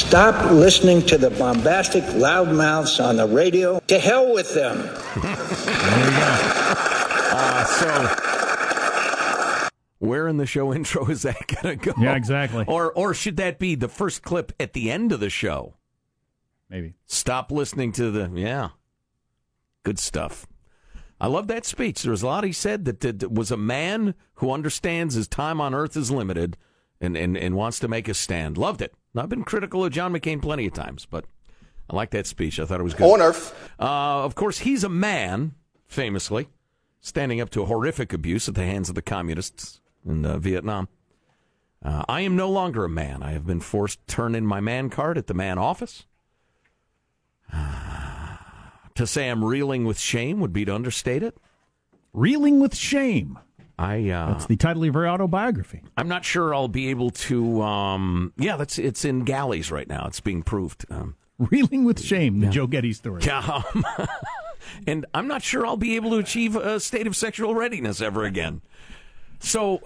Stop 0.08 0.52
listening 0.52 1.02
to 1.08 1.18
the 1.18 1.32
bombastic 1.32 2.04
loudmouths 2.04 3.04
on 3.04 3.18
the 3.18 3.28
radio. 3.28 3.80
To 3.88 4.00
hell 4.00 4.34
with 4.34 4.54
them. 4.54 4.78
Uh, 7.38 7.66
so, 7.66 9.68
where 10.00 10.28
in 10.28 10.38
the 10.38 10.46
show 10.46 10.74
intro 10.74 11.10
is 11.10 11.24
that 11.24 11.36
going 11.48 11.80
to 11.80 11.92
go? 11.92 11.94
Yeah, 12.00 12.16
exactly. 12.16 12.64
Or, 12.68 12.94
or 12.94 13.14
should 13.16 13.38
that 13.38 13.60
be 13.60 13.76
the 13.76 13.90
first 13.90 14.22
clip 14.22 14.54
at 14.60 14.74
the 14.74 14.92
end 14.92 15.12
of 15.12 15.20
the 15.20 15.30
show? 15.30 15.74
Maybe. 16.70 16.94
Stop 17.08 17.52
listening 17.52 17.92
to 17.94 18.12
the. 18.12 18.32
Yeah. 18.34 18.70
Good 19.84 20.00
stuff. 20.00 20.46
I 21.20 21.28
love 21.28 21.48
that 21.48 21.66
speech. 21.66 22.04
There 22.04 22.12
was 22.12 22.22
a 22.22 22.28
lot 22.28 22.44
he 22.44 22.52
said 22.52 22.86
that, 22.86 23.00
that 23.02 23.32
was 23.32 23.52
a 23.52 23.58
man 23.58 24.14
who 24.36 24.52
understands 24.52 25.16
his 25.16 25.28
time 25.28 25.60
on 25.60 25.74
earth 25.74 25.98
is 25.98 26.12
limited 26.12 26.58
and, 27.02 27.18
and, 27.18 27.36
and 27.36 27.56
wants 27.56 27.80
to 27.80 27.88
make 27.88 28.08
a 28.08 28.14
stand. 28.14 28.58
Loved 28.58 28.82
it. 28.82 28.94
I've 29.18 29.30
been 29.30 29.44
critical 29.44 29.86
of 29.86 29.92
John 29.92 30.14
McCain 30.14 30.42
plenty 30.42 30.66
of 30.66 30.74
times, 30.74 31.06
but 31.06 31.26
I 31.90 31.96
like 31.96 32.12
that 32.12 32.28
speech. 32.28 32.60
I 32.60 32.66
thought 32.66 32.80
it 32.80 32.84
was 32.84 32.94
good. 32.94 33.12
On 33.12 33.22
Earth. 33.22 33.54
Uh, 33.80 34.24
of 34.24 34.36
course, 34.36 34.60
he's 34.60 34.84
a 34.84 34.90
man, 34.90 35.54
famously, 35.88 36.48
standing 37.02 37.40
up 37.40 37.50
to 37.52 37.66
horrific 37.66 38.14
abuse 38.14 38.50
at 38.50 38.56
the 38.56 38.66
hands 38.66 38.90
of 38.90 38.96
the 38.96 39.02
communists 39.02 39.82
in 40.06 40.26
uh, 40.26 40.38
Vietnam. 40.38 40.88
Uh, 41.84 42.04
I 42.08 42.22
am 42.22 42.36
no 42.36 42.50
longer 42.50 42.86
a 42.86 42.90
man. 42.90 43.22
I 43.22 43.32
have 43.32 43.46
been 43.46 43.62
forced 43.62 44.06
to 44.08 44.16
turn 44.16 44.36
in 44.36 44.46
my 44.46 44.60
man 44.60 44.90
card 44.90 45.18
at 45.18 45.28
the 45.28 45.34
man 45.34 45.58
office. 45.58 46.06
to 48.96 49.06
say 49.06 49.30
I'm 49.30 49.46
reeling 49.46 49.86
with 49.86 50.00
shame 50.00 50.40
would 50.40 50.54
be 50.54 50.66
to 50.66 50.74
understate 50.74 51.22
it. 51.22 51.38
Reeling 52.14 52.62
with 52.62 52.76
Shame. 52.76 53.40
I 53.78 54.10
uh, 54.10 54.32
That's 54.32 54.46
the 54.46 54.56
title 54.56 54.84
of 54.84 54.94
your 54.94 55.08
autobiography. 55.08 55.82
I'm 55.98 56.08
not 56.08 56.24
sure 56.24 56.54
I'll 56.54 56.68
be 56.68 56.90
able 56.90 57.10
to. 57.12 57.62
Um, 57.62 58.34
yeah, 58.38 58.56
that's 58.56 58.80
it's 58.80 59.04
in 59.04 59.26
galleys 59.26 59.72
right 59.72 59.88
now. 59.88 60.06
It's 60.08 60.22
being 60.22 60.44
proved. 60.44 60.86
Um, 60.90 61.16
Reeling 61.38 61.84
with 61.84 62.02
Shame, 62.02 62.40
the 62.40 62.48
Joe 62.48 62.68
Getty 62.68 62.94
story. 62.94 63.22
Yeah, 63.24 63.40
um, 63.74 63.86
and 64.88 65.06
I'm 65.14 65.28
not 65.28 65.44
sure 65.44 65.66
I'll 65.66 65.76
be 65.76 65.98
able 65.98 66.12
to 66.12 66.18
achieve 66.18 66.56
a 66.56 66.80
state 66.80 67.08
of 67.08 67.16
sexual 67.16 67.54
readiness 67.54 68.00
ever 68.00 68.24
again. 68.24 68.62
So, 69.40 69.82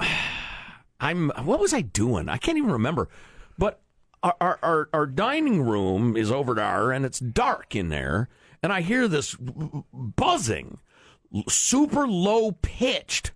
I'm. 1.00 1.32
What 1.44 1.60
was 1.60 1.74
I 1.74 1.82
doing? 1.82 2.30
I 2.30 2.38
can't 2.38 2.58
even 2.58 2.72
remember. 2.72 3.10
But 3.58 3.82
our 4.22 4.36
our, 4.40 4.60
our, 4.62 4.90
our 4.94 5.06
dining 5.08 5.64
room 5.64 6.16
is 6.16 6.32
over 6.32 6.54
there, 6.54 6.92
and 6.92 7.06
it's 7.06 7.20
dark 7.20 7.76
in 7.76 7.90
there, 7.90 8.30
and 8.62 8.72
I 8.72 8.82
hear 8.82 9.08
this 9.08 9.36
buzzing, 9.92 10.78
super 11.48 12.08
low 12.08 12.52
pitched, 12.52 13.32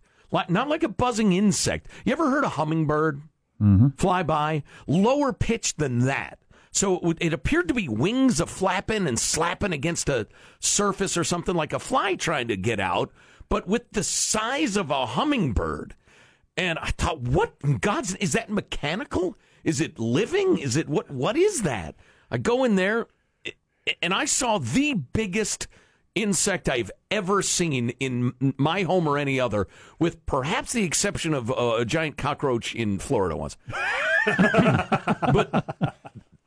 not 0.50 0.68
like 0.70 0.84
a 0.84 0.90
buzzing 0.90 1.34
insect. 1.34 1.88
You 2.06 2.12
ever 2.14 2.30
heard 2.30 2.44
a 2.44 2.50
hummingbird? 2.50 3.22
Mm-hmm. 3.62 3.90
fly 3.98 4.24
by, 4.24 4.64
lower 4.88 5.32
pitched 5.32 5.78
than 5.78 6.00
that. 6.00 6.40
So 6.72 6.98
it, 6.98 7.04
would- 7.04 7.22
it 7.22 7.32
appeared 7.34 7.70
to 7.70 7.74
be 7.74 7.88
wings 7.88 8.42
a 8.42 8.46
flapping 8.46 9.08
and 9.08 9.18
slapping 9.18 9.72
against 9.72 10.10
a 10.10 10.28
surface 10.60 11.16
or 11.16 11.24
something 11.24 11.56
like 11.56 11.72
a 11.72 11.80
fly 11.80 12.16
trying 12.16 12.50
to 12.50 12.58
get 12.58 12.82
out, 12.82 13.12
but 13.48 13.66
with 13.68 13.84
the 13.92 14.04
size 14.04 14.76
of 14.76 14.90
a 14.90 15.06
hummingbird. 15.06 15.96
And 16.58 16.78
I 16.80 16.88
thought, 16.98 17.22
what 17.22 17.54
in 17.64 17.78
God's 17.78 18.16
is 18.16 18.34
that 18.34 18.50
mechanical? 18.50 19.38
Is 19.64 19.80
it 19.80 19.98
living? 19.98 20.58
Is 20.58 20.76
it 20.76 20.90
what? 20.90 21.10
What 21.10 21.38
is 21.38 21.62
that? 21.62 21.96
I 22.30 22.38
go 22.40 22.64
in 22.66 22.76
there, 22.76 23.08
and 24.02 24.14
I 24.14 24.26
saw 24.26 24.58
the 24.58 24.94
biggest 24.96 25.68
insect 26.16 26.70
I've 26.70 26.92
ever 27.10 27.42
seen 27.42 27.90
in 28.00 28.34
my 28.58 28.84
home 28.84 29.08
or 29.08 29.18
any 29.18 29.40
other, 29.40 29.68
with 30.00 30.26
perhaps 30.26 30.74
the 30.74 30.84
exception 30.84 31.34
of 31.34 31.52
uh, 31.52 31.76
a 31.80 31.86
giant 31.86 32.18
cockroach 32.18 32.76
in 32.76 33.00
Florida 33.00 33.36
once. 33.36 33.58
but 34.26 35.96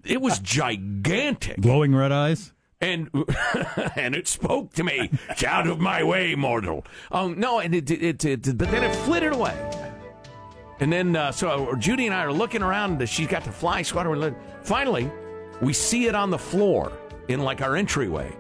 it 0.05 0.21
was 0.21 0.39
gigantic. 0.39 1.61
Glowing 1.61 1.95
red 1.95 2.13
eyes. 2.13 2.53
and 2.81 3.11
and 3.97 4.15
it 4.15 4.29
spoke 4.29 4.73
to 4.75 4.85
me. 4.85 5.11
Out 5.47 5.67
of 5.67 5.81
my 5.81 6.03
way, 6.03 6.35
mortal. 6.35 6.85
Um, 7.11 7.39
no, 7.39 7.59
and 7.59 7.75
it, 7.75 7.91
it, 7.91 8.25
it, 8.25 8.47
it 8.47 8.59
but 8.59 8.71
then 8.71 8.85
it 8.85 8.95
flitted 8.95 9.33
away. 9.33 9.55
And 10.79 10.93
then 10.93 11.17
uh, 11.17 11.33
so 11.33 11.75
Judy 11.77 12.07
and 12.07 12.15
I 12.15 12.21
are 12.25 12.33
looking 12.33 12.63
around. 12.63 13.07
She's 13.09 13.29
got 13.29 13.45
the 13.45 13.53
fly 13.53 13.83
swatter. 13.83 14.13
And 14.13 14.37
finally, 14.63 15.11
we 15.61 15.73
see 15.73 16.07
it 16.07 16.15
on 16.15 16.31
the 16.31 16.39
floor 16.39 16.93
in 17.29 17.41
like 17.41 17.63
our 17.63 17.77
entryway, 17.77 18.37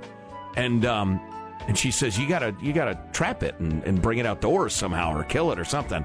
and 0.57 0.85
um, 0.85 1.21
and 1.69 1.77
she 1.79 1.91
says, 1.91 2.19
"You 2.19 2.29
gotta 2.29 2.55
you 2.61 2.73
gotta 2.73 2.99
trap 3.13 3.43
it 3.43 3.59
and, 3.59 3.83
and 3.85 4.01
bring 4.01 4.19
it 4.19 4.27
outdoors 4.27 4.75
somehow 4.75 5.17
or 5.17 5.25
kill 5.25 5.53
it 5.53 5.59
or 5.59 5.65
something." 5.65 6.05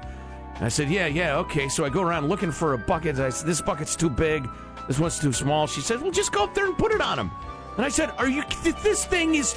And 0.54 0.64
I 0.64 0.68
said, 0.68 0.90
"Yeah, 0.90 1.06
yeah, 1.06 1.36
okay." 1.38 1.68
So 1.68 1.84
I 1.84 1.88
go 1.88 2.02
around 2.02 2.28
looking 2.28 2.52
for 2.52 2.74
a 2.74 2.78
bucket. 2.78 3.18
I 3.18 3.30
said, 3.30 3.46
"This 3.46 3.60
bucket's 3.60 3.96
too 3.96 4.10
big. 4.10 4.48
This 4.88 4.98
one's 4.98 5.18
too 5.18 5.32
small." 5.32 5.66
She 5.66 5.80
said, 5.80 6.00
"Well, 6.00 6.10
just 6.10 6.32
go 6.32 6.44
up 6.44 6.54
there 6.54 6.66
and 6.66 6.76
put 6.76 6.92
it 6.92 7.00
on 7.00 7.18
him." 7.18 7.30
And 7.76 7.86
I 7.86 7.88
said, 7.88 8.10
"Are 8.18 8.28
you? 8.28 8.42
This 8.82 9.04
thing 9.04 9.34
is. 9.34 9.56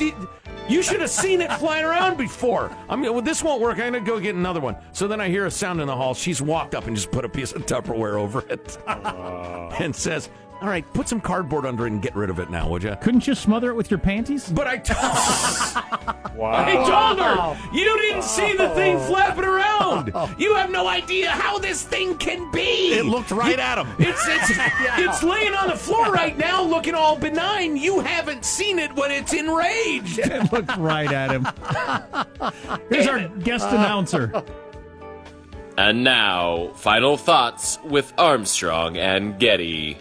You 0.68 0.82
should 0.82 1.02
have 1.02 1.12
seen 1.12 1.42
it 1.42 1.52
flying 1.54 1.86
around 1.86 2.18
before. 2.18 2.72
I 2.90 2.96
mean, 2.96 3.14
well, 3.14 3.22
this 3.22 3.44
won't 3.44 3.62
work. 3.62 3.78
I'm 3.78 3.94
gonna 3.94 4.06
go 4.06 4.20
get 4.20 4.36
another 4.36 4.62
one." 4.62 4.78
So 4.94 5.08
then 5.08 5.20
I 5.20 5.28
hear 5.28 5.46
a 5.46 5.52
sound 5.52 5.82
in 5.82 5.88
the 5.88 5.96
hall. 5.96 6.14
She's 6.14 6.42
walked 6.42 6.76
up 6.76 6.88
and 6.88 6.96
just 6.96 7.12
put 7.12 7.26
a 7.26 7.30
piece 7.30 7.52
of 7.52 7.66
Tupperware 7.66 8.14
over 8.14 8.44
it, 8.50 8.78
and 8.88 9.96
says, 9.96 10.30
"All 10.62 10.68
right, 10.68 10.86
put 10.94 11.08
some 11.08 11.22
cardboard 11.22 11.66
under 11.66 11.86
it 11.86 11.92
and 11.92 12.02
get 12.02 12.16
rid 12.16 12.30
of 12.30 12.40
it 12.40 12.50
now, 12.50 12.68
would 12.70 12.84
you?" 12.84 12.96
Couldn't 13.02 13.28
you 13.28 13.36
smother 13.36 13.70
it 13.70 13.76
with 13.76 13.92
your 13.92 13.98
panties? 13.98 14.50
But 14.50 14.68
I 14.68 14.78
told, 14.78 15.02
wow. 16.36 16.66
I 16.66 16.74
told 16.76 17.20
her 17.20 17.76
you 17.76 17.84
didn't 17.84 18.24
see 18.24 18.56
the 18.56 18.70
thing 18.70 19.00
flapping 19.00 19.46
around. 19.46 20.14
You 20.38 20.56
have 20.56 20.72
no 20.72 20.88
idea 20.88 21.30
how 21.30 21.60
this 21.60 21.84
thing 21.84 22.18
can 22.18 22.52
be. 22.52 22.94
It 22.94 23.06
looked 23.06 23.32
right 23.32 23.60
at 23.60 23.78
him. 23.78 23.88
It's 24.00 24.28
it's 24.28 24.60
it's 24.98 25.24
laying 25.24 25.54
on 25.54 25.68
the 25.68 25.76
floor 25.76 26.12
right 26.12 26.38
now, 26.38 26.64
looking 26.64 26.94
all 26.94 27.18
benign. 27.18 27.78
You 27.78 28.00
haven't 28.00 28.46
seen 28.46 28.80
it 28.80 28.94
when 28.96 29.12
it's 29.12 29.34
enraged. 29.34 30.20
It 30.20 30.52
looked 30.52 30.76
right 30.78 31.12
at 31.12 31.32
him. 31.32 31.48
Here's 32.90 33.08
our 33.08 33.28
guest 33.28 33.66
uh. 33.66 33.76
announcer. 33.76 34.44
And 35.78 36.04
now, 36.04 36.72
final 36.76 37.18
thoughts 37.18 37.80
with 37.84 38.14
Armstrong 38.18 38.98
and 38.98 39.38
Getty. 39.40 39.98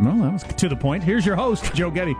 Well, 0.00 0.16
that 0.16 0.32
was 0.32 0.42
to 0.42 0.68
the 0.68 0.76
point. 0.76 1.02
Here's 1.02 1.24
your 1.24 1.36
host, 1.36 1.74
Joe 1.74 1.90
Getty. 1.90 2.14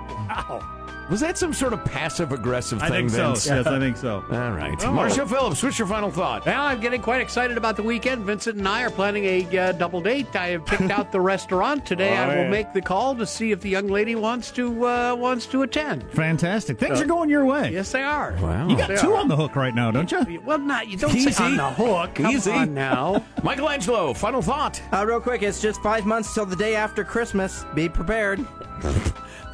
Was 1.09 1.21
that 1.21 1.39
some 1.39 1.53
sort 1.53 1.73
of 1.73 1.85
passive 1.85 2.33
aggressive 2.33 2.83
I 2.83 2.89
thing? 2.89 3.09
think 3.09 3.11
so. 3.11 3.29
Vince? 3.29 3.47
Yes, 3.47 3.67
I 3.67 3.79
think 3.79 3.97
so. 3.97 4.25
All 4.33 4.51
right, 4.51 4.75
Oh. 4.85 4.93
Marshall 4.93 5.27
Phillips. 5.27 5.63
What's 5.63 5.79
your 5.79 5.87
final 5.87 6.11
thought? 6.11 6.45
Well, 6.45 6.61
I'm 6.63 6.81
getting 6.81 7.01
quite 7.01 7.21
excited 7.21 7.57
about 7.57 7.77
the 7.77 7.83
weekend. 7.85 8.25
Vincent 8.25 8.57
and 8.59 8.67
I 8.67 8.83
are 8.83 8.91
planning 8.91 9.25
a 9.25 9.59
uh, 9.59 9.73
double 9.73 10.01
date. 10.01 10.35
I 10.35 10.49
have 10.49 10.67
picked 10.67 10.91
out 10.91 11.13
the 11.13 11.21
restaurant 11.37 11.87
today. 11.87 12.11
Oh, 12.17 12.23
I 12.23 12.27
will 12.29 12.35
yeah. 12.45 12.51
make 12.51 12.73
the 12.73 12.83
call 12.83 13.15
to 13.17 13.25
see 13.27 13.53
if 13.53 13.61
the 13.61 13.69
young 13.69 13.87
lady 13.87 14.17
wants 14.17 14.51
to 14.53 14.87
uh, 14.87 15.15
wants 15.15 15.47
to 15.47 15.63
attend. 15.63 16.11
Fantastic. 16.11 16.79
Things 16.79 16.99
So- 16.99 17.05
are 17.05 17.07
going 17.07 17.31
your 17.31 17.45
way. 17.45 17.71
Yes, 17.73 17.93
they 17.93 18.03
are. 18.03 18.33
Wow. 18.41 18.69
You 18.69 18.77
got 18.77 18.89
They 18.89 18.97
two 18.97 19.13
are. 19.13 19.19
on 19.21 19.29
the 19.29 19.37
hook 19.37 19.55
right 19.55 19.75
now, 19.75 19.93
don't 19.93 20.11
you? 20.11 20.43
Well, 20.45 20.59
not 20.59 20.89
you 20.89 20.97
don't 20.97 21.15
Easy. 21.15 21.31
say 21.31 21.45
on 21.45 21.57
the 21.57 21.71
hook. 21.71 22.17
Come 22.17 22.27
Easy. 22.33 22.51
on 22.51 22.75
now. 22.75 23.25
Michelangelo, 23.45 24.13
final 24.13 24.43
thought. 24.43 24.83
Uh, 24.93 25.05
real 25.07 25.21
quick, 25.21 25.43
it's 25.43 25.61
just 25.63 25.81
five 25.83 26.05
months 26.05 26.35
till 26.35 26.47
the 26.47 26.57
day 26.57 26.75
after 26.75 27.05
Christmas. 27.05 27.65
Be 27.77 27.89
prepared. 27.89 28.45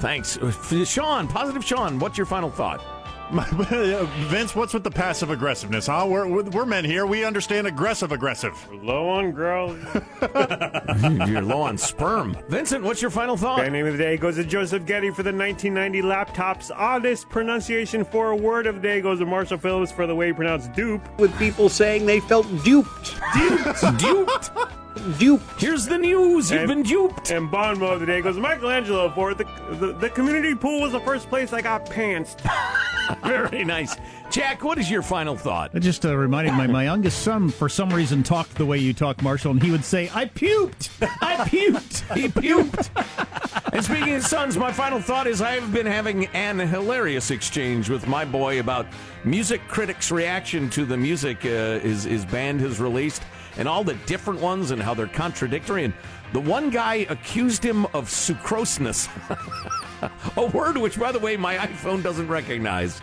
Thanks, 0.02 0.36
Uh, 0.36 0.84
Sean. 0.84 1.28
Positive 1.28 1.64
Sean. 1.64 2.00
What's 2.00 2.18
your 2.18 2.26
final 2.26 2.50
thought? 2.50 2.84
Vince, 3.32 4.56
what's 4.56 4.74
with 4.74 4.82
the 4.82 4.90
passive 4.90 5.30
aggressiveness? 5.30 5.86
Huh? 5.86 6.06
We're, 6.08 6.26
we're, 6.26 6.42
we're 6.42 6.66
men 6.66 6.84
here. 6.84 7.06
We 7.06 7.24
understand 7.24 7.68
aggressive 7.68 8.10
aggressive. 8.10 8.52
Low 8.82 9.08
on 9.08 9.30
girl. 9.30 9.68
You're 11.28 11.40
low 11.40 11.62
on 11.62 11.78
sperm. 11.78 12.36
Vincent, 12.48 12.82
what's 12.82 13.00
your 13.00 13.12
final 13.12 13.36
thought? 13.36 13.60
The 13.64 13.70
name 13.70 13.86
of 13.86 13.92
the 13.92 13.98
day 13.98 14.16
goes 14.16 14.34
to 14.36 14.44
Joseph 14.44 14.84
Getty 14.86 15.10
for 15.10 15.22
the 15.22 15.30
1990 15.32 16.02
laptop's 16.02 16.72
oddest 16.72 17.30
pronunciation 17.30 18.04
for 18.04 18.32
a 18.32 18.36
word 18.36 18.66
of 18.66 18.74
the 18.74 18.80
day 18.82 19.00
goes 19.00 19.20
to 19.20 19.24
Marshall 19.24 19.56
Phillips 19.58 19.92
for 19.92 20.08
the 20.08 20.14
way 20.16 20.26
he 20.26 20.32
pronounced 20.32 20.72
dupe. 20.72 21.00
With 21.20 21.32
people 21.38 21.68
saying 21.68 22.06
they 22.06 22.18
felt 22.18 22.46
duped. 22.64 23.14
Duped. 23.34 23.98
duped. 23.98 24.50
Duped. 25.18 25.60
Here's 25.60 25.86
the 25.86 25.98
news. 25.98 26.50
You've 26.50 26.60
And- 26.60 26.68
been 26.68 26.82
duped. 26.82 27.30
And 27.30 27.50
Bon 27.50 27.78
mot 27.78 27.94
of 27.94 28.00
the 28.00 28.06
day 28.06 28.20
goes 28.20 28.36
to 28.36 28.40
Michelangelo 28.42 29.10
for 29.10 29.34
the, 29.34 29.44
the 29.70 29.92
the 29.92 30.10
community 30.10 30.54
pool 30.54 30.80
was 30.80 30.92
the 30.92 31.00
first 31.00 31.28
place 31.28 31.52
I 31.52 31.62
got 31.62 31.86
pantsed. 31.86 32.40
Very 33.22 33.64
nice. 33.64 33.96
Jack, 34.32 34.64
what 34.64 34.78
is 34.78 34.90
your 34.90 35.02
final 35.02 35.36
thought? 35.36 35.74
Just 35.74 36.06
uh, 36.06 36.16
reminded 36.16 36.54
my, 36.54 36.66
my 36.66 36.84
youngest 36.84 37.20
son, 37.20 37.50
for 37.50 37.68
some 37.68 37.90
reason, 37.90 38.22
talked 38.22 38.54
the 38.54 38.64
way 38.64 38.78
you 38.78 38.94
talk, 38.94 39.20
Marshall, 39.20 39.50
and 39.50 39.62
he 39.62 39.70
would 39.70 39.84
say, 39.84 40.10
I 40.14 40.24
puked! 40.24 40.88
I 41.20 41.36
puked! 41.46 42.16
He 42.16 42.28
puked. 42.28 42.88
and 43.74 43.84
speaking 43.84 44.14
of 44.14 44.22
sons, 44.24 44.56
my 44.56 44.72
final 44.72 45.02
thought 45.02 45.26
is 45.26 45.42
I've 45.42 45.70
been 45.70 45.84
having 45.84 46.28
an 46.28 46.60
hilarious 46.60 47.30
exchange 47.30 47.90
with 47.90 48.08
my 48.08 48.24
boy 48.24 48.58
about 48.58 48.86
music 49.22 49.60
critics' 49.68 50.10
reaction 50.10 50.70
to 50.70 50.86
the 50.86 50.96
music 50.96 51.44
uh, 51.44 51.80
his, 51.80 52.04
his 52.04 52.24
band 52.24 52.62
has 52.62 52.80
released 52.80 53.22
and 53.58 53.68
all 53.68 53.84
the 53.84 53.94
different 54.06 54.40
ones 54.40 54.70
and 54.70 54.82
how 54.82 54.94
they're 54.94 55.08
contradictory. 55.08 55.84
And 55.84 55.92
the 56.32 56.40
one 56.40 56.70
guy 56.70 57.06
accused 57.10 57.62
him 57.62 57.84
of 57.92 58.08
sucroseness, 58.08 59.10
a 60.38 60.46
word 60.46 60.78
which, 60.78 60.98
by 60.98 61.12
the 61.12 61.18
way, 61.18 61.36
my 61.36 61.58
iPhone 61.58 62.02
doesn't 62.02 62.28
recognize. 62.28 63.02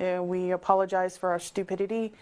Uh, 0.00 0.22
we 0.22 0.50
apologize 0.50 1.16
for 1.16 1.30
our 1.30 1.38
stupidity, 1.38 2.12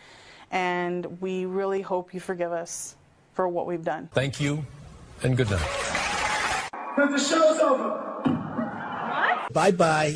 and 0.50 1.20
we 1.20 1.44
really 1.46 1.82
hope 1.82 2.12
you 2.12 2.20
forgive 2.20 2.52
us 2.52 2.96
for 3.34 3.48
what 3.48 3.66
we've 3.66 3.84
done. 3.84 4.08
Thank 4.12 4.40
you, 4.40 4.64
and 5.22 5.36
good 5.36 5.50
night. 5.50 5.60
The 6.96 7.18
show's 7.18 7.58
over. 7.60 8.06
Bye 9.52 9.70
bye. 9.72 10.14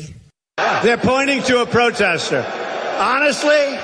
They're 0.83 0.97
pointing 0.97 1.41
to 1.43 1.61
a 1.61 1.65
protester. 1.65 2.45
Honestly, 2.97 3.77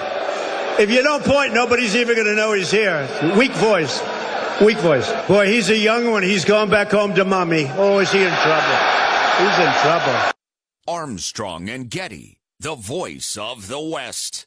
if 0.82 0.90
you 0.90 1.04
don't 1.04 1.24
point, 1.24 1.54
nobody's 1.54 1.96
even 1.96 2.16
going 2.16 2.28
to 2.28 2.36
know 2.36 2.54
he's 2.54 2.72
here. 2.72 3.08
Weak 3.38 3.52
voice. 3.54 4.02
Weak 4.62 4.78
voice. 4.78 5.12
Boy, 5.28 5.48
he's 5.48 5.70
a 5.70 5.78
young 5.78 6.12
one. 6.12 6.24
He's 6.24 6.46
going 6.46 6.70
back 6.70 6.92
home 6.92 7.14
to 7.16 7.26
mommy. 7.26 7.66
Oh, 7.72 8.00
is 8.00 8.12
he 8.12 8.20
in 8.20 8.34
trouble? 8.34 8.78
He's 9.38 9.60
in 9.60 9.74
trouble. 9.82 10.32
Armstrong 10.88 11.70
and 11.70 11.90
Getty, 11.90 12.38
the 12.62 12.76
voice 12.76 13.38
of 13.38 13.68
the 13.68 13.80
West. 13.80 14.46